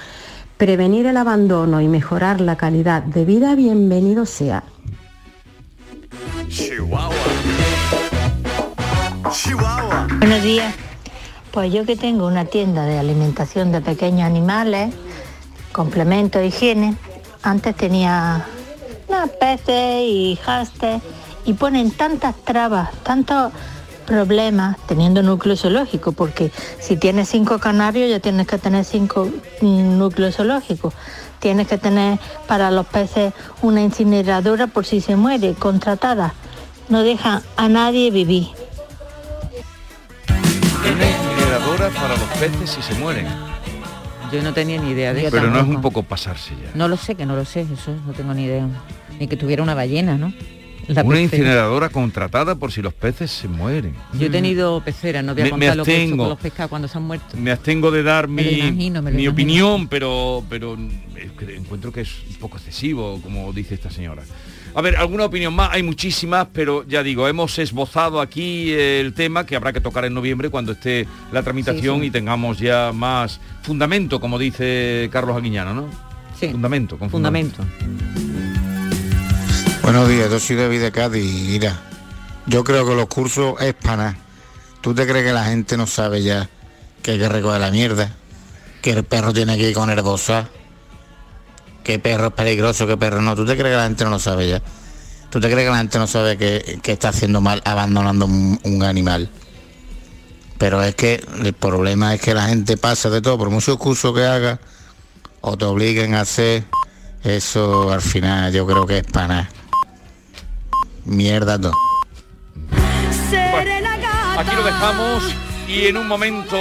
prevenir 0.57 1.07
el 1.07 1.17
abandono 1.17 1.81
y 1.81 1.89
mejorar 1.89 2.41
la 2.41 2.57
calidad 2.57 3.03
de 3.03 3.25
vida, 3.25 3.55
bienvenido 3.55 4.25
sea. 4.27 4.63
Buenos 10.19 10.43
días. 10.43 10.75
Pues 11.51 11.73
yo 11.73 11.85
que 11.85 11.97
tengo 11.97 12.27
una 12.27 12.45
tienda 12.45 12.85
de 12.85 12.99
alimentación 12.99 13.73
de 13.73 13.81
pequeños 13.81 14.23
animales, 14.23 14.95
complementos 15.73 16.41
de 16.41 16.49
higiene, 16.49 16.97
antes 17.43 17.75
tenía 17.77 18.47
peces 19.31 20.03
y 20.03 20.39
hastes 20.47 21.03
y 21.45 21.55
ponen 21.55 21.91
tantas 21.91 22.35
trabas, 22.37 22.91
tantos 23.03 23.53
problemas 24.07 24.77
teniendo 24.87 25.23
núcleo 25.23 25.57
zoológico, 25.57 26.13
porque 26.13 26.53
si 26.81 26.97
tienes 26.97 27.29
cinco 27.29 27.59
canarios 27.59 28.09
ya 28.09 28.21
tienes 28.21 28.47
que 28.47 28.57
tener 28.59 28.85
cinco 28.85 29.29
mm, 29.61 29.99
núcleos 29.99 30.37
zoológicos. 30.37 30.95
Tienes 31.41 31.69
que 31.69 31.77
tener 31.77 32.19
para 32.47 32.71
los 32.71 32.87
peces 32.87 33.35
una 33.61 33.83
incineradora 33.83 34.69
por 34.69 34.87
si 34.87 35.01
se 35.01 35.17
muere, 35.17 35.55
contratada. 35.55 36.35
No 36.89 37.03
dejan 37.03 37.43
a 37.57 37.69
nadie 37.69 38.11
vivir. 38.11 38.49
Una 40.81 41.11
incineradora 41.11 41.91
para 41.91 42.17
los 42.17 42.29
peces 42.39 42.71
si 42.71 42.83
se 42.83 42.95
mueren. 42.95 43.27
Yo 44.33 44.43
no 44.43 44.53
tenía 44.53 44.81
ni 44.81 44.91
idea 44.91 45.13
de 45.13 45.27
eso. 45.27 45.31
Pero 45.31 45.51
no 45.51 45.61
es 45.61 45.67
un 45.67 45.81
poco 45.81 46.03
pasarse 46.03 46.55
ya. 46.57 46.71
No 46.75 46.89
lo 46.89 46.97
sé, 46.97 47.15
que 47.15 47.27
no 47.27 47.37
lo 47.37 47.45
sé, 47.45 47.61
eso 47.61 47.95
no 48.07 48.13
tengo 48.13 48.35
ni 48.35 48.45
idea. 48.45 48.67
Ni 49.21 49.27
que 49.29 49.37
tuviera 49.37 49.63
una 49.63 49.75
ballena, 49.75 50.17
¿no? 50.17 50.33
La 50.89 51.03
Una 51.03 51.17
pecera. 51.17 51.21
incineradora 51.23 51.89
contratada 51.89 52.55
por 52.55 52.71
si 52.71 52.81
los 52.81 52.93
peces 52.95 53.29
se 53.33 53.49
mueren. 53.49 53.93
Yo 54.13 54.27
he 54.29 54.31
tenido 54.31 54.81
peceras, 54.85 55.25
no 55.25 55.35
voy 55.35 55.43
a 55.43 55.45
Me- 55.47 55.51
me 55.51 55.59
contar 55.67 55.77
lo 55.79 55.85
que 55.85 55.91
he 55.91 55.95
hecho 55.95 56.03
abstengo. 56.05 56.23
con 56.25 56.29
los 56.31 56.39
pescados 56.39 56.71
cuando 56.71 56.87
se 56.87 56.97
han 56.99 57.05
muerto. 57.05 57.37
Me 57.37 57.51
abstengo 57.51 57.91
de 57.91 58.03
dar 58.05 58.29
mi, 58.29 58.43
imagino, 58.43 59.03
mi 59.03 59.27
opinión, 59.27 59.89
pero, 59.89 60.45
pero 60.49 60.77
encuentro 61.57 61.91
que 61.93 62.03
es 62.03 62.11
un 62.31 62.37
poco 62.37 62.59
excesivo, 62.59 63.21
como 63.21 63.53
dice 63.53 63.75
esta 63.75 63.91
señora. 63.91 64.23
A 64.77 64.81
ver, 64.81 64.95
alguna 64.97 65.25
opinión 65.25 65.55
más, 65.55 65.71
hay 65.73 65.83
muchísimas, 65.83 66.47
pero 66.53 66.87
ya 66.87 67.03
digo, 67.03 67.27
hemos 67.27 67.59
esbozado 67.59 68.21
aquí 68.21 68.71
el 68.73 69.13
tema 69.13 69.45
que 69.45 69.57
habrá 69.57 69.73
que 69.73 69.81
tocar 69.81 70.05
en 70.05 70.15
noviembre 70.15 70.51
cuando 70.51 70.71
esté 70.73 71.09
la 71.33 71.43
tramitación 71.43 71.97
Sí, 71.97 72.01
sí. 72.03 72.07
y 72.07 72.11
tengamos 72.11 72.59
ya 72.61 72.93
más 72.95 73.41
fundamento, 73.63 74.21
como 74.21 74.39
dice 74.39 75.09
Carlos 75.11 75.37
Aguiñano, 75.37 75.75
¿no? 75.75 75.89
Sí. 76.39 76.49
Fundamento, 76.49 76.97
con 76.99 77.09
Fundamento. 77.11 77.65
Buenos 79.87 80.09
días, 80.09 80.29
yo 80.29 80.41
soy 80.41 80.57
David 80.57 80.81
de 80.81 80.91
Cádiz. 80.91 81.49
Mira, 81.49 81.81
yo 82.47 82.65
creo 82.65 82.85
que 82.85 82.97
los 82.97 83.07
cursos 83.07 83.55
es 83.61 83.73
para 83.73 83.97
nada. 83.97 84.19
¿Tú 84.81 84.93
te 84.93 85.07
crees 85.07 85.25
que 85.25 85.33
la 85.33 85.45
gente 85.45 85.77
no 85.77 85.87
sabe 85.87 86.25
ya 86.25 86.51
que 87.03 87.13
hay 87.13 87.19
que 87.21 87.29
recoger 87.29 87.61
la 87.61 87.71
mierda? 87.71 88.11
Que 88.83 88.91
el 88.91 89.05
perro 89.05 89.33
tiene 89.33 89.57
que 89.57 89.69
ir 89.69 89.75
con 89.77 89.89
herbosa. 89.89 90.49
Que 91.85 92.01
perro 92.01 92.27
es 92.27 92.33
peligroso, 92.33 92.89
que 92.89 92.97
perro 92.97 93.23
no. 93.23 93.37
¿Tú 93.37 93.47
te 93.47 93.57
crees 93.57 93.75
que 93.75 93.77
la 93.77 93.85
gente 93.85 94.03
no 94.03 94.11
lo 94.11 94.19
sabe 94.19 94.49
ya? 94.49 94.61
¿Tú 95.31 95.39
te 95.39 95.49
crees 95.49 95.69
que 95.69 95.71
la 95.71 95.79
gente 95.79 95.99
no 96.01 96.09
sabe 96.09 96.37
que, 96.37 96.81
que 96.83 96.91
está 96.91 97.11
haciendo 97.11 97.41
mal 97.41 97.63
abandonando 97.65 98.27
un, 98.27 98.59
un 98.65 98.83
animal? 98.83 99.31
Pero 100.59 100.83
es 100.83 100.97
que 100.97 101.25
el 101.45 101.53
problema 101.53 102.13
es 102.13 102.21
que 102.21 102.35
la 102.35 102.49
gente 102.49 102.77
pasa 102.77 103.09
de 103.09 103.23
todo, 103.23 103.39
por 103.39 103.51
muchos 103.51 103.77
cursos 103.77 104.13
que 104.13 104.25
haga 104.25 104.59
o 105.43 105.57
te 105.57 105.65
obliguen 105.65 106.17
a 106.17 106.23
hacer, 106.23 106.65
eso 107.23 107.93
al 107.93 108.03
final 108.03 108.53
yo 108.53 108.67
creo 108.67 108.85
que 108.85 108.99
es 108.99 109.05
para 109.05 109.29
nada. 109.29 109.51
Mierda 111.07 111.59
todo. 111.61 111.73
Aquí 114.39 114.55
lo 114.55 114.63
dejamos 114.65 115.35
y 115.69 115.87
en 115.87 115.97
un 115.97 116.07
momento 116.07 116.57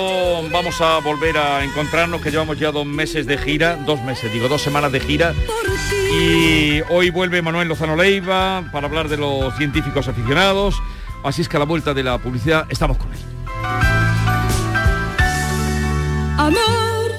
vamos 0.51 0.79
a 0.81 0.99
volver 0.99 1.37
a 1.37 1.63
encontrarnos, 1.63 2.21
que 2.21 2.31
llevamos 2.31 2.57
ya 2.57 2.71
dos 2.71 2.85
meses 2.85 3.25
de 3.27 3.37
gira, 3.37 3.75
dos 3.85 4.01
meses, 4.01 4.31
digo, 4.31 4.47
dos 4.47 4.61
semanas 4.61 4.91
de 4.91 4.99
gira. 4.99 5.33
Y 6.11 6.81
hoy 6.89 7.09
vuelve 7.09 7.41
Manuel 7.41 7.67
Lozano 7.67 7.95
Leiva 7.95 8.63
para 8.71 8.87
hablar 8.87 9.09
de 9.09 9.17
los 9.17 9.55
científicos 9.57 10.07
aficionados. 10.07 10.81
Así 11.23 11.41
es 11.41 11.49
que 11.49 11.57
a 11.57 11.59
la 11.59 11.65
vuelta 11.65 11.93
de 11.93 12.03
la 12.03 12.17
publicidad 12.17 12.65
estamos 12.69 12.97
con 12.97 13.11
él. 13.11 13.19
Amor, 16.37 17.11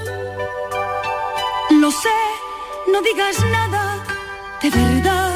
lo 1.71 1.91
sé, 1.91 2.09
no 2.93 3.03
digas 3.03 3.45
nada 3.51 3.97
de 4.63 4.71
verdad. 4.71 5.36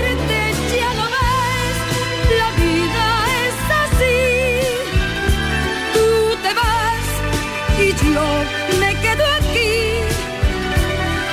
me 8.79 8.95
quedo 9.01 9.25
aquí. 9.39 10.03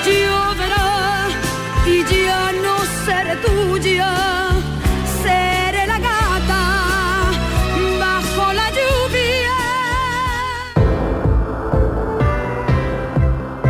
Lloverá 0.06 1.26
y 1.86 2.04
ya 2.04 2.52
no 2.52 2.76
seré 3.04 3.36
tuya. 3.36 4.27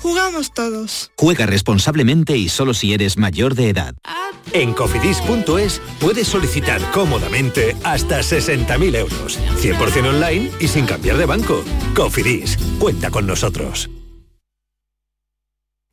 jugamos 0.00 0.52
todos. 0.52 1.10
Juega 1.16 1.46
responsablemente 1.46 2.36
y 2.36 2.48
solo 2.48 2.74
si 2.74 2.94
eres 2.94 3.16
mayor 3.16 3.54
de 3.54 3.70
edad. 3.70 3.94
En 4.52 4.72
cofidis.es 4.72 5.80
puedes 6.00 6.28
solicitar 6.28 6.80
cómodamente 6.92 7.76
hasta 7.84 8.20
60.000 8.20 8.96
euros. 8.96 9.38
100% 9.60 10.08
online 10.08 10.50
y 10.60 10.68
sin 10.68 10.86
cambiar 10.86 11.16
de 11.16 11.26
banco. 11.26 11.62
Cofidis, 11.94 12.58
cuenta 12.78 13.10
con 13.10 13.26
nosotros. 13.26 13.90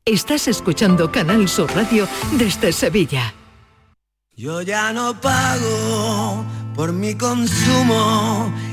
Estás 0.08 0.46
escuchando 0.46 1.10
Canal 1.10 1.48
Sur 1.48 1.74
Radio 1.74 2.06
desde 2.38 2.72
Sevilla. 2.72 3.34
Yo 4.36 4.62
ya 4.62 4.92
no 4.92 5.20
pago 5.20 6.44
por 6.76 6.92
mi 6.92 7.16
consumo 7.16 8.52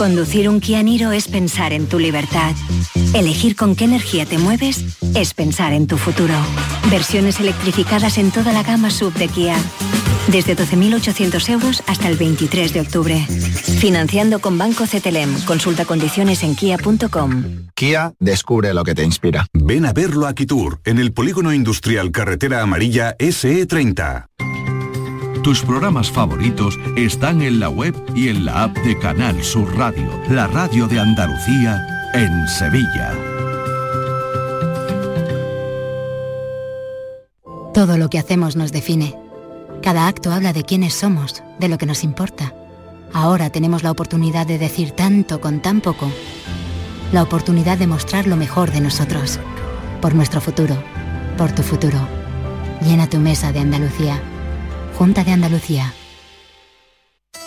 Conducir 0.00 0.48
un 0.48 0.60
Kia 0.60 0.82
Niro 0.82 1.12
es 1.12 1.28
pensar 1.28 1.74
en 1.74 1.86
tu 1.86 1.98
libertad. 1.98 2.54
Elegir 3.12 3.54
con 3.54 3.76
qué 3.76 3.84
energía 3.84 4.24
te 4.24 4.38
mueves 4.38 4.82
es 5.14 5.34
pensar 5.34 5.74
en 5.74 5.86
tu 5.86 5.98
futuro. 5.98 6.32
Versiones 6.90 7.38
electrificadas 7.38 8.16
en 8.16 8.30
toda 8.30 8.50
la 8.54 8.62
gama 8.62 8.90
sub 8.90 9.12
de 9.12 9.28
Kia. 9.28 9.58
Desde 10.28 10.56
12.800 10.56 11.50
euros 11.50 11.82
hasta 11.86 12.08
el 12.08 12.16
23 12.16 12.72
de 12.72 12.80
octubre. 12.80 13.26
Financiando 13.78 14.38
con 14.38 14.56
Banco 14.56 14.84
CTLM. 14.84 15.44
Consulta 15.44 15.84
condiciones 15.84 16.44
en 16.44 16.56
kia.com. 16.56 17.68
Kia 17.74 18.14
descubre 18.18 18.72
lo 18.72 18.84
que 18.84 18.94
te 18.94 19.04
inspira. 19.04 19.48
Ven 19.52 19.84
a 19.84 19.92
verlo 19.92 20.26
a 20.26 20.34
Kitur, 20.34 20.80
en 20.86 20.98
el 20.98 21.12
Polígono 21.12 21.52
Industrial 21.52 22.10
Carretera 22.10 22.62
Amarilla 22.62 23.18
SE30. 23.18 24.29
Tus 25.42 25.62
programas 25.62 26.10
favoritos 26.10 26.78
están 26.96 27.40
en 27.40 27.60
la 27.60 27.70
web 27.70 27.94
y 28.14 28.28
en 28.28 28.44
la 28.44 28.64
app 28.64 28.76
de 28.76 28.98
Canal 28.98 29.42
Sur 29.42 29.74
Radio, 29.74 30.20
la 30.28 30.46
radio 30.46 30.86
de 30.86 31.00
Andalucía 31.00 31.80
en 32.12 32.46
Sevilla. 32.46 33.14
Todo 37.72 37.96
lo 37.96 38.10
que 38.10 38.18
hacemos 38.18 38.54
nos 38.54 38.70
define. 38.70 39.16
Cada 39.82 40.08
acto 40.08 40.30
habla 40.30 40.52
de 40.52 40.62
quiénes 40.62 40.92
somos, 40.92 41.42
de 41.58 41.68
lo 41.68 41.78
que 41.78 41.86
nos 41.86 42.04
importa. 42.04 42.54
Ahora 43.14 43.48
tenemos 43.48 43.82
la 43.82 43.92
oportunidad 43.92 44.46
de 44.46 44.58
decir 44.58 44.90
tanto 44.90 45.40
con 45.40 45.60
tan 45.62 45.80
poco. 45.80 46.12
La 47.12 47.22
oportunidad 47.22 47.78
de 47.78 47.86
mostrar 47.86 48.26
lo 48.26 48.36
mejor 48.36 48.72
de 48.72 48.82
nosotros. 48.82 49.40
por 50.02 50.14
nuestro 50.14 50.40
futuro, 50.40 50.76
por 51.36 51.52
tu 51.52 51.62
futuro. 51.62 51.98
Llena 52.82 53.08
tu 53.08 53.18
mesa 53.18 53.52
de 53.52 53.60
Andalucía. 53.60 54.20
Junta 55.00 55.24
de 55.24 55.32
Andalucía. 55.32 55.94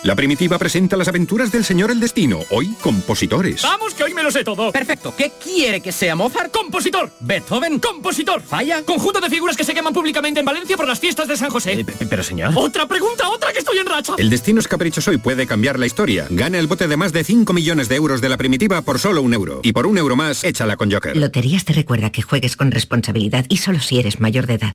La 0.02 0.16
primitiva 0.16 0.58
presenta 0.58 0.96
las 0.96 1.06
aventuras 1.06 1.52
del 1.52 1.64
señor 1.64 1.92
El 1.92 2.00
Destino, 2.00 2.40
hoy 2.50 2.74
compositores. 2.82 3.62
Vamos, 3.62 3.94
que 3.94 4.02
hoy 4.02 4.12
me 4.12 4.24
lo 4.24 4.32
sé 4.32 4.42
todo. 4.42 4.72
Perfecto. 4.72 5.14
¿Qué 5.16 5.30
quiere 5.40 5.80
que 5.80 5.92
sea 5.92 6.16
Mozart? 6.16 6.50
Compositor. 6.50 7.12
Beethoven. 7.20 7.78
Compositor. 7.78 8.42
Falla. 8.42 8.82
Conjunto 8.82 9.20
de 9.20 9.30
figuras 9.30 9.56
que 9.56 9.62
se 9.62 9.72
queman 9.72 9.92
públicamente 9.92 10.40
en 10.40 10.46
Valencia 10.46 10.76
por 10.76 10.88
las 10.88 10.98
fiestas 10.98 11.28
de 11.28 11.36
San 11.36 11.48
José. 11.48 11.74
Eh, 11.74 11.86
pero 12.10 12.24
señor. 12.24 12.50
Otra 12.56 12.88
pregunta, 12.88 13.28
otra 13.28 13.52
que 13.52 13.60
estoy 13.60 13.78
en 13.78 13.86
racha. 13.86 14.14
El 14.18 14.30
destino 14.30 14.58
es 14.58 14.66
caprichoso 14.66 15.12
y 15.12 15.18
puede 15.18 15.46
cambiar 15.46 15.78
la 15.78 15.86
historia. 15.86 16.26
Gana 16.30 16.58
el 16.58 16.66
bote 16.66 16.88
de 16.88 16.96
más 16.96 17.12
de 17.12 17.22
5 17.22 17.52
millones 17.52 17.88
de 17.88 17.94
euros 17.94 18.20
de 18.20 18.30
la 18.30 18.36
primitiva 18.36 18.82
por 18.82 18.98
solo 18.98 19.22
un 19.22 19.32
euro. 19.32 19.60
Y 19.62 19.72
por 19.72 19.86
un 19.86 19.96
euro 19.96 20.16
más, 20.16 20.42
échala 20.42 20.76
con 20.76 20.90
Joker. 20.90 21.16
Loterías 21.16 21.64
te 21.64 21.72
recuerda 21.72 22.10
que 22.10 22.22
juegues 22.22 22.56
con 22.56 22.72
responsabilidad 22.72 23.46
y 23.48 23.58
solo 23.58 23.78
si 23.78 24.00
eres 24.00 24.18
mayor 24.18 24.48
de 24.48 24.54
edad. 24.54 24.72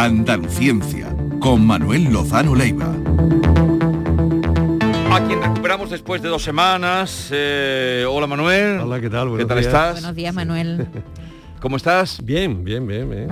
Andaluciencia, 0.00 1.08
con 1.40 1.66
Manuel 1.66 2.04
Lozano 2.04 2.54
Leiva. 2.54 2.94
A 5.10 5.26
quien 5.26 5.42
recuperamos 5.42 5.90
después 5.90 6.22
de 6.22 6.28
dos 6.28 6.40
semanas. 6.40 7.30
Eh, 7.32 8.06
hola 8.08 8.28
Manuel. 8.28 8.78
Hola, 8.78 9.00
¿qué 9.00 9.10
tal? 9.10 9.36
¿Qué 9.36 9.44
tal 9.44 9.58
estás? 9.58 9.94
Buenos 9.94 10.14
días, 10.14 10.32
Manuel. 10.32 10.86
¿Cómo 11.60 11.76
estás? 11.76 12.24
Bien, 12.24 12.62
bien, 12.62 12.86
bien, 12.86 13.10
bien. 13.10 13.28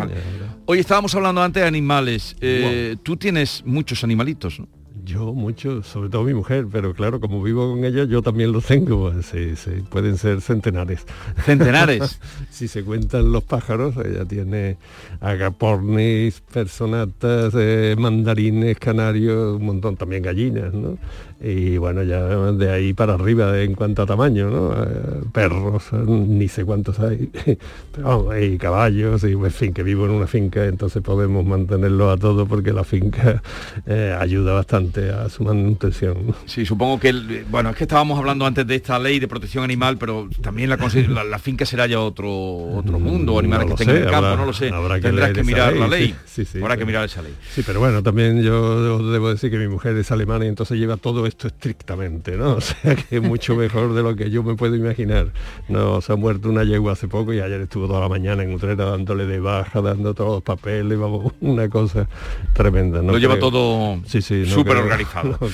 Hoy 0.65 0.81
estábamos 0.81 1.15
hablando 1.15 1.41
antes 1.41 1.63
de 1.63 1.69
animales. 1.69 2.35
Eh, 2.41 2.97
Tú 3.05 3.17
tienes 3.17 3.63
muchos 3.65 4.03
animalitos, 4.03 4.59
¿no? 4.59 4.67
Yo 5.07 5.33
mucho, 5.33 5.85
sobre 5.85 6.09
todo 6.09 6.25
mi 6.25 6.35
mujer, 6.35 6.67
pero 6.71 6.93
claro, 6.93 7.21
como 7.21 7.41
vivo 7.41 7.71
con 7.71 7.85
ella, 7.85 8.03
yo 8.07 8.23
también 8.23 8.51
los 8.51 8.67
tengo. 8.67 9.13
Sí, 9.23 9.55
sí, 9.55 9.71
pueden 9.89 10.19
ser 10.19 10.41
centenares. 10.41 11.07
¿Centenares? 11.45 12.19
si 12.51 12.67
se 12.67 12.83
cuentan 12.83 13.31
los 13.31 13.45
pájaros, 13.45 13.95
ella 14.05 14.25
tiene 14.25 14.79
agapornis, 15.21 16.41
personatas, 16.53 17.55
eh, 17.57 17.95
mandarines, 17.97 18.81
canarios, 18.81 19.57
un 19.57 19.67
montón, 19.67 19.97
también 19.97 20.25
gallinas, 20.25 20.75
¿no? 20.75 20.99
Y 21.39 21.77
bueno, 21.77 22.03
ya 22.03 22.23
de 22.23 22.71
ahí 22.71 22.95
para 22.95 23.13
arriba 23.15 23.61
en 23.61 23.75
cuanto 23.75 24.01
a 24.03 24.07
tamaño, 24.07 24.49
¿no? 24.49 24.73
Eh, 24.73 25.21
perros, 25.33 25.85
ni 25.93 26.49
sé 26.49 26.65
cuántos 26.65 26.99
hay, 26.99 27.31
pero 27.93 28.07
vamos, 28.09 28.33
hay 28.35 28.57
caballos, 28.57 29.23
y 29.25 29.33
en 29.33 29.51
fin, 29.51 29.75
que 29.75 29.83
vivo 29.83 30.07
en 30.07 30.13
una 30.13 30.27
finca, 30.27 30.65
entonces 30.65 31.03
podemos 31.03 31.45
mantenerlo 31.45 32.11
a 32.11 32.17
todo 32.17 32.47
porque 32.47 32.73
la 32.73 32.85
finca 32.85 33.43
eh, 33.87 34.17
ayuda 34.19 34.55
bastante 34.55 35.11
a 35.11 35.29
su 35.29 35.45
manutención. 35.45 36.35
Sí, 36.47 36.65
supongo 36.65 36.99
que, 36.99 37.11
el- 37.11 37.45
bueno, 37.51 37.69
es 37.71 37.77
que 37.77 37.85
estábamos 37.85 38.19
hablando 38.19 38.47
antes 38.47 38.67
de 38.67 38.75
esta 38.77 38.99
ley 38.99 39.19
de 39.19 39.29
protección 39.29 39.63
animal, 39.63 39.99
pero 39.99 40.29
también 40.41 40.71
la, 40.71 40.79
consi- 40.79 41.07
la, 41.07 41.23
la 41.23 41.39
finca 41.39 41.67
será 41.67 41.87
ya 41.87 42.01
otro, 42.01 42.31
otro 42.33 42.99
mundo, 42.99 43.39
animales 43.39 43.67
Mm, 43.67 43.69
No 43.71 43.77
que 43.77 43.83
estén 43.83 43.97
en 43.97 44.03
el 44.05 44.11
campo, 44.11 44.27
habrá- 44.29 44.37
no 44.41 44.47
lo 44.47 44.53
sé. 44.55 44.71
habrá 44.71 44.95
que 44.97 45.03
Tendrás 45.03 45.33
que 45.33 45.45
mirar 45.45 45.73
ley, 45.73 45.81
la 45.81 45.89
ley. 45.89 46.15
sí, 46.25 46.45
sí, 46.45 46.53
sí, 46.53 46.59
Habrá 46.63 46.75
que 46.77 46.79
pero- 46.79 46.87
mirar 46.87 47.05
esa 47.05 47.21
ley. 47.21 47.35
Sí, 47.55 47.63
pero 47.67 47.79
bueno, 47.81 48.03
también 48.03 48.43
yo 48.43 49.11
debo 49.13 49.29
decir 49.31 49.51
que 49.51 49.59
mi 49.59 49.69
mujer 49.69 49.97
es 49.99 50.11
alemana 50.11 50.47
y 50.47 50.49
entonces 50.49 50.79
lleva 50.79 50.97
todo 50.97 51.26
esto 51.27 51.49
estrictamente, 51.49 52.37
¿no? 52.37 52.57
O 52.57 52.61
sea 52.61 52.97
que 52.97 53.17
es 53.17 53.23
mucho 53.23 53.55
mejor 53.55 53.95
de 53.95 54.03
lo 54.03 54.17
que 54.17 54.31
yo 54.31 54.43
me 54.43 54.55
puedo 54.55 54.75
imaginar. 54.75 55.33
No, 55.69 56.01
se 56.01 56.13
ha 56.13 56.17
muerto 56.17 56.49
una 56.49 56.65
yegua 56.65 56.93
hace 56.93 57.09
poco 57.09 57.33
y 57.33 57.41
ayer 57.41 57.61
estuvo 57.61 57.87
toda 57.87 58.01
la 58.01 58.09
mañana 58.09 58.43
en 58.43 58.55
Utrera 58.55 58.87
dándole 58.87 59.27
de 59.27 59.41
baja, 59.41 59.81
dando 59.81 60.15
todos 60.15 60.37
los 60.37 60.43
papeles, 60.43 60.99
vamos, 60.99 61.33
una 61.41 61.69
cosa 61.69 62.09
tremenda. 62.55 63.03
No 63.03 63.13
Lo 63.13 63.19
lleva 63.19 63.39
todo 63.39 64.01
sí, 64.07 64.23
sí, 64.23 64.45
no 64.47 64.55
súper 64.55 64.79
organizado. 64.79 65.39
no. 65.41 65.49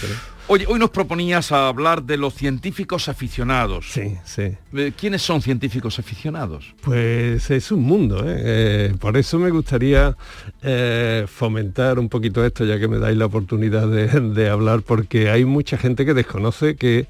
Oye, 0.52 0.66
hoy 0.68 0.78
nos 0.78 0.90
proponías 0.90 1.50
hablar 1.50 2.02
de 2.02 2.18
los 2.18 2.34
científicos 2.34 3.08
aficionados. 3.08 3.86
Sí, 3.90 4.18
sí. 4.22 4.54
Eh, 4.74 4.92
¿Quiénes 4.94 5.22
son 5.22 5.40
científicos 5.40 5.98
aficionados? 5.98 6.74
Pues 6.82 7.50
es 7.50 7.72
un 7.72 7.82
mundo, 7.82 8.18
¿eh? 8.18 8.36
Eh, 8.36 8.94
por 9.00 9.16
eso 9.16 9.38
me 9.38 9.48
gustaría 9.48 10.14
eh, 10.62 11.24
fomentar 11.26 11.98
un 11.98 12.10
poquito 12.10 12.44
esto, 12.44 12.66
ya 12.66 12.78
que 12.78 12.86
me 12.86 12.98
dais 12.98 13.16
la 13.16 13.24
oportunidad 13.24 13.88
de, 13.88 14.08
de 14.08 14.50
hablar, 14.50 14.82
porque 14.82 15.30
hay 15.30 15.46
mucha 15.46 15.78
gente 15.78 16.04
que 16.04 16.12
desconoce 16.12 16.76
que 16.76 17.06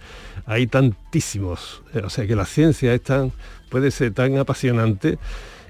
hay 0.46 0.68
tantísimos, 0.68 1.82
o 2.00 2.10
sea, 2.10 2.28
que 2.28 2.36
la 2.36 2.46
ciencia 2.46 2.94
es 2.94 3.02
tan, 3.02 3.32
puede 3.70 3.90
ser 3.90 4.14
tan 4.14 4.38
apasionante 4.38 5.18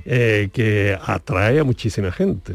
eh, 0.04 0.50
que 0.52 0.98
atrae 1.00 1.60
a 1.60 1.64
muchísima 1.64 2.10
gente. 2.10 2.54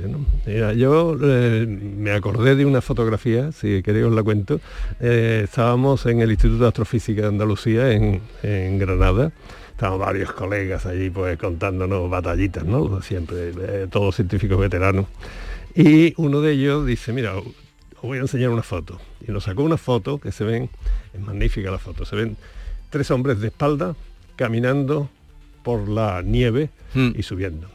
yo 0.76 1.18
eh, 1.22 1.66
me 1.66 2.12
acordé 2.12 2.56
de 2.56 2.66
una 2.66 2.82
fotografía, 2.82 3.52
si 3.52 3.82
queréis 3.84 4.06
os 4.06 4.14
la 4.14 4.24
cuento. 4.24 4.60
Eh, 5.00 5.42
estábamos 5.46 6.06
en 6.06 6.22
el 6.22 6.32
Instituto 6.32 6.64
de 6.64 6.68
Astrofísica 6.68 7.22
de 7.22 7.28
Andalucía, 7.28 7.92
en, 7.92 8.22
Granada. 8.80 9.32
Estábamos 9.72 10.00
varios 10.00 10.34
colegas 10.34 10.86
allí 10.86 11.10
pues 11.10 11.38
contándonos 11.38 12.10
batallitas, 12.10 12.66
¿no? 12.66 13.02
Siempre, 13.02 13.88
todos 13.90 14.16
científicos 14.16 14.60
veteranos. 14.60 15.06
Y 15.76 16.14
uno 16.18 16.42
de 16.42 16.54
ellos 16.54 16.86
dice, 16.86 17.14
mira, 17.14 17.38
os 17.38 17.46
voy 18.02 18.18
a 18.18 18.22
enseñar 18.22 18.50
una 18.50 18.64
foto. 18.64 19.00
Y 19.26 19.32
nos 19.32 19.44
sacó 19.44 19.64
una 19.64 19.78
foto 19.78 20.20
que 20.20 20.32
se 20.32 20.44
ven, 20.44 20.70
es 21.14 21.22
magnífica 21.22 21.72
la 21.72 21.78
foto, 21.78 22.04
se 22.06 22.16
ven 22.16 22.36
tres 22.90 23.12
hombres 23.12 23.40
de 23.40 23.48
espalda 23.48 23.96
caminando 24.36 25.10
por 25.68 25.90
la 25.90 26.22
nieve 26.22 26.70
y 26.96 27.24
subiendo. 27.24 27.68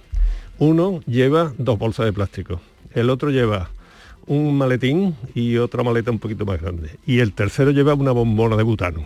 Uno 0.59 1.02
lleva 1.07 1.52
dos 1.59 1.78
bolsas 1.78 2.07
de 2.07 2.14
plástico, 2.14 2.59
el 2.94 3.11
otro 3.11 3.28
lleva 3.28 3.68
un 4.26 4.57
maletín 4.57 5.14
y 5.35 5.59
otra 5.59 5.83
maleta 5.83 6.11
un 6.11 6.18
poquito 6.18 6.46
más 6.46 6.59
grande. 6.59 6.88
Y 7.05 7.18
el 7.18 7.35
tercero 7.35 7.70
lleva 7.70 7.92
una 7.92 8.12
bombona 8.12 8.57
de 8.57 8.62
butano. 8.62 9.05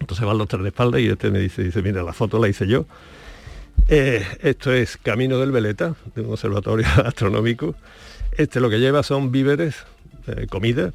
Entonces 0.00 0.26
van 0.26 0.36
los 0.36 0.48
tres 0.48 0.64
de 0.64 0.68
espalda 0.68 1.00
y 1.00 1.06
este 1.06 1.30
me 1.30 1.38
dice, 1.38 1.62
dice, 1.62 1.80
mira, 1.80 2.02
la 2.02 2.12
foto 2.12 2.38
la 2.38 2.50
hice 2.50 2.66
yo. 2.66 2.84
Eh, 3.88 4.22
esto 4.42 4.70
es 4.70 4.98
Camino 4.98 5.38
del 5.38 5.50
Veleta, 5.50 5.94
de 6.14 6.20
un 6.20 6.32
observatorio 6.32 6.86
astronómico. 7.06 7.74
Este 8.36 8.60
lo 8.60 8.68
que 8.68 8.80
lleva 8.80 9.02
son 9.02 9.32
víveres, 9.32 9.76
eh, 10.26 10.46
comida, 10.50 10.92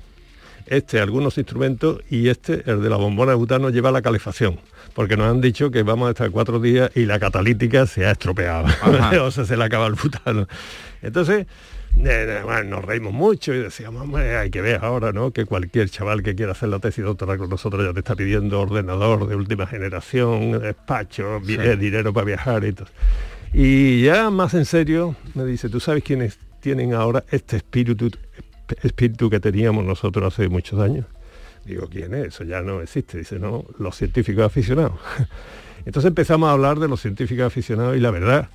este 0.67 0.99
algunos 0.99 1.39
instrumentos 1.39 2.01
y 2.07 2.27
este, 2.29 2.69
el 2.69 2.83
de 2.83 2.89
la 2.91 2.97
bombona 2.97 3.31
de 3.31 3.37
butano, 3.37 3.71
lleva 3.71 3.91
la 3.91 4.03
calefacción, 4.03 4.59
porque 4.93 5.17
nos 5.17 5.27
han 5.31 5.41
dicho 5.41 5.71
que 5.71 5.83
vamos 5.83 6.07
a 6.07 6.11
estar 6.11 6.29
cuatro 6.31 6.59
días 6.59 6.91
y 6.95 7.05
la 7.05 7.19
catalítica 7.19 7.85
se 7.87 8.05
ha 8.05 8.11
estropeado, 8.11 8.65
o 9.25 9.31
sea, 9.31 9.45
se 9.45 9.57
le 9.57 9.63
acaba 9.63 9.87
el 9.87 9.93
butano. 9.93 10.47
Entonces, 11.01 11.45
eh, 12.03 12.41
bueno, 12.43 12.77
nos 12.77 12.85
reímos 12.85 13.13
mucho 13.13 13.53
y 13.53 13.59
decíamos, 13.59 14.01
"Hombre, 14.03 14.37
hay 14.37 14.49
que 14.49 14.61
ver 14.61 14.83
ahora, 14.83 15.11
¿no? 15.11 15.31
Que 15.31 15.45
cualquier 15.45 15.89
chaval 15.89 16.23
que 16.23 16.33
quiera 16.35 16.53
hacer 16.53 16.69
la 16.69 16.79
tesis 16.79 17.03
doctoral 17.03 17.37
con 17.37 17.49
nosotros 17.49 17.85
ya 17.85 17.93
te 17.93 17.99
está 17.99 18.15
pidiendo 18.15 18.59
ordenador 18.59 19.27
de 19.27 19.35
última 19.35 19.67
generación, 19.67 20.59
despacho, 20.59 21.39
Sí. 21.45 21.55
eh, 21.59 21.75
dinero 21.77 22.11
para 22.13 22.25
viajar 22.25 22.63
y 22.63 22.73
todo. 22.73 22.87
Y 23.53 24.01
ya 24.03 24.29
más 24.31 24.53
en 24.55 24.65
serio, 24.65 25.15
me 25.35 25.45
dice, 25.45 25.69
¿tú 25.69 25.79
sabes 25.79 26.03
quiénes 26.03 26.39
tienen 26.59 26.93
ahora 26.95 27.23
este 27.29 27.57
espíritu, 27.57 28.09
espíritu 28.81 29.29
que 29.29 29.39
teníamos 29.39 29.85
nosotros 29.85 30.33
hace 30.33 30.49
muchos 30.49 30.79
años? 30.79 31.05
Digo, 31.65 31.87
¿quién 31.89 32.13
es? 32.13 32.27
Eso 32.27 32.43
ya 32.43 32.61
no 32.61 32.81
existe. 32.81 33.17
Dice, 33.17 33.39
no, 33.39 33.65
los 33.79 33.95
científicos 33.95 34.45
aficionados. 34.45 34.99
Entonces 35.85 36.09
empezamos 36.09 36.49
a 36.49 36.53
hablar 36.53 36.79
de 36.79 36.87
los 36.87 37.01
científicos 37.01 37.45
aficionados 37.45 37.97
y 37.97 37.99
la 37.99 38.11
verdad 38.11 38.49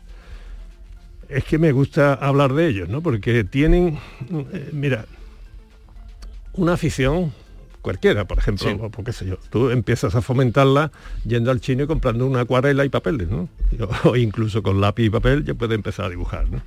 es 1.28 1.44
que 1.44 1.58
me 1.58 1.72
gusta 1.72 2.14
hablar 2.14 2.54
de 2.54 2.68
ellos, 2.68 2.88
¿no? 2.88 3.02
Porque 3.02 3.44
tienen, 3.44 3.98
eh, 4.30 4.70
mira, 4.72 5.04
una 6.54 6.72
afición 6.72 7.32
cualquiera, 7.82 8.24
por 8.24 8.38
ejemplo, 8.38 8.70
o 8.80 8.90
por 8.90 9.04
qué 9.04 9.12
sé 9.12 9.26
yo, 9.26 9.36
tú 9.50 9.70
empiezas 9.70 10.14
a 10.14 10.22
fomentarla 10.22 10.90
yendo 11.24 11.50
al 11.50 11.60
chino 11.60 11.84
y 11.84 11.86
comprando 11.86 12.26
una 12.26 12.40
acuarela 12.40 12.84
y 12.84 12.88
papeles, 12.88 13.28
¿no? 13.28 13.48
O 14.04 14.16
incluso 14.16 14.62
con 14.62 14.80
lápiz 14.80 15.04
y 15.04 15.10
papel 15.10 15.44
ya 15.44 15.54
puedes 15.54 15.74
empezar 15.74 16.06
a 16.06 16.10
dibujar, 16.10 16.48
¿no? 16.48 16.62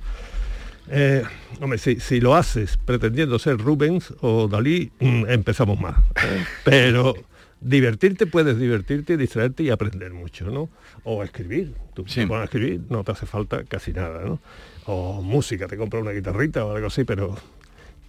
Eh, 0.94 1.22
hombre, 1.62 1.78
si, 1.78 2.00
si 2.00 2.20
lo 2.20 2.34
haces 2.34 2.76
pretendiendo 2.76 3.38
ser 3.38 3.56
Rubens 3.56 4.12
o 4.20 4.46
Dalí, 4.46 4.92
mm, 5.00 5.24
empezamos. 5.26 5.78
¿eh? 5.80 6.44
Pero 6.64 7.14
divertirte 7.62 8.26
puedes 8.26 8.58
divertirte, 8.58 9.16
distraerte 9.16 9.62
y 9.62 9.70
aprender 9.70 10.12
mucho, 10.12 10.50
¿no? 10.50 10.68
O 11.04 11.22
escribir. 11.22 11.74
Tú 11.94 12.04
te 12.04 12.26
pones 12.26 12.42
a 12.42 12.44
escribir, 12.44 12.82
no 12.90 13.04
te 13.04 13.12
hace 13.12 13.24
falta 13.24 13.64
casi 13.64 13.94
nada, 13.94 14.22
¿no? 14.22 14.38
O 14.84 15.22
música, 15.22 15.66
te 15.66 15.78
compras 15.78 16.02
una 16.02 16.10
guitarrita 16.12 16.62
o 16.66 16.74
algo 16.74 16.88
así, 16.88 17.04
pero 17.04 17.36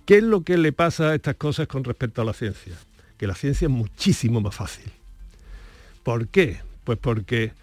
¿qué 0.06 0.18
es 0.18 0.24
lo 0.24 0.42
que 0.42 0.58
le 0.58 0.74
pasa 0.74 1.12
a 1.12 1.16
estas 1.16 1.36
cosas 1.36 1.68
con 1.68 1.86
respecto 1.86 2.22
a 2.22 2.26
la 2.26 2.34
ciencia? 2.34 2.74
Que 3.18 3.28
la 3.28 3.36
ciencia 3.36 3.68
es 3.68 3.72
muchísimo 3.72 4.42
más 4.42 4.56
fácil. 4.56 4.92
¿Por 6.04 6.28
qué? 6.28 6.60
Pues 6.84 6.98
porque 6.98 7.54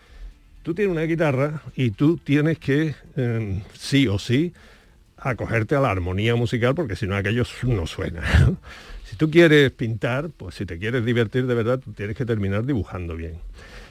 tú 0.62 0.72
tienes 0.72 0.92
una 0.92 1.02
guitarra 1.02 1.60
y 1.76 1.90
tú 1.90 2.16
tienes 2.16 2.58
que, 2.58 2.94
eh, 3.16 3.62
sí 3.74 4.08
o 4.08 4.18
sí, 4.18 4.54
acogerte 5.20 5.74
a 5.74 5.80
la 5.80 5.90
armonía 5.90 6.34
musical 6.34 6.74
porque 6.74 6.96
si 6.96 7.06
no 7.06 7.16
aquello 7.16 7.44
no 7.62 7.86
suena. 7.86 8.22
Si 9.04 9.16
tú 9.16 9.28
quieres 9.28 9.72
pintar, 9.72 10.30
pues 10.30 10.54
si 10.54 10.66
te 10.66 10.78
quieres 10.78 11.04
divertir 11.04 11.46
de 11.48 11.54
verdad, 11.54 11.80
tienes 11.96 12.16
que 12.16 12.24
terminar 12.24 12.64
dibujando 12.64 13.16
bien. 13.16 13.40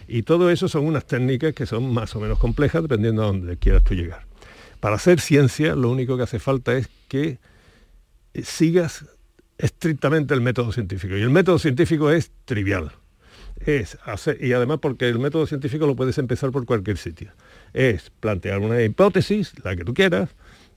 Y 0.07 0.23
todo 0.23 0.49
eso 0.49 0.69
son 0.69 0.85
unas 0.85 1.05
técnicas 1.05 1.53
que 1.53 1.65
son 1.65 1.93
más 1.93 2.15
o 2.15 2.21
menos 2.21 2.39
complejas 2.39 2.83
dependiendo 2.83 3.23
a 3.23 3.25
dónde 3.25 3.57
quieras 3.57 3.83
tú 3.83 3.95
llegar. 3.95 4.25
Para 4.79 4.95
hacer 4.95 5.19
ciencia 5.19 5.75
lo 5.75 5.91
único 5.91 6.15
que 6.15 6.23
hace 6.23 6.39
falta 6.39 6.73
es 6.77 6.89
que 7.09 7.37
eh, 8.33 8.43
sigas 8.43 9.05
estrictamente 9.57 10.33
el 10.33 10.41
método 10.41 10.71
científico. 10.71 11.17
Y 11.17 11.21
el 11.21 11.29
método 11.29 11.59
científico 11.59 12.09
es 12.11 12.31
trivial. 12.45 12.93
Es 13.65 13.97
hacer, 14.05 14.41
y 14.41 14.53
además 14.53 14.79
porque 14.81 15.09
el 15.09 15.19
método 15.19 15.45
científico 15.45 15.85
lo 15.85 15.97
puedes 15.97 16.17
empezar 16.17 16.51
por 16.51 16.65
cualquier 16.65 16.97
sitio. 16.97 17.33
Es 17.73 18.09
plantear 18.09 18.59
una 18.59 18.81
hipótesis, 18.81 19.53
la 19.65 19.75
que 19.75 19.83
tú 19.83 19.93
quieras, 19.93 20.29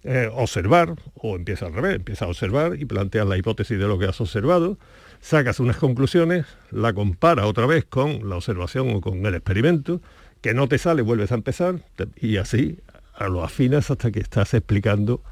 eh, 0.05 0.29
observar, 0.33 0.97
o 1.15 1.37
empieza 1.37 1.67
al 1.67 1.75
revés, 1.75 1.97
empieza 1.97 2.25
a 2.25 2.29
observar 2.29 2.77
y 2.81 2.85
planteas 2.85 3.27
la 3.27 3.37
hipótesis 3.37 3.79
de 3.79 3.87
lo 3.87 3.99
que 3.99 4.07
has 4.07 4.21
observado, 4.21 4.79
sacas 5.21 5.61
unas 5.61 5.77
conclusiones, 5.77 6.47
la 6.71 6.93
compara 6.93 7.47
otra 7.47 7.67
vez 7.67 7.85
con 7.85 8.29
la 8.29 8.37
observación 8.37 8.91
o 8.95 9.01
con 9.01 9.25
el 9.25 9.35
experimento, 9.35 10.01
que 10.41 10.55
no 10.55 10.69
te 10.69 10.79
sale, 10.79 11.03
vuelves 11.03 11.31
a 11.31 11.37
empezar 11.37 11.77
y 12.17 12.37
así 12.39 12.79
lo 13.21 13.45
afinas 13.45 13.91
hasta 13.91 14.11
que 14.11 14.21
estás 14.21 14.55
explicando 14.55 15.23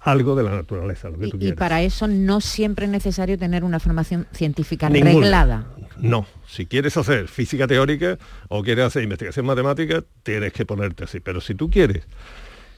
algo 0.00 0.36
de 0.36 0.42
la 0.42 0.50
naturaleza, 0.50 1.08
lo 1.08 1.18
que 1.18 1.26
y, 1.26 1.30
tú 1.30 1.38
quieras. 1.38 1.56
Y 1.56 1.58
para 1.58 1.82
eso 1.82 2.06
no 2.06 2.40
siempre 2.40 2.84
es 2.84 2.90
necesario 2.90 3.38
tener 3.38 3.64
una 3.64 3.80
formación 3.80 4.26
científica 4.32 4.88
Ninguna. 4.88 5.12
reglada. 5.12 5.66
No, 5.98 6.26
si 6.46 6.66
quieres 6.66 6.96
hacer 6.96 7.28
física 7.28 7.66
teórica 7.66 8.18
o 8.48 8.62
quieres 8.62 8.84
hacer 8.84 9.02
investigación 9.02 9.46
matemática, 9.46 10.04
tienes 10.22 10.52
que 10.52 10.64
ponerte 10.64 11.04
así. 11.04 11.18
Pero 11.18 11.40
si 11.40 11.54
tú 11.54 11.68
quieres 11.68 12.04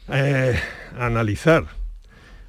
eh, 0.09 0.59
analizar 0.99 1.65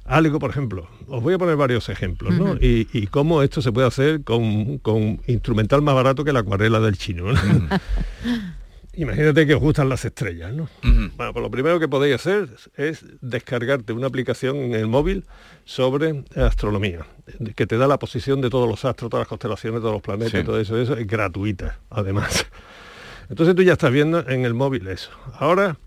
algo, 0.04 0.38
por 0.40 0.50
ejemplo, 0.50 0.88
os 1.06 1.22
voy 1.22 1.34
a 1.34 1.38
poner 1.38 1.56
varios 1.56 1.88
ejemplos, 1.88 2.34
y, 2.60 2.88
y 2.92 3.06
cómo 3.06 3.42
esto 3.42 3.62
se 3.62 3.70
puede 3.72 3.86
hacer 3.86 4.24
con, 4.24 4.78
con 4.78 5.20
instrumental 5.26 5.80
más 5.80 5.94
barato 5.94 6.24
que 6.24 6.32
la 6.32 6.40
acuarela 6.40 6.80
del 6.80 6.98
chino. 6.98 7.32
¿no? 7.32 7.38
Imagínate 8.94 9.46
que 9.46 9.54
os 9.54 9.60
gustan 9.60 9.88
las 9.88 10.04
estrellas, 10.04 10.52
¿no? 10.52 10.68
Bueno, 10.82 11.32
pues 11.32 11.42
lo 11.42 11.50
primero 11.50 11.80
que 11.80 11.88
podéis 11.88 12.16
hacer 12.16 12.48
es 12.76 13.06
descargarte 13.22 13.94
una 13.94 14.08
aplicación 14.08 14.56
en 14.56 14.74
el 14.74 14.86
móvil 14.86 15.24
sobre 15.64 16.24
astronomía, 16.36 17.06
que 17.56 17.66
te 17.66 17.78
da 17.78 17.86
la 17.86 17.98
posición 17.98 18.42
de 18.42 18.50
todos 18.50 18.68
los 18.68 18.84
astros, 18.84 19.08
todas 19.08 19.22
las 19.22 19.28
constelaciones, 19.28 19.80
todos 19.80 19.94
los 19.94 20.02
planetas, 20.02 20.40
Sí. 20.40 20.44
todo 20.44 20.60
eso, 20.60 20.76
eso 20.78 20.94
es 20.94 21.06
gratuita, 21.06 21.78
además. 21.88 22.44
Entonces 23.30 23.54
tú 23.54 23.62
ya 23.62 23.72
estás 23.74 23.92
viendo 23.92 24.28
en 24.28 24.44
el 24.44 24.52
móvil 24.52 24.86
eso. 24.88 25.10
Ahora 25.38 25.78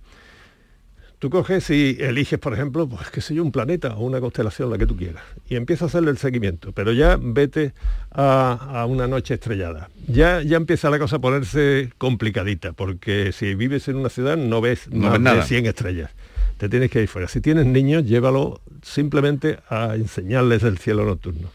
tú 1.20 1.30
coges 1.30 1.70
y 1.70 1.97
eliges, 1.99 2.39
por 2.39 2.53
ejemplo, 2.53 2.88
pues 2.88 3.09
qué 3.09 3.22
sé 3.22 3.34
yo, 3.36 3.43
un 3.43 3.51
planeta 3.51 3.95
o 3.95 4.05
una 4.05 4.20
constelación, 4.20 4.70
la 4.70 4.78
que 4.78 4.86
tú 4.86 4.95
quieras, 4.95 5.24
y 5.49 5.55
empiezas 5.55 5.84
a 5.84 5.86
hacerle 5.88 6.11
el 6.11 6.18
seguimiento, 6.18 6.72
pero 6.72 6.91
ya 6.93 7.18
vete 7.22 7.74
a, 8.11 8.82
a 8.82 8.86
una 8.86 9.07
noche 9.07 9.34
estrellada. 9.36 9.89
Ya, 10.07 10.41
ya 10.41 10.57
empieza 10.57 10.89
la 10.89 10.99
cosa 10.99 11.18
a 11.18 11.20
ponerse 11.20 11.91
complicadita, 11.97 12.74
porque 12.74 13.32
si 13.32 13.55
vives 13.55 13.88
en 13.88 13.95
una 13.97 14.09
ciudad 14.09 14.38
no 14.38 14.61
ves 14.61 14.88
No 14.91 15.03
más 15.03 15.11
ves 15.13 15.22
nada. 15.22 15.38
de 15.38 15.43
100 15.43 15.66
estrellas. 15.66 16.11
Te 16.57 16.70
tienes 16.70 16.89
que 16.89 17.01
ir 17.01 17.07
fuera. 17.09 17.28
Si 17.28 17.41
tienes 17.41 17.66
niños, 17.66 18.05
llévalo 18.05 18.61
simplemente 18.82 19.59
a 19.70 19.95
enseñarles 19.95 20.63
el 20.63 20.78
cielo 20.78 21.03
nocturno. 21.05 21.49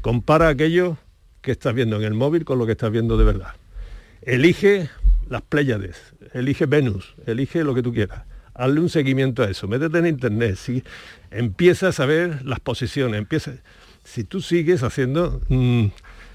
Compara 0.00 0.48
aquello 0.48 0.96
que 1.42 1.52
estás 1.52 1.74
viendo 1.74 1.96
en 1.96 2.02
el 2.02 2.14
móvil 2.14 2.44
con 2.44 2.58
lo 2.58 2.66
que 2.66 2.72
estás 2.72 2.90
viendo 2.90 3.16
de 3.16 3.24
verdad. 3.24 3.52
Elige 4.22 4.88
las 5.28 5.42
Pléyades, 5.42 5.96
elige 6.34 6.66
Venus, 6.66 7.14
elige 7.26 7.62
lo 7.64 7.74
que 7.74 7.82
tú 7.82 7.92
quieras. 7.92 8.22
Hazle 8.54 8.80
un 8.80 8.88
seguimiento 8.88 9.42
a 9.42 9.50
eso, 9.50 9.66
métete 9.66 9.98
en 9.98 10.06
internet, 10.06 10.56
si 10.56 10.82
empiezas 11.30 12.00
a 12.00 12.06
ver 12.06 12.44
las 12.44 12.60
posiciones, 12.60 13.18
empieza, 13.18 13.52
si 14.04 14.24
tú 14.24 14.40
sigues 14.40 14.82
haciendo, 14.82 15.40
mm, 15.48 15.86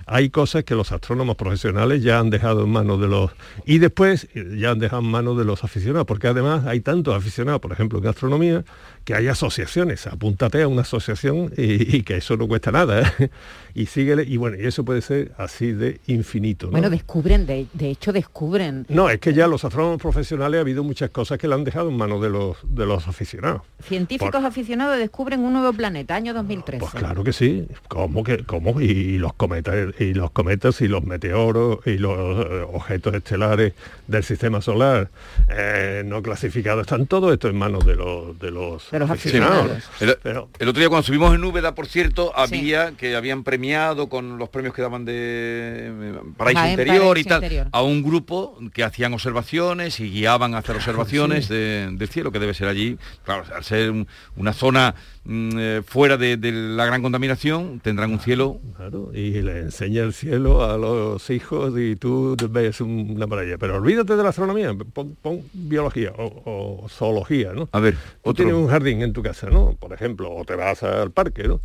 hay 0.08 0.30
cosas 0.30 0.64
que 0.64 0.74
los 0.74 0.92
astrónomos 0.94 1.36
profesionales 1.36 2.02
ya 2.02 2.20
han 2.20 2.30
dejado 2.30 2.64
en 2.64 2.70
manos 2.70 3.00
de 3.02 3.08
los 3.08 3.32
y 3.66 3.80
después 3.80 4.30
eh, 4.34 4.56
ya 4.58 4.72
han 4.72 4.80
dejado 4.80 5.02
en 5.02 5.10
manos 5.10 5.38
de 5.38 5.44
los 5.44 5.66
aficionados, 5.66 6.08
porque 6.08 6.28
además 6.28 6.66
hay 6.66 6.80
tantos 6.80 7.14
aficionados, 7.14 7.60
por 7.60 7.74
ejemplo, 7.74 8.00
en 8.00 8.08
astronomía, 8.08 8.64
que 9.08 9.16
hay 9.16 9.30
asociaciones, 9.30 10.06
apúntate 10.06 10.62
a 10.62 10.68
una 10.68 10.82
asociación 10.82 11.54
y, 11.56 11.96
y 11.96 12.04
que 12.04 12.18
eso 12.18 12.36
no 12.36 12.46
cuesta 12.46 12.74
nada, 12.74 13.04
¿eh? 13.20 13.30
y 13.78 13.86
síguele, 13.86 14.24
y 14.24 14.38
bueno, 14.38 14.58
y 14.60 14.66
eso 14.66 14.84
puede 14.84 15.04
ser 15.04 15.32
así 15.38 15.72
de 15.72 16.00
infinito. 16.08 16.66
¿no? 16.66 16.72
Bueno, 16.72 16.90
descubren, 16.90 17.46
de, 17.46 17.68
de 17.74 17.92
hecho 17.92 18.12
descubren. 18.12 18.88
No, 18.90 19.08
es 19.08 19.20
que 19.20 19.36
ya 19.36 19.48
los 19.48 19.64
astrónomos 19.64 20.02
profesionales 20.02 20.58
ha 20.58 20.62
habido 20.62 20.84
muchas 20.84 21.12
cosas 21.12 21.38
que 21.38 21.48
le 21.48 21.54
han 21.54 21.64
dejado 21.64 21.90
en 21.90 21.96
manos 21.96 22.20
de 22.24 22.30
los, 22.30 22.58
de 22.64 22.88
los 22.88 23.08
aficionados. 23.08 23.62
Científicos 23.84 24.44
aficionados 24.44 24.98
descubren 24.98 25.42
un 25.42 25.54
nuevo 25.54 25.72
planeta, 25.74 26.16
año 26.16 26.34
2013. 26.34 26.80
Pues 26.80 26.92
claro 26.92 27.24
que 27.24 27.34
sí. 27.34 27.68
¿Cómo 27.88 28.24
que 28.24 28.44
cómo? 28.46 28.82
Y 28.82 29.20
los 29.20 29.34
cometas 29.34 29.76
y 30.00 30.16
los 30.16 30.32
cometas 30.32 30.82
y 30.82 30.88
los 30.88 31.04
meteoros 31.04 31.86
y 31.86 32.00
los 32.00 32.46
eh, 32.48 32.66
objetos 32.74 33.14
estelares 33.14 33.74
del 34.08 34.24
sistema 34.24 34.60
solar 34.60 35.10
eh, 35.50 36.02
no 36.04 36.24
clasificados 36.24 36.82
están 36.82 37.06
todo 37.06 37.32
esto 37.32 37.48
en 37.48 37.58
manos 37.58 37.86
de 37.86 37.96
los 37.96 38.40
de 38.40 38.50
los, 38.50 38.92
aficionados. 39.04 39.84
El, 40.00 40.18
Pero- 40.24 40.50
el 40.60 40.68
otro 40.70 40.80
día 40.80 40.90
cuando 40.90 41.04
subimos 41.06 41.34
en 41.36 41.44
Úbeda, 41.44 41.76
por 41.76 41.88
cierto, 41.88 42.32
había 42.36 42.92
que 42.94 43.16
habían 43.16 43.44
premiado 43.44 44.10
con 44.10 44.38
los 44.38 44.50
premios 44.50 44.74
que 44.74 44.82
daban 44.82 45.06
de 45.06 45.14
eh, 45.16 46.14
Paraíso 46.38 46.60
Jaén, 46.60 46.72
Interior 46.80 47.18
y 47.18 47.24
tal 47.24 47.44
Interior. 47.44 47.68
a 47.72 47.82
un 47.82 48.04
grupo 48.04 48.58
que 48.74 48.84
hacían 48.84 49.14
observaciones 49.14 50.00
y 50.00 50.10
guiaban 50.10 50.56
a 50.56 50.60
hacer 50.60 50.76
observaciones 50.76 51.48
de- 51.50 51.90
del 51.92 52.08
cielo, 52.10 52.32
que 52.32 52.40
debe 52.40 52.54
ser 52.54 52.68
allí, 52.68 52.98
claro, 53.24 53.44
al 53.56 53.64
ser 53.64 53.92
un- 53.92 54.08
una 54.36 54.54
zona 54.54 54.96
eh, 55.30 55.82
fuera 55.86 56.16
de, 56.18 56.38
de 56.38 56.52
la 56.52 56.86
gran 56.86 57.02
contaminación, 57.02 57.80
tendrán 57.82 58.12
un 58.12 58.20
cielo 58.20 58.60
Claro, 58.78 59.12
y 59.14 59.42
le 59.42 59.60
enseña 59.60 60.04
el 60.04 60.14
cielo 60.14 60.64
a 60.64 60.78
los 60.78 61.30
hijos 61.30 61.74
y 61.78 61.96
tú 61.98 62.36
ves 62.50 62.80
un- 62.82 63.12
una 63.16 63.28
maravilla. 63.28 63.58
Pero 63.58 63.76
olvídate 63.78 64.16
de 64.16 64.24
la 64.24 64.30
astronomía, 64.30 64.74
pon, 64.94 65.18
pon 65.22 65.42
biología 65.54 66.14
o, 66.18 66.82
o 66.84 66.90
zoología, 66.90 67.52
¿no? 67.54 67.68
A 67.72 67.80
ver, 67.80 67.96
Tú 67.96 68.30
otro. 68.30 68.34
tienes 68.46 68.54
un 68.56 68.68
jardín 68.68 69.02
en 69.02 69.12
tu 69.14 69.22
casa, 69.22 69.50
¿no? 69.50 69.76
Por 69.80 69.92
ejemplo, 69.94 70.32
o 70.34 70.46
te 70.46 70.56
vas 70.56 70.82
al 70.84 71.12
parque, 71.12 71.44
¿no? 71.48 71.60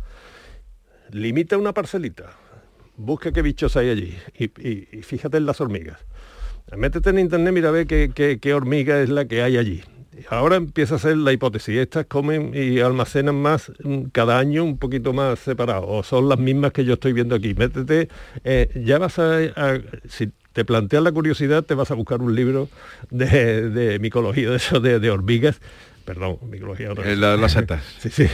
Limita 1.11 1.57
una 1.57 1.73
parcelita, 1.73 2.31
busca 2.97 3.31
qué 3.31 3.41
bichos 3.41 3.77
hay 3.77 3.89
allí 3.89 4.17
y, 4.37 4.45
y- 4.67 4.87
y 4.91 5.01
fíjate 5.03 5.37
en 5.37 5.45
las 5.45 5.61
hormigas. 5.61 5.99
Métete 6.75 7.11
en 7.11 7.19
internet, 7.19 7.53
mira 7.53 7.69
a 7.69 7.71
ver 7.71 7.85
qué, 7.87 8.11
qué- 8.15 8.39
qué 8.39 8.53
hormiga 8.53 8.99
es 9.01 9.09
la 9.09 9.25
que 9.25 9.43
hay 9.43 9.57
allí. 9.57 9.83
Ahora 10.29 10.55
empieza 10.57 10.95
a 10.95 10.99
ser 10.99 11.17
la 11.17 11.31
hipótesis. 11.33 11.75
Estas 11.77 12.05
comen 12.05 12.51
y 12.53 12.79
almacenan 12.79 13.35
más 13.35 13.71
mm, 13.83 14.03
cada 14.11 14.37
año 14.39 14.63
un 14.63 14.77
poquito 14.77 15.13
más 15.13 15.39
separado. 15.39 15.87
O 15.87 16.03
son 16.03 16.29
las 16.29 16.39
mismas 16.39 16.71
que 16.71 16.85
yo 16.85 16.93
estoy 16.93 17.13
viendo 17.13 17.35
aquí. 17.35 17.53
Métete, 17.53 18.09
eh, 18.43 18.69
ya 18.85 18.97
vas 18.99 19.19
a, 19.19 19.37
a- 19.55 19.81
si 20.07 20.29
te 20.53 20.65
planteas 20.65 21.01
la 21.03 21.11
curiosidad, 21.11 21.63
te 21.63 21.73
vas 21.73 21.89
a 21.91 21.95
buscar 21.95 22.21
un 22.21 22.35
libro 22.35 22.69
de, 23.09 23.69
de 23.69 23.99
micología, 23.99 24.49
de 24.51 24.57
eso, 24.57 24.79
de, 24.79 24.99
de 24.99 25.09
hormigas. 25.09 25.59
Perdón, 26.05 26.37
micología. 26.49 26.91
otra 26.91 27.05
Eh, 27.05 27.09
vez. 27.09 27.17
la- 27.17 27.37
las 27.37 27.53
setas. 27.53 27.81
Sí, 27.99 28.09
sí. 28.09 28.27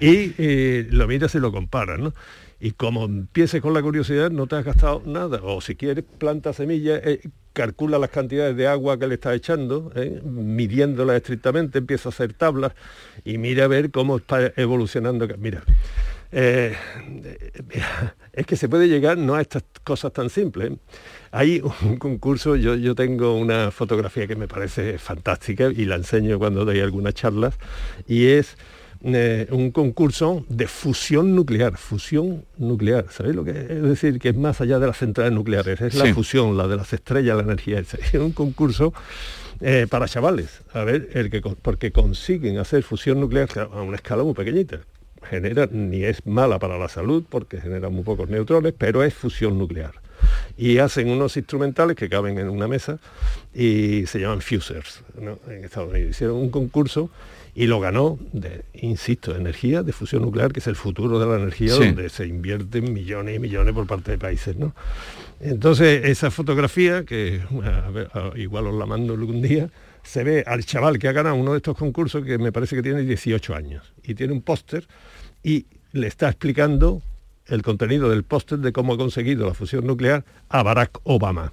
Y 0.00 0.34
eh, 0.38 0.86
lo 0.90 1.06
miras 1.08 1.34
y 1.34 1.38
lo 1.40 1.50
comparas, 1.50 1.98
¿no? 1.98 2.12
Y 2.58 2.72
como 2.72 3.04
empieces 3.04 3.60
con 3.60 3.74
la 3.74 3.82
curiosidad, 3.82 4.30
no 4.30 4.46
te 4.46 4.56
has 4.56 4.64
gastado 4.64 5.02
nada. 5.04 5.40
O 5.42 5.60
si 5.60 5.74
quieres, 5.74 6.04
planta 6.18 6.52
semillas, 6.52 7.00
eh, 7.04 7.20
calcula 7.52 7.98
las 7.98 8.10
cantidades 8.10 8.56
de 8.56 8.66
agua 8.66 8.98
que 8.98 9.06
le 9.06 9.14
estás 9.14 9.34
echando, 9.34 9.90
¿eh? 9.94 10.20
midiéndolas 10.24 11.16
estrictamente, 11.16 11.78
empieza 11.78 12.08
a 12.08 12.10
hacer 12.10 12.32
tablas 12.34 12.72
y 13.24 13.38
mira 13.38 13.64
a 13.64 13.68
ver 13.68 13.90
cómo 13.90 14.18
está 14.18 14.52
evolucionando. 14.56 15.26
Mira, 15.38 15.62
eh, 16.32 16.74
es 18.32 18.46
que 18.46 18.56
se 18.56 18.68
puede 18.68 18.88
llegar 18.88 19.16
no 19.16 19.34
a 19.34 19.40
estas 19.40 19.64
cosas 19.84 20.12
tan 20.12 20.30
simples. 20.30 20.72
Hay 21.30 21.62
un 21.82 21.96
concurso, 21.98 22.56
yo, 22.56 22.74
yo 22.74 22.94
tengo 22.94 23.36
una 23.36 23.70
fotografía 23.70 24.26
que 24.26 24.36
me 24.36 24.48
parece 24.48 24.98
fantástica 24.98 25.70
y 25.74 25.84
la 25.84 25.96
enseño 25.96 26.38
cuando 26.38 26.64
doy 26.64 26.80
algunas 26.80 27.14
charlas, 27.14 27.58
y 28.06 28.26
es 28.26 28.56
eh, 29.02 29.46
un 29.50 29.70
concurso 29.70 30.44
de 30.48 30.66
fusión 30.66 31.34
nuclear, 31.34 31.76
fusión 31.76 32.44
nuclear, 32.58 33.06
¿sabéis 33.10 33.36
lo 33.36 33.44
que 33.44 33.50
es? 33.50 33.70
Es 33.70 33.82
decir, 33.82 34.18
que 34.18 34.30
es 34.30 34.36
más 34.36 34.60
allá 34.60 34.78
de 34.78 34.86
las 34.86 34.96
centrales 34.98 35.32
nucleares, 35.32 35.80
es 35.80 35.94
Sí. 35.94 35.98
la 36.06 36.14
fusión, 36.14 36.56
la 36.56 36.66
de 36.68 36.76
las 36.76 36.92
estrellas, 36.92 37.36
la 37.36 37.42
energía. 37.42 37.78
Es 37.80 37.94
un 38.14 38.32
concurso 38.32 38.92
eh, 39.60 39.86
para 39.88 40.06
chavales, 40.06 40.62
a 40.72 40.84
ver, 40.84 41.08
el 41.14 41.30
que, 41.30 41.40
porque 41.40 41.90
consiguen 41.92 42.58
hacer 42.58 42.82
fusión 42.82 43.20
nuclear 43.20 43.48
a 43.72 43.82
una 43.82 43.96
escala 43.96 44.22
muy 44.22 44.34
pequeñita. 44.34 44.80
Genera, 45.30 45.68
ni 45.72 46.04
es 46.04 46.24
mala 46.24 46.58
para 46.58 46.78
la 46.78 46.88
salud 46.88 47.24
porque 47.28 47.60
genera 47.60 47.88
muy 47.88 48.04
pocos 48.04 48.28
neutrones, 48.28 48.74
pero 48.76 49.02
es 49.02 49.12
fusión 49.14 49.58
nuclear. 49.58 49.92
Y 50.56 50.78
hacen 50.78 51.08
unos 51.10 51.36
instrumentales 51.36 51.96
que 51.96 52.08
caben 52.08 52.38
en 52.38 52.48
una 52.48 52.68
mesa 52.68 52.98
y 53.54 54.06
se 54.06 54.20
llaman 54.20 54.40
fusers 54.40 55.02
¿no? 55.20 55.38
en 55.48 55.64
Estados 55.64 55.90
Unidos. 55.90 56.10
Hicieron 56.10 56.36
un 56.36 56.50
concurso 56.50 57.10
y 57.58 57.66
lo 57.66 57.80
ganó, 57.80 58.18
de, 58.32 58.64
insisto, 58.74 59.34
energía 59.34 59.82
de 59.82 59.92
fusión 59.92 60.20
nuclear, 60.22 60.52
que 60.52 60.60
es 60.60 60.66
el 60.66 60.76
futuro 60.76 61.18
de 61.18 61.26
la 61.26 61.36
energía, 61.42 61.72
Sí. 61.74 61.86
donde 61.86 62.10
se 62.10 62.26
invierten 62.26 62.92
millones 62.92 63.34
y 63.36 63.38
millones 63.38 63.72
por 63.72 63.86
parte 63.86 64.10
de 64.12 64.18
países. 64.18 64.56
¿no? 64.56 64.74
Entonces, 65.40 66.04
esa 66.04 66.30
fotografía, 66.30 67.04
que 67.04 67.40
a 67.64 67.90
ver, 67.90 68.10
a- 68.14 68.32
igual 68.36 68.66
os 68.66 68.74
la 68.74 68.84
mando 68.86 69.14
algún 69.14 69.40
día, 69.40 69.70
se 70.02 70.22
ve 70.22 70.44
al 70.46 70.64
chaval 70.66 70.98
que 70.98 71.08
ha 71.08 71.12
ganado 71.12 71.34
uno 71.34 71.52
de 71.52 71.56
estos 71.56 71.76
concursos, 71.76 72.24
que 72.24 72.36
me 72.38 72.52
parece 72.52 72.76
que 72.76 72.82
tiene 72.82 73.00
18 73.02 73.54
años, 73.54 73.92
y 74.04 74.14
tiene 74.14 74.32
un 74.34 74.42
póster 74.42 74.86
y 75.42 75.66
le 75.92 76.06
está 76.08 76.28
explicando 76.28 77.02
el 77.46 77.62
contenido 77.62 78.10
del 78.10 78.22
póster 78.24 78.58
de 78.58 78.72
cómo 78.72 78.92
ha 78.94 78.96
conseguido 78.98 79.46
la 79.46 79.54
fusión 79.54 79.86
nuclear 79.86 80.24
a 80.48 80.62
Barack 80.62 80.98
Obama. 81.04 81.52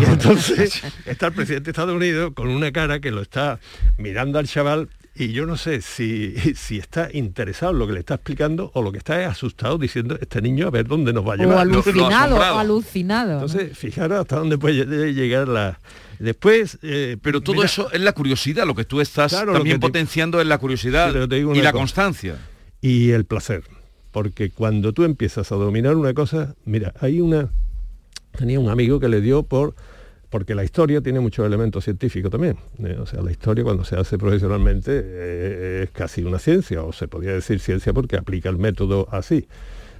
Y 0.00 0.04
entonces 0.04 0.82
está 1.06 1.28
el 1.28 1.32
presidente 1.32 1.66
de 1.66 1.70
Estados 1.70 1.94
Unidos 1.96 2.32
con 2.34 2.48
una 2.48 2.72
cara 2.72 3.00
que 3.00 3.10
lo 3.10 3.22
está 3.22 3.58
mirando 3.96 4.38
al 4.38 4.46
chaval 4.48 4.88
y 5.14 5.32
yo 5.32 5.44
no 5.46 5.56
sé 5.56 5.80
si, 5.82 6.34
si 6.56 6.78
está 6.78 7.08
interesado 7.12 7.72
en 7.72 7.78
lo 7.78 7.86
que 7.86 7.92
le 7.94 7.98
está 8.00 8.14
explicando 8.14 8.70
o 8.74 8.82
lo 8.82 8.92
que 8.92 8.98
está 8.98 9.20
es 9.22 9.28
asustado 9.28 9.76
diciendo 9.78 10.16
este 10.20 10.40
niño 10.40 10.66
a 10.66 10.70
ver 10.70 10.86
dónde 10.86 11.12
nos 11.12 11.26
va 11.26 11.34
a 11.34 11.36
llevar. 11.36 11.56
O 11.56 11.60
alucinado, 11.60 12.36
o 12.36 12.42
alucinado. 12.58 13.32
Entonces, 13.34 13.76
fijaros 13.76 14.20
hasta 14.20 14.36
dónde 14.36 14.56
puede 14.58 15.12
llegar 15.12 15.48
la... 15.48 15.78
Después... 16.18 16.78
eh, 16.82 17.16
Pero 17.22 17.40
todo 17.40 17.54
mira, 17.56 17.66
eso 17.66 17.90
es 17.92 18.00
la 18.00 18.12
curiosidad, 18.12 18.66
lo 18.66 18.74
que 18.74 18.84
tú 18.84 19.00
estás 19.00 19.32
Claro, 19.32 19.52
también 19.54 19.76
te- 19.80 19.86
potenciando 19.86 20.40
es 20.40 20.46
la 20.46 20.58
curiosidad 20.58 21.06
Sí, 21.08 21.12
pero 21.14 21.28
te 21.28 21.36
digo 21.36 21.54
y 21.54 21.58
la 21.62 21.72
cosa. 21.72 21.80
constancia. 21.80 22.36
y 22.80 23.10
el 23.10 23.24
placer. 23.24 23.62
Porque 24.12 24.50
cuando 24.50 24.92
tú 24.92 25.04
empiezas 25.04 25.50
a 25.52 25.54
dominar 25.54 25.96
una 25.96 26.12
cosa, 26.14 26.54
mira, 26.64 26.92
hay 27.00 27.20
una... 27.20 27.48
Tenía 28.36 28.60
un 28.60 28.68
amigo 28.68 29.00
que 29.00 29.08
le 29.08 29.20
dio 29.20 29.42
por... 29.44 29.74
Porque 30.30 30.54
la 30.54 30.62
historia 30.62 31.00
tiene 31.00 31.20
muchos 31.20 31.44
elementos 31.44 31.84
científicos 31.84 32.30
también. 32.30 32.56
eh, 32.84 32.96
o 33.00 33.06
sea, 33.06 33.20
la 33.20 33.32
historia 33.32 33.64
cuando 33.64 33.84
se 33.84 33.96
hace 33.96 34.16
profesionalmente 34.16 34.92
eh, 34.94 35.80
es 35.84 35.90
casi 35.90 36.22
una 36.22 36.38
ciencia, 36.38 36.82
o 36.84 36.92
se 36.92 37.08
podría 37.08 37.32
decir 37.32 37.58
ciencia 37.60 37.92
porque 37.92 38.16
aplica 38.16 38.48
el 38.48 38.56
método 38.56 39.08
así. 39.10 39.46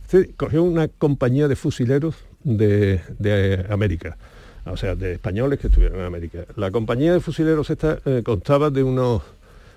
Este 0.05 0.31
cogió 0.37 0.63
una 0.63 0.89
compañía 0.89 1.49
de 1.49 1.57
fusileros 1.57 2.17
de, 2.43 3.01
de 3.19 3.67
América, 3.71 4.17
o 4.65 4.77
sea, 4.77 4.95
de 4.95 5.15
españoles 5.15 5.59
que 5.59 5.67
estuvieron 5.67 5.99
en 6.01 6.05
América. 6.05 6.45
La 6.57 6.71
compañía 6.71 7.13
de 7.13 7.21
fusileros 7.21 7.71
esta 7.71 7.99
eh, 8.05 8.23
constaba 8.25 8.71
de 8.71 8.83
unos 8.83 9.23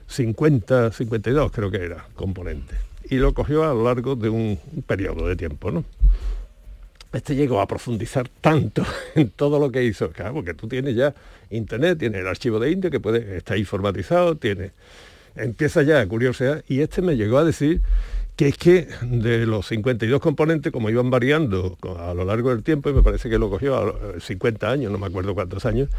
50, 0.08 0.92
52 0.92 1.52
creo 1.52 1.72
que 1.72 1.78
era, 1.78 2.06
componentes. 2.16 2.78
Y 3.10 3.16
lo 3.18 3.34
cogió 3.34 3.64
a 3.64 3.74
lo 3.74 3.84
largo 3.84 4.16
de 4.16 4.30
un 4.30 4.60
periodo 4.86 5.28
de 5.28 5.36
tiempo, 5.36 5.72
¿no? 5.72 5.84
Este 7.14 7.36
llegó 7.36 7.62
a 7.62 7.68
profundizar 7.68 8.28
tanto 8.42 8.84
en 9.16 9.30
todo 9.30 9.60
lo 9.60 9.72
que 9.72 9.84
hizo, 9.84 10.10
claro, 10.12 10.34
porque 10.34 10.54
tú 10.54 10.68
tienes 10.68 10.96
ya 10.96 11.14
internet, 11.52 12.00
tienes 12.00 12.22
el 12.22 12.28
archivo 12.28 12.60
de 12.60 12.72
India 12.72 12.90
que 12.90 13.00
puede 13.00 13.38
estar 13.38 13.58
informatizado, 13.58 14.36
tiene 14.36 14.72
empieza 15.36 15.82
ya 15.82 16.06
curiosidad 16.08 16.64
y 16.68 16.82
este 16.82 17.02
me 17.02 17.16
llegó 17.16 17.38
a 17.40 17.44
decir 17.44 17.82
que 18.36 18.48
es 18.48 18.58
que 18.58 18.88
de 19.04 19.46
los 19.46 19.68
52 19.68 20.20
componentes, 20.20 20.72
como 20.72 20.90
iban 20.90 21.12
variando 21.12 21.78
a 22.00 22.16
lo 22.16 22.26
largo 22.26 22.50
del 22.50 22.64
tiempo, 22.64 22.90
y 22.90 22.94
me 22.94 23.04
parece 23.04 23.30
que 23.30 23.38
lo 23.38 23.48
cogió 23.50 23.78
a 23.78 23.86
lo- 23.86 24.20
50 24.20 24.72
años, 24.72 24.92
no 24.92 24.98
me 24.98 25.06
acuerdo 25.06 25.36
cuántos 25.36 25.68
años, 25.68 25.90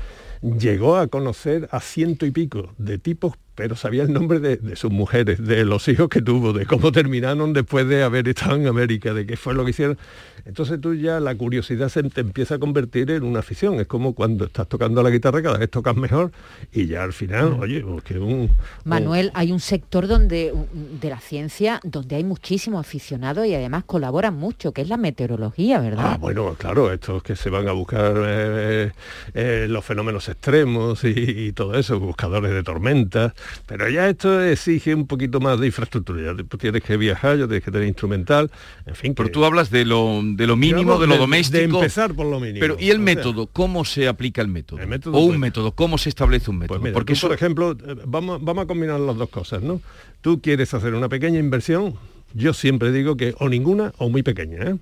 llegó 0.42 0.96
a 0.96 1.06
conocer 1.06 1.68
a 1.70 1.78
ciento 1.80 2.26
y 2.26 2.32
pico 2.32 2.72
de 2.76 2.98
tipos, 2.98 3.34
pero 3.54 3.76
sabía 3.76 4.02
el 4.02 4.12
nombre 4.12 4.40
de, 4.40 4.56
de 4.56 4.76
sus 4.76 4.90
mujeres, 4.90 5.44
de 5.44 5.64
los 5.64 5.86
hijos 5.88 6.08
que 6.08 6.20
tuvo, 6.20 6.52
de 6.52 6.66
cómo 6.66 6.92
terminaron 6.92 7.52
después 7.52 7.86
de 7.88 8.02
haber 8.02 8.28
estado 8.28 8.56
en 8.56 8.66
América, 8.66 9.14
de 9.14 9.26
qué 9.26 9.36
fue 9.36 9.54
lo 9.54 9.64
que 9.64 9.70
hicieron. 9.70 9.98
Entonces 10.46 10.78
tú 10.78 10.94
ya 10.94 11.20
la 11.20 11.34
curiosidad 11.34 11.88
se 11.88 12.02
te 12.02 12.20
empieza 12.20 12.56
a 12.56 12.58
convertir 12.58 13.10
en 13.10 13.22
una 13.22 13.38
afición. 13.38 13.80
Es 13.80 13.86
como 13.86 14.14
cuando 14.14 14.44
estás 14.44 14.68
tocando 14.68 15.02
la 15.02 15.08
guitarra, 15.08 15.42
cada 15.42 15.56
vez 15.56 15.70
tocas 15.70 15.96
mejor 15.96 16.32
y 16.70 16.86
ya 16.86 17.02
al 17.02 17.14
final, 17.14 17.54
oye, 17.60 17.80
pues 17.80 18.04
que 18.04 18.18
un... 18.18 18.50
Manuel, 18.84 19.30
hay 19.34 19.52
un 19.52 19.60
sector 19.60 20.06
donde 20.06 20.52
de 21.00 21.08
la 21.08 21.20
ciencia 21.20 21.80
donde 21.82 22.16
hay 22.16 22.24
muchísimos 22.24 22.80
aficionados 22.80 23.46
y 23.46 23.54
además 23.54 23.84
colaboran 23.84 24.34
mucho, 24.34 24.72
que 24.72 24.82
es 24.82 24.88
la 24.88 24.98
meteorología, 24.98 25.80
¿verdad? 25.80 26.04
Ah, 26.14 26.18
bueno, 26.20 26.54
claro, 26.58 26.92
estos 26.92 27.22
que 27.22 27.36
se 27.36 27.48
van 27.48 27.68
a 27.68 27.72
buscar 27.72 28.14
eh, 28.16 28.92
eh, 29.32 29.66
los 29.68 29.84
fenómenos 29.84 30.28
extremos 30.28 31.04
y, 31.04 31.08
y 31.08 31.52
todo 31.52 31.74
eso, 31.74 31.98
buscadores 31.98 32.52
de 32.52 32.62
tormentas, 32.62 33.32
pero 33.66 33.88
ya 33.88 34.08
esto 34.08 34.42
exige 34.42 34.94
un 34.94 35.06
poquito 35.06 35.40
más 35.40 35.58
de 35.60 35.66
infraestructura, 35.66 36.34
ya 36.34 36.44
tienes 36.58 36.82
que 36.82 36.96
viajar, 36.96 37.38
ya 37.38 37.46
tienes 37.46 37.64
que 37.64 37.70
tener 37.70 37.86
instrumental, 37.88 38.50
en 38.86 38.94
fin. 38.94 39.14
Pero 39.14 39.30
tú 39.30 39.44
hablas 39.44 39.70
de 39.70 39.84
lo, 39.84 40.20
de 40.22 40.46
lo 40.46 40.56
mínimo, 40.56 40.98
de 40.98 41.06
lo 41.06 41.14
de- 41.14 41.18
doméstico. 41.20 41.58
de 41.58 41.64
empezar 41.64 42.14
por 42.14 42.26
lo 42.26 42.40
mínimo, 42.40 42.60
Pero 42.60 42.76
¿y 42.78 42.84
el 42.90 42.92
o 42.92 42.94
sea- 42.96 43.04
método? 43.04 43.46
¿Cómo 43.48 43.84
se 43.84 44.08
aplica 44.08 44.42
el 44.42 44.48
método? 44.48 44.86
método, 44.86 45.16
o 45.16 45.20
un 45.20 45.28
pues- 45.28 45.38
método, 45.40 45.72
¿cómo 45.72 45.98
se 45.98 46.08
establece 46.08 46.50
un 46.50 46.58
método? 46.58 46.78
Pues 46.78 46.82
mira, 46.82 46.94
Porque 46.94 47.12
tú, 47.14 47.18
eso 47.18 47.26
por 47.28 47.36
ejemplo, 47.36 47.72
eh, 47.72 47.96
vamos, 48.06 48.42
vamos 48.42 48.64
a 48.64 48.66
combinar 48.66 49.00
las 49.00 49.16
dos 49.16 49.28
cosas, 49.28 49.62
¿no? 49.62 49.80
Tú 50.20 50.40
quieres 50.40 50.72
hacer 50.74 50.94
una 50.94 51.08
pequeña 51.08 51.38
inversión, 51.38 51.94
yo 52.32 52.52
siempre 52.54 52.90
digo 52.92 53.16
que 53.16 53.34
o 53.38 53.48
ninguna 53.48 53.92
o 53.98 54.08
muy 54.08 54.22
pequeña, 54.22 54.62
¿eh? 54.62 54.76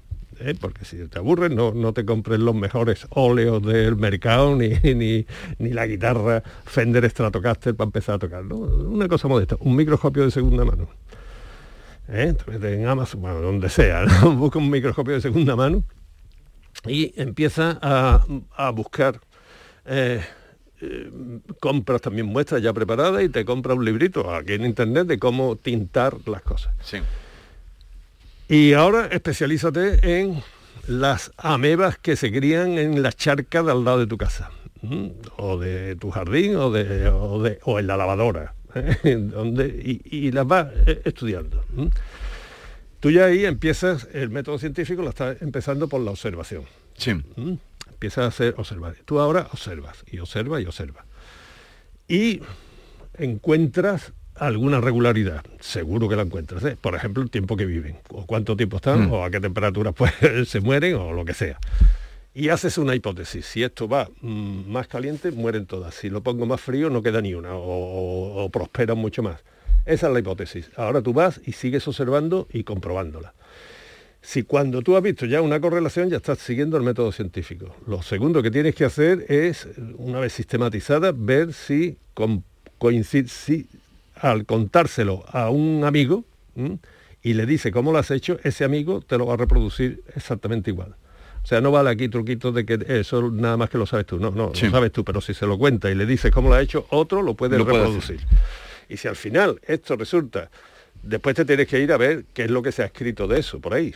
¿Eh? 0.44 0.54
Porque 0.60 0.84
si 0.84 0.96
te 1.08 1.18
aburres, 1.18 1.50
no, 1.50 1.72
no 1.72 1.92
te 1.92 2.04
compres 2.04 2.40
los 2.40 2.54
mejores 2.54 3.06
óleos 3.10 3.62
del 3.62 3.96
mercado, 3.96 4.56
ni, 4.56 4.70
ni, 4.94 5.26
ni 5.58 5.70
la 5.70 5.86
guitarra 5.86 6.42
Fender 6.64 7.08
Stratocaster 7.08 7.74
para 7.76 7.86
empezar 7.86 8.16
a 8.16 8.18
tocar. 8.18 8.44
Una 8.44 9.08
cosa 9.08 9.28
modesta, 9.28 9.56
un 9.60 9.76
microscopio 9.76 10.24
de 10.24 10.30
segunda 10.30 10.64
mano. 10.64 10.88
¿Eh? 12.08 12.34
En 12.62 12.86
Amazon, 12.86 13.20
bueno, 13.22 13.40
donde 13.40 13.68
sea, 13.68 14.04
busca 14.36 14.58
un 14.58 14.68
microscopio 14.68 15.14
de 15.14 15.20
segunda 15.20 15.54
mano 15.54 15.84
y 16.86 17.12
empieza 17.20 17.78
a, 17.80 18.24
a 18.56 18.70
buscar 18.70 19.20
eh, 19.84 20.20
eh, 20.80 21.10
compras 21.60 22.00
también 22.00 22.26
muestras 22.26 22.60
ya 22.60 22.72
preparadas 22.72 23.22
y 23.22 23.28
te 23.28 23.44
compra 23.44 23.74
un 23.74 23.84
librito 23.84 24.34
aquí 24.34 24.54
en 24.54 24.64
internet 24.64 25.06
de 25.06 25.18
cómo 25.18 25.54
tintar 25.54 26.16
las 26.26 26.42
cosas. 26.42 26.74
Y 28.52 28.74
ahora 28.74 29.06
especialízate 29.06 30.20
en 30.20 30.42
las 30.86 31.32
amebas 31.38 31.96
que 31.96 32.16
se 32.16 32.30
crían 32.30 32.76
en 32.78 33.02
las 33.02 33.16
charcas 33.16 33.64
de 33.64 33.72
al 33.72 33.82
lado 33.82 34.00
de 34.00 34.06
tu 34.06 34.18
casa, 34.18 34.50
o 35.38 35.56
de 35.58 35.96
tu 35.96 36.10
jardín, 36.10 36.56
o, 36.56 36.70
de, 36.70 37.08
o, 37.08 37.42
de- 37.42 37.58
o 37.64 37.78
en 37.78 37.86
la 37.86 37.96
lavadora, 37.96 38.54
¿eh? 38.74 39.16
donde, 39.32 39.68
y, 39.68 40.02
y 40.26 40.32
las 40.32 40.46
vas 40.46 40.68
eh, 40.86 41.00
estudiando. 41.06 41.64
Tú 43.00 43.10
ya 43.10 43.24
ahí 43.24 43.46
empiezas, 43.46 44.06
el 44.12 44.28
método 44.28 44.58
científico 44.58 45.00
lo 45.00 45.08
estás 45.08 45.40
empezando 45.40 45.88
por 45.88 46.02
la 46.02 46.10
observación. 46.10 46.64
Sí. 46.96 47.14
¿Mm? 47.14 47.54
Empiezas 47.90 48.24
a 48.24 48.26
hacer 48.28 48.54
observar. 48.58 48.96
Tú 49.06 49.18
ahora 49.18 49.48
observas 49.52 50.04
y 50.10 50.18
observas 50.18 50.60
y 50.62 50.66
observas. 50.66 51.04
Y 52.06 52.42
encuentras 53.16 54.12
alguna 54.36 54.80
regularidad. 54.80 55.44
Seguro 55.60 56.08
que 56.08 56.16
la 56.16 56.22
encuentras. 56.22 56.64
¿eh? 56.64 56.76
Por 56.80 56.94
ejemplo, 56.94 57.22
el 57.22 57.30
tiempo 57.30 57.56
que 57.56 57.66
viven, 57.66 57.96
o 58.10 58.26
cuánto 58.26 58.56
tiempo 58.56 58.76
están, 58.76 59.08
Mm. 59.08 59.12
o 59.12 59.24
a 59.24 59.30
qué 59.30 59.40
temperatura 59.40 59.92
pues, 59.92 60.12
se 60.46 60.60
mueren, 60.60 60.94
o 60.94 61.12
lo 61.12 61.24
que 61.24 61.34
sea. 61.34 61.58
Y 62.34 62.48
haces 62.48 62.78
una 62.78 62.94
hipótesis. 62.94 63.44
Si 63.44 63.62
esto 63.62 63.86
va 63.88 64.08
mm, 64.22 64.70
más 64.70 64.86
caliente, 64.88 65.30
mueren 65.32 65.66
todas. 65.66 65.94
Si 65.94 66.08
lo 66.08 66.22
pongo 66.22 66.46
más 66.46 66.60
frío, 66.60 66.88
no 66.88 67.02
queda 67.02 67.20
ni 67.20 67.34
una, 67.34 67.54
o, 67.54 67.60
o- 67.62 68.44
o 68.44 68.48
prosperan 68.50 68.96
mucho 68.98 69.22
más. 69.22 69.40
Esa 69.84 70.06
es 70.06 70.12
la 70.12 70.20
hipótesis. 70.20 70.70
Ahora 70.76 71.02
tú 71.02 71.12
vas 71.12 71.40
y 71.44 71.52
sigues 71.52 71.86
observando 71.88 72.46
y 72.52 72.62
comprobándola. 72.64 73.34
Si 74.24 74.44
cuando 74.44 74.82
tú 74.82 74.96
has 74.96 75.02
visto 75.02 75.26
ya 75.26 75.42
una 75.42 75.60
correlación, 75.60 76.08
ya 76.08 76.18
estás 76.18 76.38
siguiendo 76.38 76.76
el 76.76 76.84
método 76.84 77.10
científico. 77.10 77.74
Lo 77.88 78.00
segundo 78.02 78.40
que 78.42 78.52
tienes 78.52 78.76
que 78.76 78.84
hacer 78.84 79.26
es, 79.28 79.68
una 79.98 80.20
vez 80.20 80.32
sistematizada, 80.32 81.12
ver 81.12 81.52
si 81.52 81.98
con- 82.14 82.44
coincide, 82.78 83.26
si 83.28 83.66
al 84.22 84.46
contárselo 84.46 85.24
a 85.28 85.50
un 85.50 85.82
amigo 85.84 86.24
¿m? 86.56 86.78
y 87.22 87.34
le 87.34 87.44
dice 87.44 87.70
cómo 87.72 87.92
lo 87.92 87.98
has 87.98 88.10
hecho, 88.10 88.38
ese 88.44 88.64
amigo 88.64 89.00
te 89.00 89.18
lo 89.18 89.26
va 89.26 89.34
a 89.34 89.36
reproducir 89.36 90.02
exactamente 90.16 90.70
igual. 90.70 90.94
O 91.42 91.46
sea, 91.46 91.60
no 91.60 91.72
vale 91.72 91.90
aquí 91.90 92.08
truquitos 92.08 92.54
de 92.54 92.64
que 92.64 92.78
eso 93.00 93.30
nada 93.32 93.56
más 93.56 93.68
que 93.68 93.76
lo 93.78 93.84
sabes 93.84 94.06
tú. 94.06 94.18
No, 94.20 94.30
no, 94.30 94.52
Sí. 94.54 94.66
lo 94.66 94.72
sabes 94.72 94.92
tú, 94.92 95.04
pero 95.04 95.20
si 95.20 95.34
se 95.34 95.44
lo 95.44 95.58
cuenta 95.58 95.90
y 95.90 95.96
le 95.96 96.06
dices 96.06 96.30
cómo 96.30 96.48
lo 96.48 96.54
ha 96.54 96.62
hecho, 96.62 96.86
otro 96.90 97.20
lo 97.20 97.34
puede 97.34 97.58
Lo 97.58 97.64
puede 97.64 97.78
reproducir. 97.78 98.20
y 98.88 98.96
si 98.96 99.08
al 99.08 99.16
final 99.16 99.60
esto 99.66 99.96
resulta, 99.96 100.50
después 101.02 101.34
te 101.34 101.44
tienes 101.44 101.66
que 101.66 101.80
ir 101.80 101.92
a 101.92 101.96
ver 101.96 102.24
qué 102.32 102.44
es 102.44 102.50
lo 102.50 102.62
que 102.62 102.70
se 102.70 102.82
ha 102.82 102.86
escrito 102.86 103.26
de 103.26 103.40
eso 103.40 103.58
por 103.60 103.74
ahí. 103.74 103.92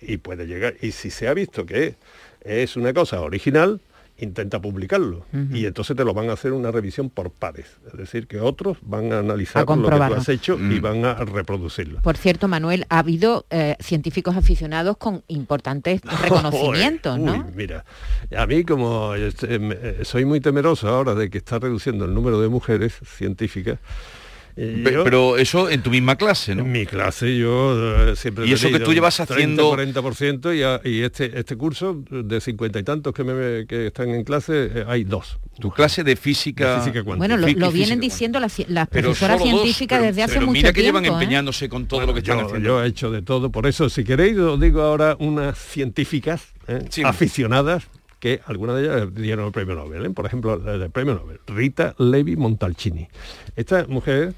Y 0.00 0.16
puede 0.16 0.46
llegar. 0.46 0.74
Y 0.82 0.90
si 0.90 1.10
se 1.10 1.28
ha 1.28 1.34
visto 1.34 1.64
que 1.64 1.94
es 2.42 2.76
una 2.76 2.92
cosa 2.92 3.20
original, 3.20 3.80
intenta 4.18 4.60
publicarlo. 4.60 5.24
Y 5.52 5.66
entonces 5.66 5.96
te 5.96 6.04
lo 6.04 6.12
van 6.14 6.28
a 6.30 6.32
hacer 6.32 6.52
una 6.52 6.70
revisión 6.70 7.08
por 7.10 7.30
pares. 7.30 7.66
Es 7.86 7.98
decir, 7.98 8.26
que 8.26 8.40
otros 8.40 8.76
van 8.82 9.12
a 9.12 9.20
analizar 9.20 9.62
A 9.62 9.76
lo 9.76 9.82
que 9.88 9.96
tú 9.96 10.02
has 10.14 10.28
hecho 10.28 10.58
Mm. 10.58 10.72
y 10.72 10.80
van 10.80 11.04
a 11.04 11.14
reproducirlo. 11.14 12.00
Por 12.02 12.16
cierto, 12.16 12.48
Manuel, 12.48 12.84
ha 12.88 12.98
habido 12.98 13.46
eh, 13.50 13.76
científicos 13.80 14.36
aficionados 14.36 14.96
con 14.96 15.22
importantes 15.28 16.00
reconocimientos, 16.22 17.16
Uy, 17.18 17.24
¿no? 17.24 17.46
mira, 17.54 17.84
a 18.36 18.46
mí 18.46 18.64
como 18.64 19.14
este, 19.14 19.58
me- 19.58 19.76
eh, 19.80 19.98
soy 20.04 20.24
muy 20.24 20.40
temeroso 20.40 20.88
ahora 20.88 21.14
de 21.14 21.30
que 21.30 21.38
está 21.38 21.58
reduciendo 21.58 22.04
el 22.04 22.14
número 22.14 22.40
de 22.40 22.48
mujeres 22.48 22.94
científicas. 23.04 23.78
Eh, 24.60 24.90
yo- 24.92 25.04
pero 25.04 25.36
eso 25.38 25.70
en 25.70 25.82
tu 25.82 25.90
misma 25.90 26.16
clase, 26.16 26.54
¿no? 26.54 26.62
En 26.62 26.72
mi 26.72 26.84
clase 26.84 27.36
yo 27.38 28.10
eh, 28.10 28.16
siempre 28.16 28.44
he 28.44 28.48
Y 28.48 28.52
eso 28.54 28.68
que 28.70 28.80
tú 28.80 28.92
llevas 28.92 29.16
30, 29.16 29.34
haciendo- 29.34 29.70
40% 29.70 30.52
y, 30.52 30.62
a- 30.62 30.80
y 30.84 31.02
este, 31.02 31.38
este 31.38 31.56
curso 31.56 32.02
de 32.10 32.40
cincuenta 32.40 32.78
y 32.78 32.82
tantos 32.82 33.14
que, 33.14 33.22
me, 33.24 33.66
que 33.66 33.86
están 33.88 34.08
en 34.10 34.24
clase 34.24 34.70
eh, 34.74 34.84
hay 34.88 35.04
dos. 35.04 35.38
Tu 35.60 35.70
clase 35.70 36.02
de 36.04 36.16
física... 36.16 36.74
De 36.74 36.78
física 36.80 37.04
cuántica. 37.04 37.36
Bueno, 37.36 37.54
lo, 37.58 37.70
vienen 37.72 38.00
diciendo 38.00 38.40
las, 38.40 38.58
las 38.68 38.88
profesoras 38.88 39.40
científicas 39.42 40.02
desde 40.02 40.22
hace 40.24 40.34
pero 40.34 40.46
mucho 40.46 40.52
mira 40.58 40.72
que 40.72 40.82
llevan. 40.82 41.04
¿eh? 41.04 41.08
empeñándose 41.08 41.68
con 41.68 41.86
todo 41.86 42.04
lo 42.06 42.12
que 42.14 42.20
están 42.20 42.38
yo, 42.40 42.46
haciendo. 42.46 42.66
yo 42.68 42.82
he 42.84 42.88
hecho 42.88 43.10
de 43.10 43.22
todo, 43.22 43.50
por 43.50 43.66
eso 43.66 43.88
si 43.88 44.02
queréis 44.04 44.36
os 44.38 44.60
digo 44.60 44.82
ahora 44.82 45.16
unas 45.20 45.56
científicas 45.58 46.42
eh, 46.66 46.80
Sí. 46.90 47.02
aficionadas 47.04 47.88
que 48.18 48.40
algunas 48.46 48.76
de 48.76 48.84
ellas 48.84 49.14
dieron 49.14 49.46
el 49.46 49.52
premio 49.52 49.74
Nobel, 49.74 50.06
¿eh? 50.06 50.10
por 50.10 50.26
ejemplo, 50.26 50.58
del 50.58 50.90
premio 50.90 51.14
Nobel, 51.14 51.40
Rita 51.46 51.94
Levi 51.98 52.36
Montalcini. 52.36 53.08
Esta 53.56 53.86
mujer 53.86 54.34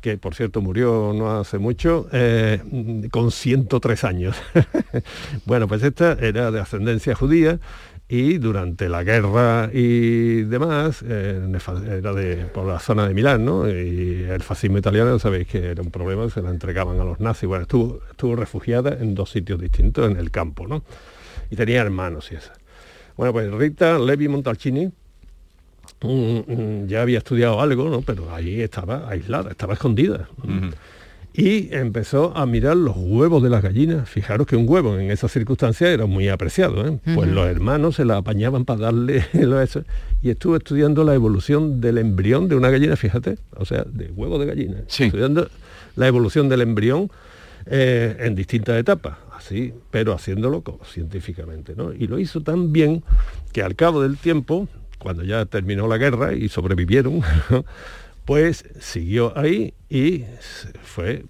que 0.00 0.16
por 0.16 0.34
cierto 0.34 0.60
murió 0.60 1.12
no 1.14 1.38
hace 1.38 1.58
mucho, 1.58 2.08
eh, 2.12 2.60
con 3.10 3.30
103 3.30 4.04
años. 4.04 4.36
bueno, 5.44 5.68
pues 5.68 5.82
esta 5.82 6.12
era 6.14 6.50
de 6.50 6.60
ascendencia 6.60 7.14
judía 7.14 7.60
y 8.08 8.38
durante 8.38 8.88
la 8.88 9.04
guerra 9.04 9.70
y 9.72 10.42
demás, 10.42 11.04
eh, 11.06 11.40
era 11.86 12.12
de, 12.12 12.36
por 12.46 12.66
la 12.66 12.80
zona 12.80 13.06
de 13.06 13.14
Milán, 13.14 13.44
¿no? 13.44 13.68
Y 13.68 14.24
el 14.28 14.42
fascismo 14.42 14.78
italiano, 14.78 15.18
sabéis 15.20 15.46
que 15.46 15.70
era 15.70 15.82
un 15.82 15.92
problema, 15.92 16.28
se 16.28 16.42
la 16.42 16.50
entregaban 16.50 16.98
a 16.98 17.04
los 17.04 17.20
nazis. 17.20 17.48
Bueno, 17.48 17.62
estuvo, 17.62 18.00
estuvo 18.10 18.34
refugiada 18.34 18.96
en 19.00 19.14
dos 19.14 19.30
sitios 19.30 19.60
distintos 19.60 20.10
en 20.10 20.16
el 20.16 20.32
campo, 20.32 20.66
¿no? 20.66 20.82
Y 21.50 21.56
tenía 21.56 21.82
hermanos 21.82 22.32
y 22.32 22.36
eso. 22.36 22.50
Bueno, 23.20 23.34
pues 23.34 23.52
Rita 23.52 23.98
Levi 23.98 24.28
Montalcini 24.28 24.86
mm, 26.00 26.08
mm, 26.08 26.86
ya 26.86 27.02
había 27.02 27.18
estudiado 27.18 27.60
algo, 27.60 27.90
¿no? 27.90 28.00
Pero 28.00 28.34
ahí 28.34 28.62
estaba 28.62 29.10
aislada, 29.10 29.50
estaba 29.50 29.74
escondida 29.74 30.26
y 31.34 31.68
empezó 31.74 32.34
a 32.34 32.46
mirar 32.46 32.76
los 32.76 32.96
huevos 32.96 33.42
de 33.42 33.50
las 33.50 33.62
gallinas. 33.62 34.08
Fijaros 34.08 34.46
que 34.46 34.56
un 34.56 34.66
huevo 34.66 34.98
en 34.98 35.10
esas 35.10 35.30
circunstancias 35.30 35.90
era 35.90 36.06
muy 36.06 36.30
apreciado. 36.30 36.86
¿eh? 36.88 36.98
Pues 37.14 37.28
los 37.28 37.46
hermanos 37.46 37.96
se 37.96 38.06
la 38.06 38.16
apañaban 38.16 38.64
para 38.64 38.80
darle 38.80 39.22
eso. 39.62 39.84
Y 40.22 40.30
estuvo 40.30 40.56
estudiando 40.56 41.04
la 41.04 41.14
evolución 41.14 41.78
del 41.82 41.98
embrión 41.98 42.48
de 42.48 42.56
una 42.56 42.70
gallina, 42.70 42.96
fíjate, 42.96 43.36
o 43.54 43.66
sea, 43.66 43.84
de 43.84 44.10
huevo 44.12 44.38
de 44.38 44.46
gallina. 44.46 44.78
Estudiando 44.88 45.46
la 45.94 46.06
evolución 46.06 46.48
del 46.48 46.62
embrión 46.62 47.10
eh, 47.66 48.16
en 48.20 48.34
distintas 48.34 48.78
etapas, 48.78 49.18
así, 49.40 49.74
pero 49.90 50.12
haciéndolo 50.12 50.62
científicamente. 50.84 51.74
¿no? 51.74 51.92
Y 51.92 52.06
lo 52.06 52.18
hizo 52.18 52.40
tan 52.42 52.72
bien 52.72 53.02
que 53.52 53.62
al 53.62 53.74
cabo 53.74 54.02
del 54.02 54.16
tiempo, 54.16 54.68
cuando 54.98 55.24
ya 55.24 55.44
terminó 55.46 55.88
la 55.88 55.98
guerra 55.98 56.34
y 56.34 56.48
sobrevivieron, 56.48 57.22
pues 58.24 58.64
siguió 58.78 59.36
ahí 59.36 59.74
y 59.88 60.24
fue 60.82 61.24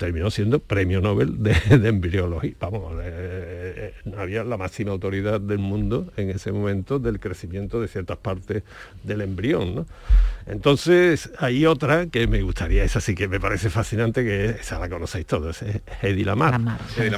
terminó 0.00 0.30
siendo 0.30 0.60
premio 0.60 1.02
Nobel 1.02 1.42
de, 1.42 1.52
embriología. 1.86 2.54
Vamos, 2.58 2.94
eh, 3.02 3.92
eh, 4.06 4.14
había 4.16 4.42
la 4.44 4.56
máxima 4.56 4.92
autoridad 4.92 5.42
del 5.42 5.58
mundo 5.58 6.10
en 6.16 6.30
ese 6.30 6.52
momento 6.52 6.98
del 6.98 7.20
crecimiento 7.20 7.82
de 7.82 7.86
ciertas 7.86 8.16
partes 8.16 8.62
del 9.04 9.20
embrión. 9.20 9.74
¿no? 9.74 9.86
Entonces 10.46 11.30
hay 11.38 11.66
otra 11.66 12.06
que 12.06 12.26
me 12.26 12.40
gustaría, 12.40 12.82
esa 12.82 13.02
sí 13.02 13.14
que 13.14 13.28
me 13.28 13.38
parece 13.38 13.68
fascinante, 13.68 14.24
que 14.24 14.46
esa 14.46 14.78
la 14.78 14.88
conocéis 14.88 15.26
todos, 15.26 15.60
es 15.60 15.82
Hedy 16.00 16.24
Lamar. 16.24 16.58
Hedy 16.96 17.10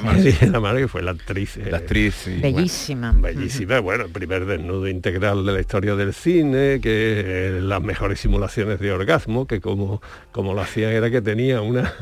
Lamar. 0.49 0.75
que 0.75 0.89
fue 0.89 1.01
la 1.03 1.11
actriz. 1.11 1.55
La 1.65 1.77
actriz. 1.77 2.25
bellísima. 2.41 3.13
bellísima, 3.13 3.79
bueno, 3.79 4.03
el 4.03 4.11
primer 4.11 4.45
desnudo 4.45 4.89
integral 4.89 5.45
de 5.45 5.53
la 5.53 5.61
historia 5.61 5.95
del 5.95 6.13
cine, 6.13 6.81
que 6.81 7.59
las 7.61 7.81
mejores 7.81 8.19
simulaciones 8.19 8.81
de 8.81 8.91
orgasmo, 8.91 9.47
que 9.47 9.61
como, 9.61 10.01
como 10.33 10.53
lo 10.53 10.59
hacían 10.59 10.91
era 10.91 11.09
que 11.09 11.21
tenía 11.21 11.61
una 11.61 11.93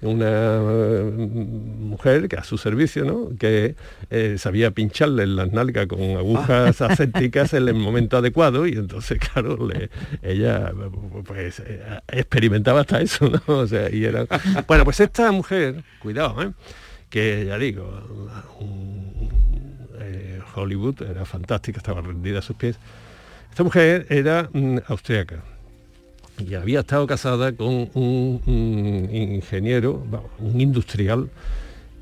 una 0.00 0.13
eh, 0.22 1.10
mujer 1.18 2.28
que 2.28 2.36
a 2.36 2.44
su 2.44 2.58
servicio, 2.58 3.04
¿no? 3.04 3.36
que 3.38 3.74
eh, 4.10 4.36
sabía 4.38 4.70
pincharle 4.70 5.22
en 5.22 5.36
las 5.36 5.52
nalgas 5.52 5.86
con 5.86 6.00
agujas 6.00 6.80
ah. 6.80 6.86
asépticas 6.86 7.54
en 7.54 7.68
el 7.68 7.74
momento 7.74 8.16
adecuado 8.18 8.66
y 8.66 8.72
entonces, 8.72 9.18
claro, 9.18 9.56
ella 10.22 10.72
pues 11.26 11.60
eh, 11.60 11.82
experimentaba 12.08 12.80
hasta 12.80 13.00
eso, 13.00 13.28
¿no? 13.28 13.42
O 13.46 13.66
sea, 13.66 13.90
y 13.90 14.04
era... 14.04 14.26
Bueno, 14.66 14.84
pues 14.84 15.00
esta 15.00 15.30
mujer, 15.32 15.82
cuidado, 16.00 16.42
¿eh? 16.42 16.52
que 17.10 17.46
ya 17.46 17.58
digo, 17.58 18.00
Hollywood 20.54 21.02
era 21.02 21.24
fantástica, 21.24 21.78
estaba 21.78 22.00
rendida 22.00 22.40
a 22.40 22.42
sus 22.42 22.56
pies. 22.56 22.78
Esta 23.50 23.62
mujer 23.62 24.06
era 24.08 24.48
mm, 24.52 24.78
austriaca 24.88 25.53
y 26.38 26.54
había 26.54 26.80
estado 26.80 27.06
casada 27.06 27.52
con 27.52 27.90
un, 27.94 29.08
ingeniero, 29.12 30.04
un 30.38 30.60
industrial, 30.60 31.30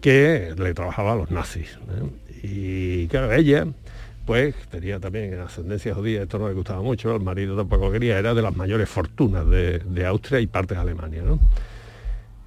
que 0.01 0.55
le 0.59 0.75
trabajaba 0.75 1.13
a 1.13 1.17
los 1.17 1.31
nazis. 1.31 1.79
¿eh? 1.91 2.43
Y 2.43 3.07
claro, 3.09 3.33
ella, 3.33 3.67
pues 4.27 4.55
tenía 4.71 4.99
también 4.99 5.39
ascendencia 5.41 5.95
judía, 5.95 6.23
esto 6.23 6.39
no 6.39 6.49
le 6.49 6.55
gustaba 6.55 6.83
mucho, 6.83 7.15
el 7.15 7.23
marido 7.23 7.57
tampoco 7.57 7.91
quería, 7.91 8.19
era 8.19 8.35
de 8.35 8.43
las 8.43 8.57
mayores 8.57 8.89
fortunas 8.89 9.49
de, 9.49 10.07
Austria 10.07 10.41
y 10.41 10.47
parte 10.47 10.75
de 10.75 10.81
Alemania. 10.81 11.23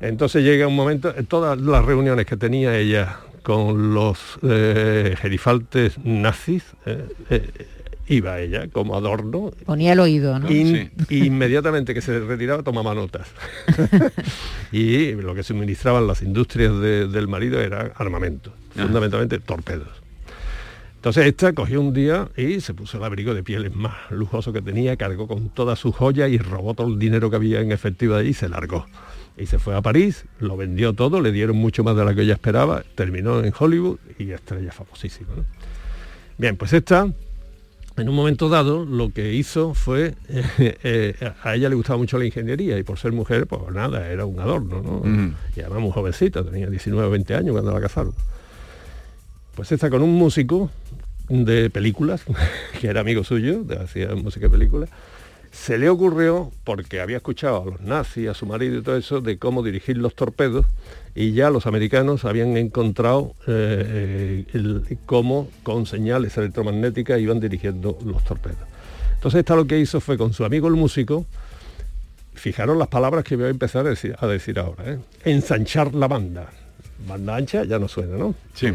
Entonces 0.01 0.43
llega 0.43 0.67
un 0.67 0.75
momento, 0.75 1.15
en 1.15 1.25
todas 1.25 1.59
las 1.59 1.86
reuniones 1.86 2.25
que 2.25 2.36
tenía 2.36 2.77
ella 2.77 3.19
con 3.41 3.93
los 3.93 4.39
eh, 4.41 5.15
gerifaltes 5.17 5.97
nazis, 6.03 6.63
eh, 6.86 7.07
iba 8.07 8.39
ella 8.39 8.67
como 8.67 8.95
adorno. 8.95 9.51
Ponía 9.65 9.93
el 9.93 9.99
oído, 9.99 10.37
¿no? 10.39 10.47
Inmediatamente 11.09 11.93
que 11.93 12.01
se 12.01 12.19
retiraba 12.19 12.63
tomaba 12.63 12.93
notas. 12.93 13.27
y 14.71 15.13
lo 15.13 15.35
que 15.35 15.43
suministraban 15.43 16.07
las 16.07 16.21
industrias 16.21 16.79
del 16.79 17.27
marido 17.27 17.59
era 17.59 17.91
armamento, 17.95 18.51
fundamentalmente 18.75 19.39
torpedos. 19.39 20.05
Entonces 21.05 21.27
esta 21.27 21.53
cogió 21.53 21.81
un 21.81 21.93
día 21.93 22.29
y 22.35 22.61
se 22.61 22.73
puso 22.73 22.97
el 22.97 23.03
abrigo 23.03 23.35
de 23.35 23.43
pieles 23.43 23.75
más 23.75 23.93
lujoso 24.09 24.51
que 24.51 24.63
tenía, 24.63 24.97
cargó 24.97 25.27
con 25.27 25.49
toda 25.49 25.75
su 25.75 25.91
joya 25.91 26.27
y 26.27 26.39
robó 26.39 26.73
todo 26.73 26.87
el 26.87 26.97
dinero 26.97 27.29
que 27.29 27.35
había 27.35 27.61
en 27.61 27.71
efectivo 27.71 28.15
allí 28.15 28.29
y 28.29 28.33
se 28.33 28.49
largó. 28.49 28.87
Y 29.37 29.45
se 29.45 29.59
fue 29.59 29.75
a 29.75 29.83
París, 29.83 30.25
lo 30.39 30.57
vendió 30.57 30.93
todo, 30.93 31.21
le 31.21 31.31
dieron 31.31 31.57
mucho 31.57 31.83
más 31.83 31.95
de 31.95 32.05
lo 32.05 32.15
que 32.15 32.21
ella 32.21 32.33
esperaba, 32.33 32.83
terminó 32.95 33.43
en 33.43 33.53
Hollywood 33.55 33.99
y 34.17 34.31
estrella 34.31 34.71
famosísima. 34.71 35.29
Bien, 36.39 36.57
pues 36.57 36.73
esta 36.73 37.07
en 37.97 38.09
un 38.09 38.15
momento 38.15 38.49
dado 38.49 38.85
lo 38.85 39.09
que 39.11 39.33
hizo 39.33 39.73
fue, 39.73 40.15
eh, 40.29 40.77
eh, 40.83 41.31
a 41.43 41.55
ella 41.55 41.69
le 41.69 41.75
gustaba 41.75 41.97
mucho 41.97 42.17
la 42.17 42.25
ingeniería 42.25 42.77
y 42.77 42.83
por 42.83 42.99
ser 42.99 43.11
mujer, 43.13 43.47
pues 43.47 43.61
nada, 43.73 44.09
era 44.09 44.25
un 44.25 44.39
adorno, 44.39 44.81
¿no? 44.81 45.33
Y 45.55 45.61
además 45.61 45.79
muy 45.79 45.91
jovencita, 45.91 46.43
tenía 46.43 46.69
19 46.69 47.07
o 47.07 47.11
20 47.11 47.35
años 47.35 47.51
cuando 47.53 47.71
la 47.71 47.81
casaron. 47.81 48.13
Pues 49.55 49.71
está 49.71 49.89
con 49.89 50.01
un 50.01 50.13
músico 50.13 50.69
de 51.29 51.69
películas, 51.69 52.23
que 52.81 52.87
era 52.87 53.01
amigo 53.01 53.23
suyo, 53.23 53.63
hacía 53.81 54.13
música 54.15 54.47
de 54.47 54.51
películas, 54.51 54.89
se 55.55 55.77
le 55.77 55.89
ocurrió, 55.89 56.51
porque 56.63 56.99
había 56.99 57.17
escuchado 57.17 57.61
a 57.61 57.65
los 57.65 57.81
nazis, 57.81 58.27
a 58.27 58.33
su 58.33 58.45
marido 58.45 58.77
y 58.77 58.81
todo 58.81 58.97
eso, 58.97 59.21
de 59.21 59.37
cómo 59.39 59.63
dirigir 59.63 59.97
los 59.97 60.13
torpedos, 60.13 60.65
y 61.15 61.31
ya 61.31 61.49
los 61.49 61.65
americanos 61.65 62.25
habían 62.25 62.57
encontrado 62.57 63.33
eh, 63.47 64.45
eh, 64.53 64.97
cómo 65.05 65.49
con 65.63 65.85
señales 65.85 66.37
electromagnéticas 66.37 67.19
iban 67.21 67.39
dirigiendo 67.39 67.97
los 68.05 68.23
torpedos. 68.25 68.59
Entonces 69.13 69.39
esta 69.39 69.55
lo 69.55 69.65
que 69.65 69.79
hizo 69.79 70.01
fue 70.01 70.17
con 70.17 70.33
su 70.33 70.43
amigo 70.43 70.67
el 70.67 70.75
músico, 70.75 71.25
fijaron 72.33 72.77
las 72.77 72.89
palabras 72.89 73.23
que 73.23 73.37
voy 73.37 73.45
a 73.45 73.49
empezar 73.49 73.87
a 73.87 73.89
decir, 73.91 74.13
a 74.19 74.27
decir 74.27 74.59
ahora, 74.59 74.83
¿eh? 74.91 74.99
ensanchar 75.23 75.95
la 75.95 76.09
banda. 76.09 76.51
Banda 77.07 77.35
ancha 77.37 77.63
ya 77.63 77.79
no 77.79 77.87
suena, 77.87 78.17
¿no? 78.17 78.35
Sí. 78.53 78.67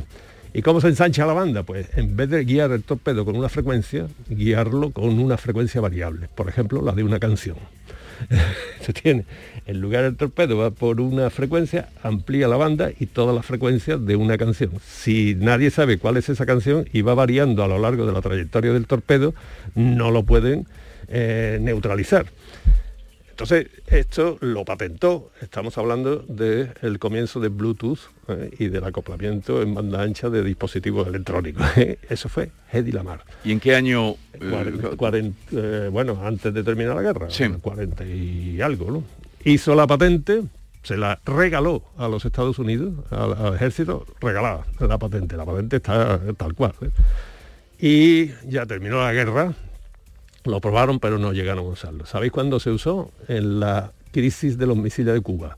¿Y 0.53 0.62
cómo 0.62 0.80
se 0.80 0.88
ensancha 0.88 1.26
la 1.26 1.32
banda? 1.32 1.62
Pues 1.62 1.86
en 1.96 2.16
vez 2.16 2.28
de 2.28 2.44
guiar 2.44 2.72
el 2.72 2.82
torpedo 2.82 3.24
con 3.24 3.36
una 3.36 3.48
frecuencia, 3.48 4.09
guiarlo 4.28 4.90
con 4.90 5.18
una 5.18 5.36
frecuencia 5.36 5.80
variable, 5.80 6.28
por 6.34 6.48
ejemplo, 6.48 6.82
la 6.82 6.92
de 6.92 7.05
una 7.05 7.20
canción. 7.20 7.57
se 8.80 8.92
tiene, 8.92 9.24
en 9.66 9.80
lugar 9.80 10.05
del 10.05 10.16
torpedo 10.16 10.59
va 10.59 10.70
por 10.70 11.01
una 11.01 11.30
frecuencia, 11.30 11.88
amplía 12.03 12.48
la 12.48 12.57
banda 12.57 12.90
y 12.98 13.07
todas 13.07 13.34
las 13.34 13.46
frecuencias 13.46 14.05
de 14.05 14.16
una 14.16 14.36
canción. 14.38 14.72
Si 14.86 15.36
nadie 15.36 15.70
sabe 15.70 15.98
cuál 15.98 16.16
es 16.16 16.28
esa 16.28 16.46
canción 16.46 16.86
y 16.92 17.03
va 17.03 17.14
variando 17.14 17.62
a 17.62 17.68
lo 17.68 17.78
largo 17.78 18.05
de 18.05 18.12
la 18.12 18.20
trayectoria 18.20 18.72
del 18.72 18.86
torpedo, 18.86 19.34
no 19.74 20.11
lo 20.11 20.24
pueden 20.24 20.66
eh, 21.09 21.59
neutralizar. 21.61 22.26
Entonces, 23.41 23.68
esto 23.86 24.36
lo 24.43 24.66
patentó, 24.66 25.30
estamos 25.41 25.78
hablando 25.78 26.18
del 26.28 26.99
comienzo 26.99 27.41
de 27.41 27.49
Bluetooth 27.49 28.01
eh, 28.28 28.55
y 28.59 28.68
del 28.68 28.84
acoplamiento 28.84 29.62
en 29.62 29.74
banda 29.74 30.03
ancha 30.03 30.28
de 30.28 30.45
dispositivos 30.45 31.09
electrónicos. 31.09 31.64
Eso 32.11 32.28
fue 32.28 32.51
Hedy 32.70 32.93
Lamar. 32.93 33.24
¿Y 33.43 33.53
en 33.53 33.61
qué 33.61 33.74
año? 33.74 34.16
Eh, 34.34 35.88
bueno, 35.91 36.20
antes 36.22 36.53
de 36.53 36.62
terminar 36.62 36.97
la 36.97 37.01
guerra, 37.01 37.28
40 37.62 38.05
y 38.05 38.61
algo, 38.61 38.91
¿no? 38.91 39.05
Hizo 39.43 39.74
la 39.74 39.86
patente, 39.86 40.43
se 40.82 40.99
la 40.99 41.18
regaló 41.24 41.82
a 41.97 42.09
los 42.09 42.26
Estados 42.26 42.59
Unidos, 42.59 42.93
al, 43.11 43.55
ejército, 43.55 44.05
regalada 44.20 44.66
la 44.80 44.99
patente. 44.99 45.38
La 45.38 45.47
patente 45.47 45.76
está 45.76 46.20
tal 46.36 46.53
cual. 46.53 46.74
¿eh? 46.82 46.91
Y 47.78 48.51
ya 48.51 48.66
terminó 48.66 49.01
la 49.01 49.14
guerra, 49.14 49.55
lo 50.45 50.61
probaron, 50.61 51.01
pero 51.01 51.18
no 51.18 51.32
llegaron 51.32 51.66
a 51.66 51.68
usarlo. 51.68 52.07
¿Sabéis 52.07 52.32
cuándo 52.32 52.61
se 52.61 52.70
usó? 52.70 53.11
En 53.28 53.61
la 53.61 53.93
crisis 54.12 54.59
de 54.59 54.66
los 54.66 54.76
misiles 54.76 55.14
de 55.14 55.20
Cuba 55.20 55.57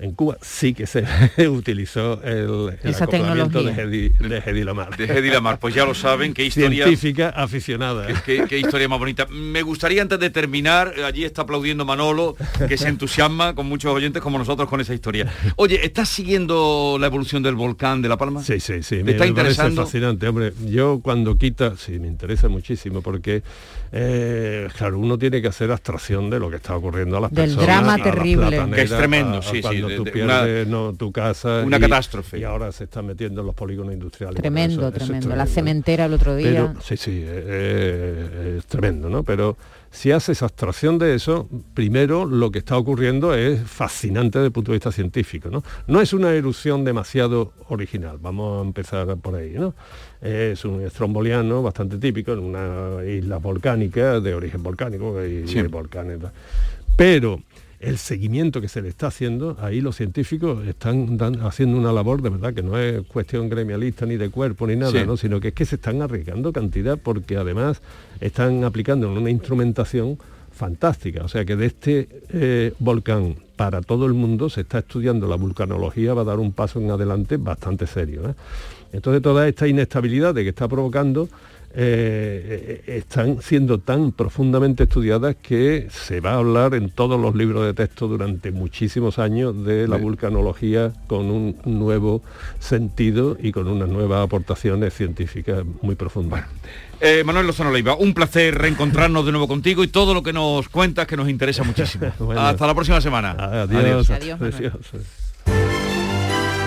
en 0.00 0.12
Cuba 0.12 0.38
sí 0.40 0.74
que 0.74 0.86
se 0.86 1.04
utilizó 1.48 2.22
el, 2.22 2.78
el 2.82 2.90
Esa 2.90 3.04
acoplamiento 3.04 3.62
de 3.62 3.72
Hedy, 3.72 4.08
de 4.10 4.64
Lamar. 4.64 4.96
De 4.96 5.04
Hedy 5.04 5.30
Lamar, 5.30 5.58
pues 5.58 5.74
ya 5.74 5.84
lo 5.84 5.94
saben, 5.94 6.34
qué 6.34 6.44
historia... 6.44 6.84
Científica 6.84 7.30
aficionada. 7.30 8.06
Qué, 8.24 8.58
historia 8.58 8.88
más 8.88 8.98
bonita. 8.98 9.26
Me 9.26 9.62
gustaría 9.62 10.02
antes 10.02 10.18
de 10.20 10.30
terminar, 10.30 10.94
allí 11.04 11.24
está 11.24 11.42
aplaudiendo 11.42 11.84
Manolo, 11.84 12.36
que 12.68 12.76
se 12.76 12.88
entusiasma 12.88 13.54
con 13.54 13.66
muchos 13.66 13.92
oyentes 13.92 14.22
como 14.22 14.38
nosotros 14.38 14.68
con 14.68 14.80
esa 14.80 14.94
historia. 14.94 15.32
Oye, 15.56 15.84
¿estás 15.84 16.08
siguiendo 16.08 16.96
la 17.00 17.06
evolución 17.06 17.42
del 17.42 17.54
volcán 17.54 18.02
de 18.02 18.08
La 18.08 18.16
Palma? 18.16 18.42
Sí, 18.42 18.60
sí, 18.60 18.82
sí. 18.82 19.02
me, 19.02 19.12
está 19.12 19.26
interesando? 19.26 19.82
fascinante, 19.82 20.28
hombre. 20.28 20.52
Yo 20.66 21.00
cuando 21.02 21.36
quita, 21.36 21.76
sí, 21.76 21.98
me 21.98 22.06
interesa 22.06 22.48
muchísimo 22.48 23.02
porque, 23.02 23.42
eh, 23.92 24.68
claro, 24.76 24.98
uno 24.98 25.18
tiene 25.18 25.40
que 25.42 25.48
hacer 25.48 25.70
abstracción 25.70 26.30
de 26.30 26.38
lo 26.38 26.50
que 26.50 26.56
está 26.56 26.76
ocurriendo 26.76 27.16
a 27.16 27.20
las 27.22 27.30
del 27.32 27.54
personas. 27.54 27.66
Del 27.66 27.74
drama 27.76 27.96
terrible. 28.02 28.64
que 28.74 28.82
es 28.82 28.90
tremendo, 28.90 29.42
sí, 29.42 29.56
sí 29.56 29.60
Bueno, 29.62 29.88
de- 29.88 29.96
tú 29.96 30.04
de 30.04 30.10
pierdes 30.12 30.66
no, 30.68 30.92
tu 30.94 31.10
casa. 31.12 31.62
una 31.64 31.78
y- 31.78 31.80
catástrofe. 31.80 32.38
Y 32.38 32.44
ahora 32.44 32.70
se 32.72 32.84
está 32.84 33.02
metiendo 33.02 33.40
en 33.40 33.46
los 33.46 33.54
polígonos 33.54 33.92
industriales. 33.94 34.36
Tremendo, 34.40 34.80
Eso- 34.80 34.88
eso 34.88 34.96
es 34.98 35.04
tremendo. 35.08 35.36
La 35.36 35.46
cementera 35.46 36.04
el 36.06 36.12
otro 36.14 36.36
día. 36.36 36.48
Pero, 36.72 36.74
sí, 36.82 36.96
sí, 36.96 37.22
eh, 37.24 37.26
eh, 37.46 38.54
es 38.58 38.66
tremendo, 38.66 39.08
¿no? 39.08 39.22
Pero 39.22 39.56
si 39.90 40.12
haces 40.12 40.42
abstracción 40.42 40.98
de 40.98 41.14
eso, 41.14 41.48
primero 41.74 42.24
lo 42.26 42.50
que 42.50 42.58
está 42.58 42.76
ocurriendo 42.76 43.34
es 43.34 43.60
fascinante 43.62 44.38
desde 44.38 44.46
el 44.46 44.52
punto 44.52 44.72
de 44.72 44.76
vista 44.76 44.92
científico, 44.92 45.50
¿no? 45.50 45.62
No 45.86 46.00
es 46.00 46.12
una 46.12 46.32
erupción 46.32 46.84
demasiado 46.84 47.52
original, 47.68 48.18
vamos 48.20 48.62
a 48.62 48.66
empezar 48.66 49.16
por 49.16 49.34
ahí, 49.34 49.52
¿no? 49.52 49.74
Es 50.20 50.64
un 50.64 50.82
estromboliano 50.82 51.62
bastante 51.62 51.98
típico 51.98 52.32
en 52.32 52.40
una 52.40 53.04
isla 53.04 53.38
volcánica 53.38 54.20
de 54.20 54.34
origen 54.34 54.62
volcánico, 54.62 55.24
y 55.24 55.46
Sí. 55.48 55.58
Pero 56.96 57.40
el 57.80 57.96
seguimiento 57.98 58.60
que 58.60 58.68
se 58.68 58.82
le 58.82 58.88
está 58.88 59.06
haciendo, 59.06 59.56
ahí 59.60 59.80
los 59.80 59.96
científicos 59.96 60.66
están 60.66 61.16
dan- 61.16 61.40
haciendo 61.42 61.78
una 61.78 61.92
labor 61.92 62.22
de 62.22 62.30
verdad 62.30 62.52
que 62.52 62.62
no 62.62 62.76
es 62.78 63.02
cuestión 63.06 63.48
gremialista 63.48 64.04
ni 64.04 64.16
de 64.16 64.30
cuerpo 64.30 64.66
ni 64.66 64.74
nada, 64.76 64.92
Sí. 64.92 65.06
¿no? 65.06 65.16
sino 65.16 65.38
que 65.40 65.48
es 65.48 65.54
que 65.54 65.64
se 65.64 65.76
están 65.76 66.02
arriesgando 66.02 66.52
cantidad 66.52 66.98
porque 66.98 67.36
además 67.36 67.80
están 68.20 68.64
aplicando 68.64 69.12
una 69.12 69.30
instrumentación 69.30 70.18
fantástica. 70.50 71.22
O 71.24 71.28
sea 71.28 71.44
que 71.44 71.54
de 71.54 71.66
este 71.66 72.08
eh, 72.30 72.72
volcán 72.80 73.36
para 73.54 73.80
todo 73.80 74.06
el 74.06 74.14
mundo 74.14 74.50
se 74.50 74.62
está 74.62 74.78
estudiando 74.80 75.28
la 75.28 75.36
vulcanología, 75.36 76.14
va 76.14 76.22
a 76.22 76.24
dar 76.24 76.38
un 76.40 76.52
paso 76.52 76.80
en 76.80 76.90
adelante 76.90 77.36
bastante 77.36 77.86
serio. 77.86 78.28
¿eh? 78.28 78.34
Entonces 78.92 79.22
toda 79.22 79.46
esta 79.46 79.68
inestabilidad 79.68 80.34
de 80.34 80.42
que 80.42 80.48
está 80.50 80.66
provocando 80.66 81.28
eh, 81.74 82.82
eh, 82.86 82.96
están 82.98 83.42
siendo 83.42 83.78
tan 83.78 84.12
profundamente 84.12 84.84
estudiadas 84.84 85.36
que 85.36 85.88
se 85.90 86.20
va 86.20 86.32
a 86.32 86.36
hablar 86.36 86.74
en 86.74 86.90
todos 86.90 87.20
los 87.20 87.34
libros 87.34 87.64
de 87.66 87.74
texto 87.74 88.08
durante 88.08 88.50
muchísimos 88.52 89.18
años 89.18 89.64
de 89.64 89.86
la 89.86 89.96
Sí. 89.96 90.02
vulcanología 90.02 90.92
con 91.06 91.26
un 91.30 91.56
nuevo 91.64 92.22
sentido 92.58 93.36
y 93.40 93.52
con 93.52 93.68
unas 93.68 93.88
nuevas 93.88 94.24
aportaciones 94.24 94.94
científicas 94.94 95.62
muy 95.82 95.94
profundas. 95.94 96.44
Eh, 97.00 97.22
Manuel 97.24 97.46
Lozano 97.46 97.70
Leiva, 97.70 97.94
un 97.94 98.12
placer 98.12 98.56
reencontrarnos 98.56 99.24
de 99.24 99.30
nuevo 99.32 99.46
contigo 99.46 99.84
y 99.84 99.88
todo 99.88 100.14
lo 100.14 100.22
que 100.22 100.32
nos 100.32 100.68
cuentas 100.68 101.06
que 101.06 101.16
nos 101.16 101.28
interesa 101.28 101.62
muchísimo. 101.64 102.06
Bueno. 102.18 102.40
Hasta 102.40 102.66
la 102.66 102.74
próxima 102.74 103.00
semana. 103.00 103.32
Adiós. 103.38 104.10
Adiós. 104.10 104.40
Adiós. 104.40 104.72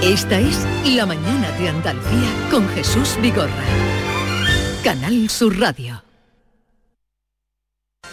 Esta 0.01 0.39
es 0.39 0.65
La 0.95 1.05
mañana 1.05 1.51
de 1.59 1.69
Andalucía 1.69 2.29
con 2.49 2.67
Jesús 2.69 3.17
Vigorra. 3.21 4.10
Canal 4.83 5.29
Sur 5.29 5.59
Radio. 5.59 6.03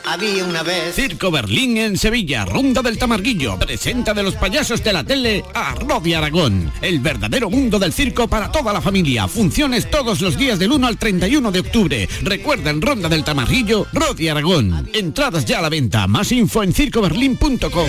Había 0.04 0.44
una 0.44 0.62
vez. 0.62 0.94
Circo 0.94 1.30
Berlín 1.30 1.78
en 1.78 1.96
Sevilla, 1.96 2.44
Ronda 2.44 2.82
del 2.82 2.98
Tamarguillo. 2.98 3.58
Presenta 3.58 4.12
de 4.12 4.22
los 4.22 4.34
payasos 4.34 4.84
de 4.84 4.92
la 4.92 5.02
tele 5.02 5.44
a 5.54 5.74
Rodi 5.74 6.12
Aragón. 6.12 6.70
El 6.82 7.00
verdadero 7.00 7.48
mundo 7.48 7.78
del 7.78 7.94
circo 7.94 8.28
para 8.28 8.52
toda 8.52 8.72
la 8.72 8.82
familia. 8.82 9.26
Funciones 9.28 9.90
todos 9.90 10.20
los 10.20 10.36
días 10.36 10.58
del 10.58 10.72
1 10.72 10.86
al 10.86 10.98
31 10.98 11.50
de 11.50 11.60
octubre. 11.60 12.08
Recuerda 12.22 12.70
en 12.70 12.82
Ronda 12.82 13.08
del 13.08 13.24
Tamarguillo, 13.24 13.86
Rodi 13.92 14.28
Aragón. 14.28 14.90
Entradas 14.92 15.46
ya 15.46 15.60
a 15.60 15.62
la 15.62 15.70
venta. 15.70 16.06
Más 16.06 16.32
info 16.32 16.62
en 16.62 16.74
circoberlín.com. 16.74 17.88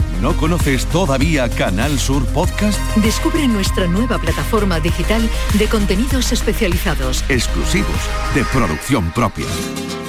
¿No 0.21 0.37
conoces 0.37 0.85
todavía 0.85 1.49
Canal 1.49 1.97
Sur 1.97 2.23
Podcast? 2.27 2.79
Descubre 2.97 3.47
nuestra 3.47 3.87
nueva 3.87 4.19
plataforma 4.19 4.79
digital 4.79 5.27
de 5.57 5.67
contenidos 5.67 6.31
especializados, 6.31 7.25
Exclusivos, 7.27 7.89
de 8.35 8.45
producción 8.45 9.11
propia. 9.13 9.47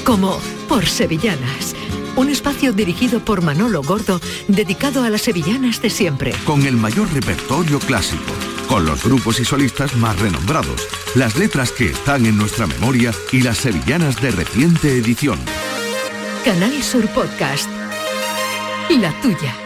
como 0.04 0.38
Por 0.68 0.84
Sevillanas, 0.84 1.74
un 2.14 2.28
espacio 2.28 2.74
dirigido 2.74 3.24
por 3.24 3.40
Manolo 3.40 3.82
Gordo 3.82 4.20
dedicado 4.48 5.02
a 5.02 5.08
las 5.08 5.22
sevillanas 5.22 5.80
de 5.80 5.88
siempre. 5.88 6.34
Con 6.44 6.66
el 6.66 6.76
mayor 6.76 7.10
repertorio 7.14 7.78
clásico, 7.78 8.32
con 8.68 8.84
los 8.84 9.02
grupos 9.02 9.40
y 9.40 9.46
solistas 9.46 9.96
más 9.96 10.18
renombrados, 10.18 10.86
las 11.14 11.36
letras 11.38 11.72
que 11.72 11.86
están 11.86 12.26
en 12.26 12.36
nuestra 12.36 12.66
memoria 12.66 13.14
y 13.32 13.40
las 13.40 13.56
sevillanas 13.56 14.20
de 14.20 14.30
reciente 14.30 14.92
edición. 14.92 15.38
Canal 16.44 16.82
Sur 16.82 17.08
Podcast, 17.08 17.70
la 18.90 19.18
tuya. 19.22 19.61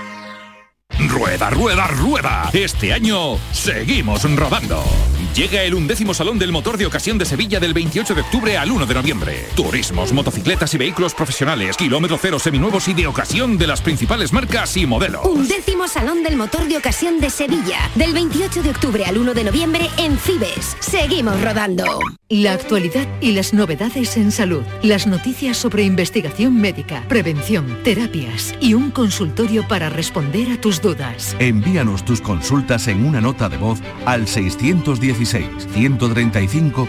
Rueda, 0.99 1.51
rueda, 1.51 1.87
rueda. 1.89 2.51
Este 2.55 2.93
año 2.93 3.39
seguimos 3.53 4.23
rodando. 4.35 4.83
Llega 5.35 5.63
el 5.63 5.75
undécimo 5.75 6.15
Salón 6.15 6.39
del 6.39 6.51
Motor 6.51 6.79
de 6.79 6.87
Ocasión 6.87 7.19
de 7.19 7.27
Sevilla 7.27 7.61
del 7.61 7.75
28 7.75 8.15
de 8.15 8.23
octubre 8.23 8.57
al 8.57 8.71
1 8.71 8.87
de 8.87 8.95
noviembre. 8.95 9.47
Turismos, 9.55 10.15
motocicletas 10.15 10.73
y 10.73 10.79
vehículos 10.79 11.13
profesionales, 11.13 11.77
kilómetro 11.77 12.17
cero 12.19 12.39
seminuevos 12.39 12.89
y 12.89 12.95
de 12.95 13.07
ocasión 13.07 13.59
de 13.59 13.67
las 13.67 13.83
principales 13.83 14.33
marcas 14.33 14.75
y 14.79 14.87
modelos. 14.87 15.27
Undécimo 15.27 15.87
Salón 15.89 16.23
del 16.23 16.37
Motor 16.37 16.67
de 16.67 16.79
Ocasión 16.79 17.21
de 17.21 17.29
Sevilla, 17.29 17.91
del 17.95 18.15
28 18.15 18.63
de 18.63 18.71
octubre 18.71 19.05
al 19.05 19.19
1 19.19 19.35
de 19.35 19.45
noviembre 19.45 19.91
en 19.99 20.17
Cibes. 20.17 20.79
Seguimos 20.81 21.39
rodando. 21.43 21.85
La 22.31 22.55
actualidad 22.55 23.07
y 23.21 23.33
las 23.33 23.53
novedades 23.53 24.17
en 24.17 24.33
salud, 24.33 24.63
las 24.83 25.07
noticias 25.07 25.59
sobre 25.59 25.85
investigación 25.85 26.57
médica, 26.59 27.05
prevención, 27.09 27.79
terapias 27.85 28.55
y 28.59 28.73
un 28.73 28.91
consultorio 28.91 29.69
para 29.69 29.91
responder 29.91 30.51
a 30.51 30.61
tus 30.61 30.81
dudas. 30.87 31.35
Envíanos 31.41 32.05
tus 32.05 32.21
consultas 32.21 32.87
en 32.87 33.05
una 33.05 33.21
nota 33.21 33.49
de 33.49 33.57
voz 33.57 33.81
al 34.05 34.27
616-135-135. 34.27 36.87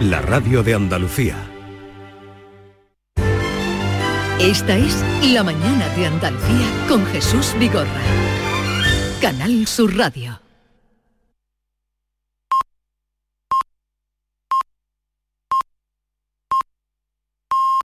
la 0.01 0.21
radio 0.21 0.65
de 0.65 0.75
Andalucía. 0.75 1.37
Esta 4.41 4.77
es 4.77 5.05
La 5.33 5.45
mañana 5.45 5.87
de 5.97 6.07
Andalucía 6.07 6.67
con 6.89 7.07
Jesús 7.07 7.55
Vigorra. 7.61 8.44
Canal 9.25 9.67
Sur 9.67 9.89
Radio. 9.97 10.44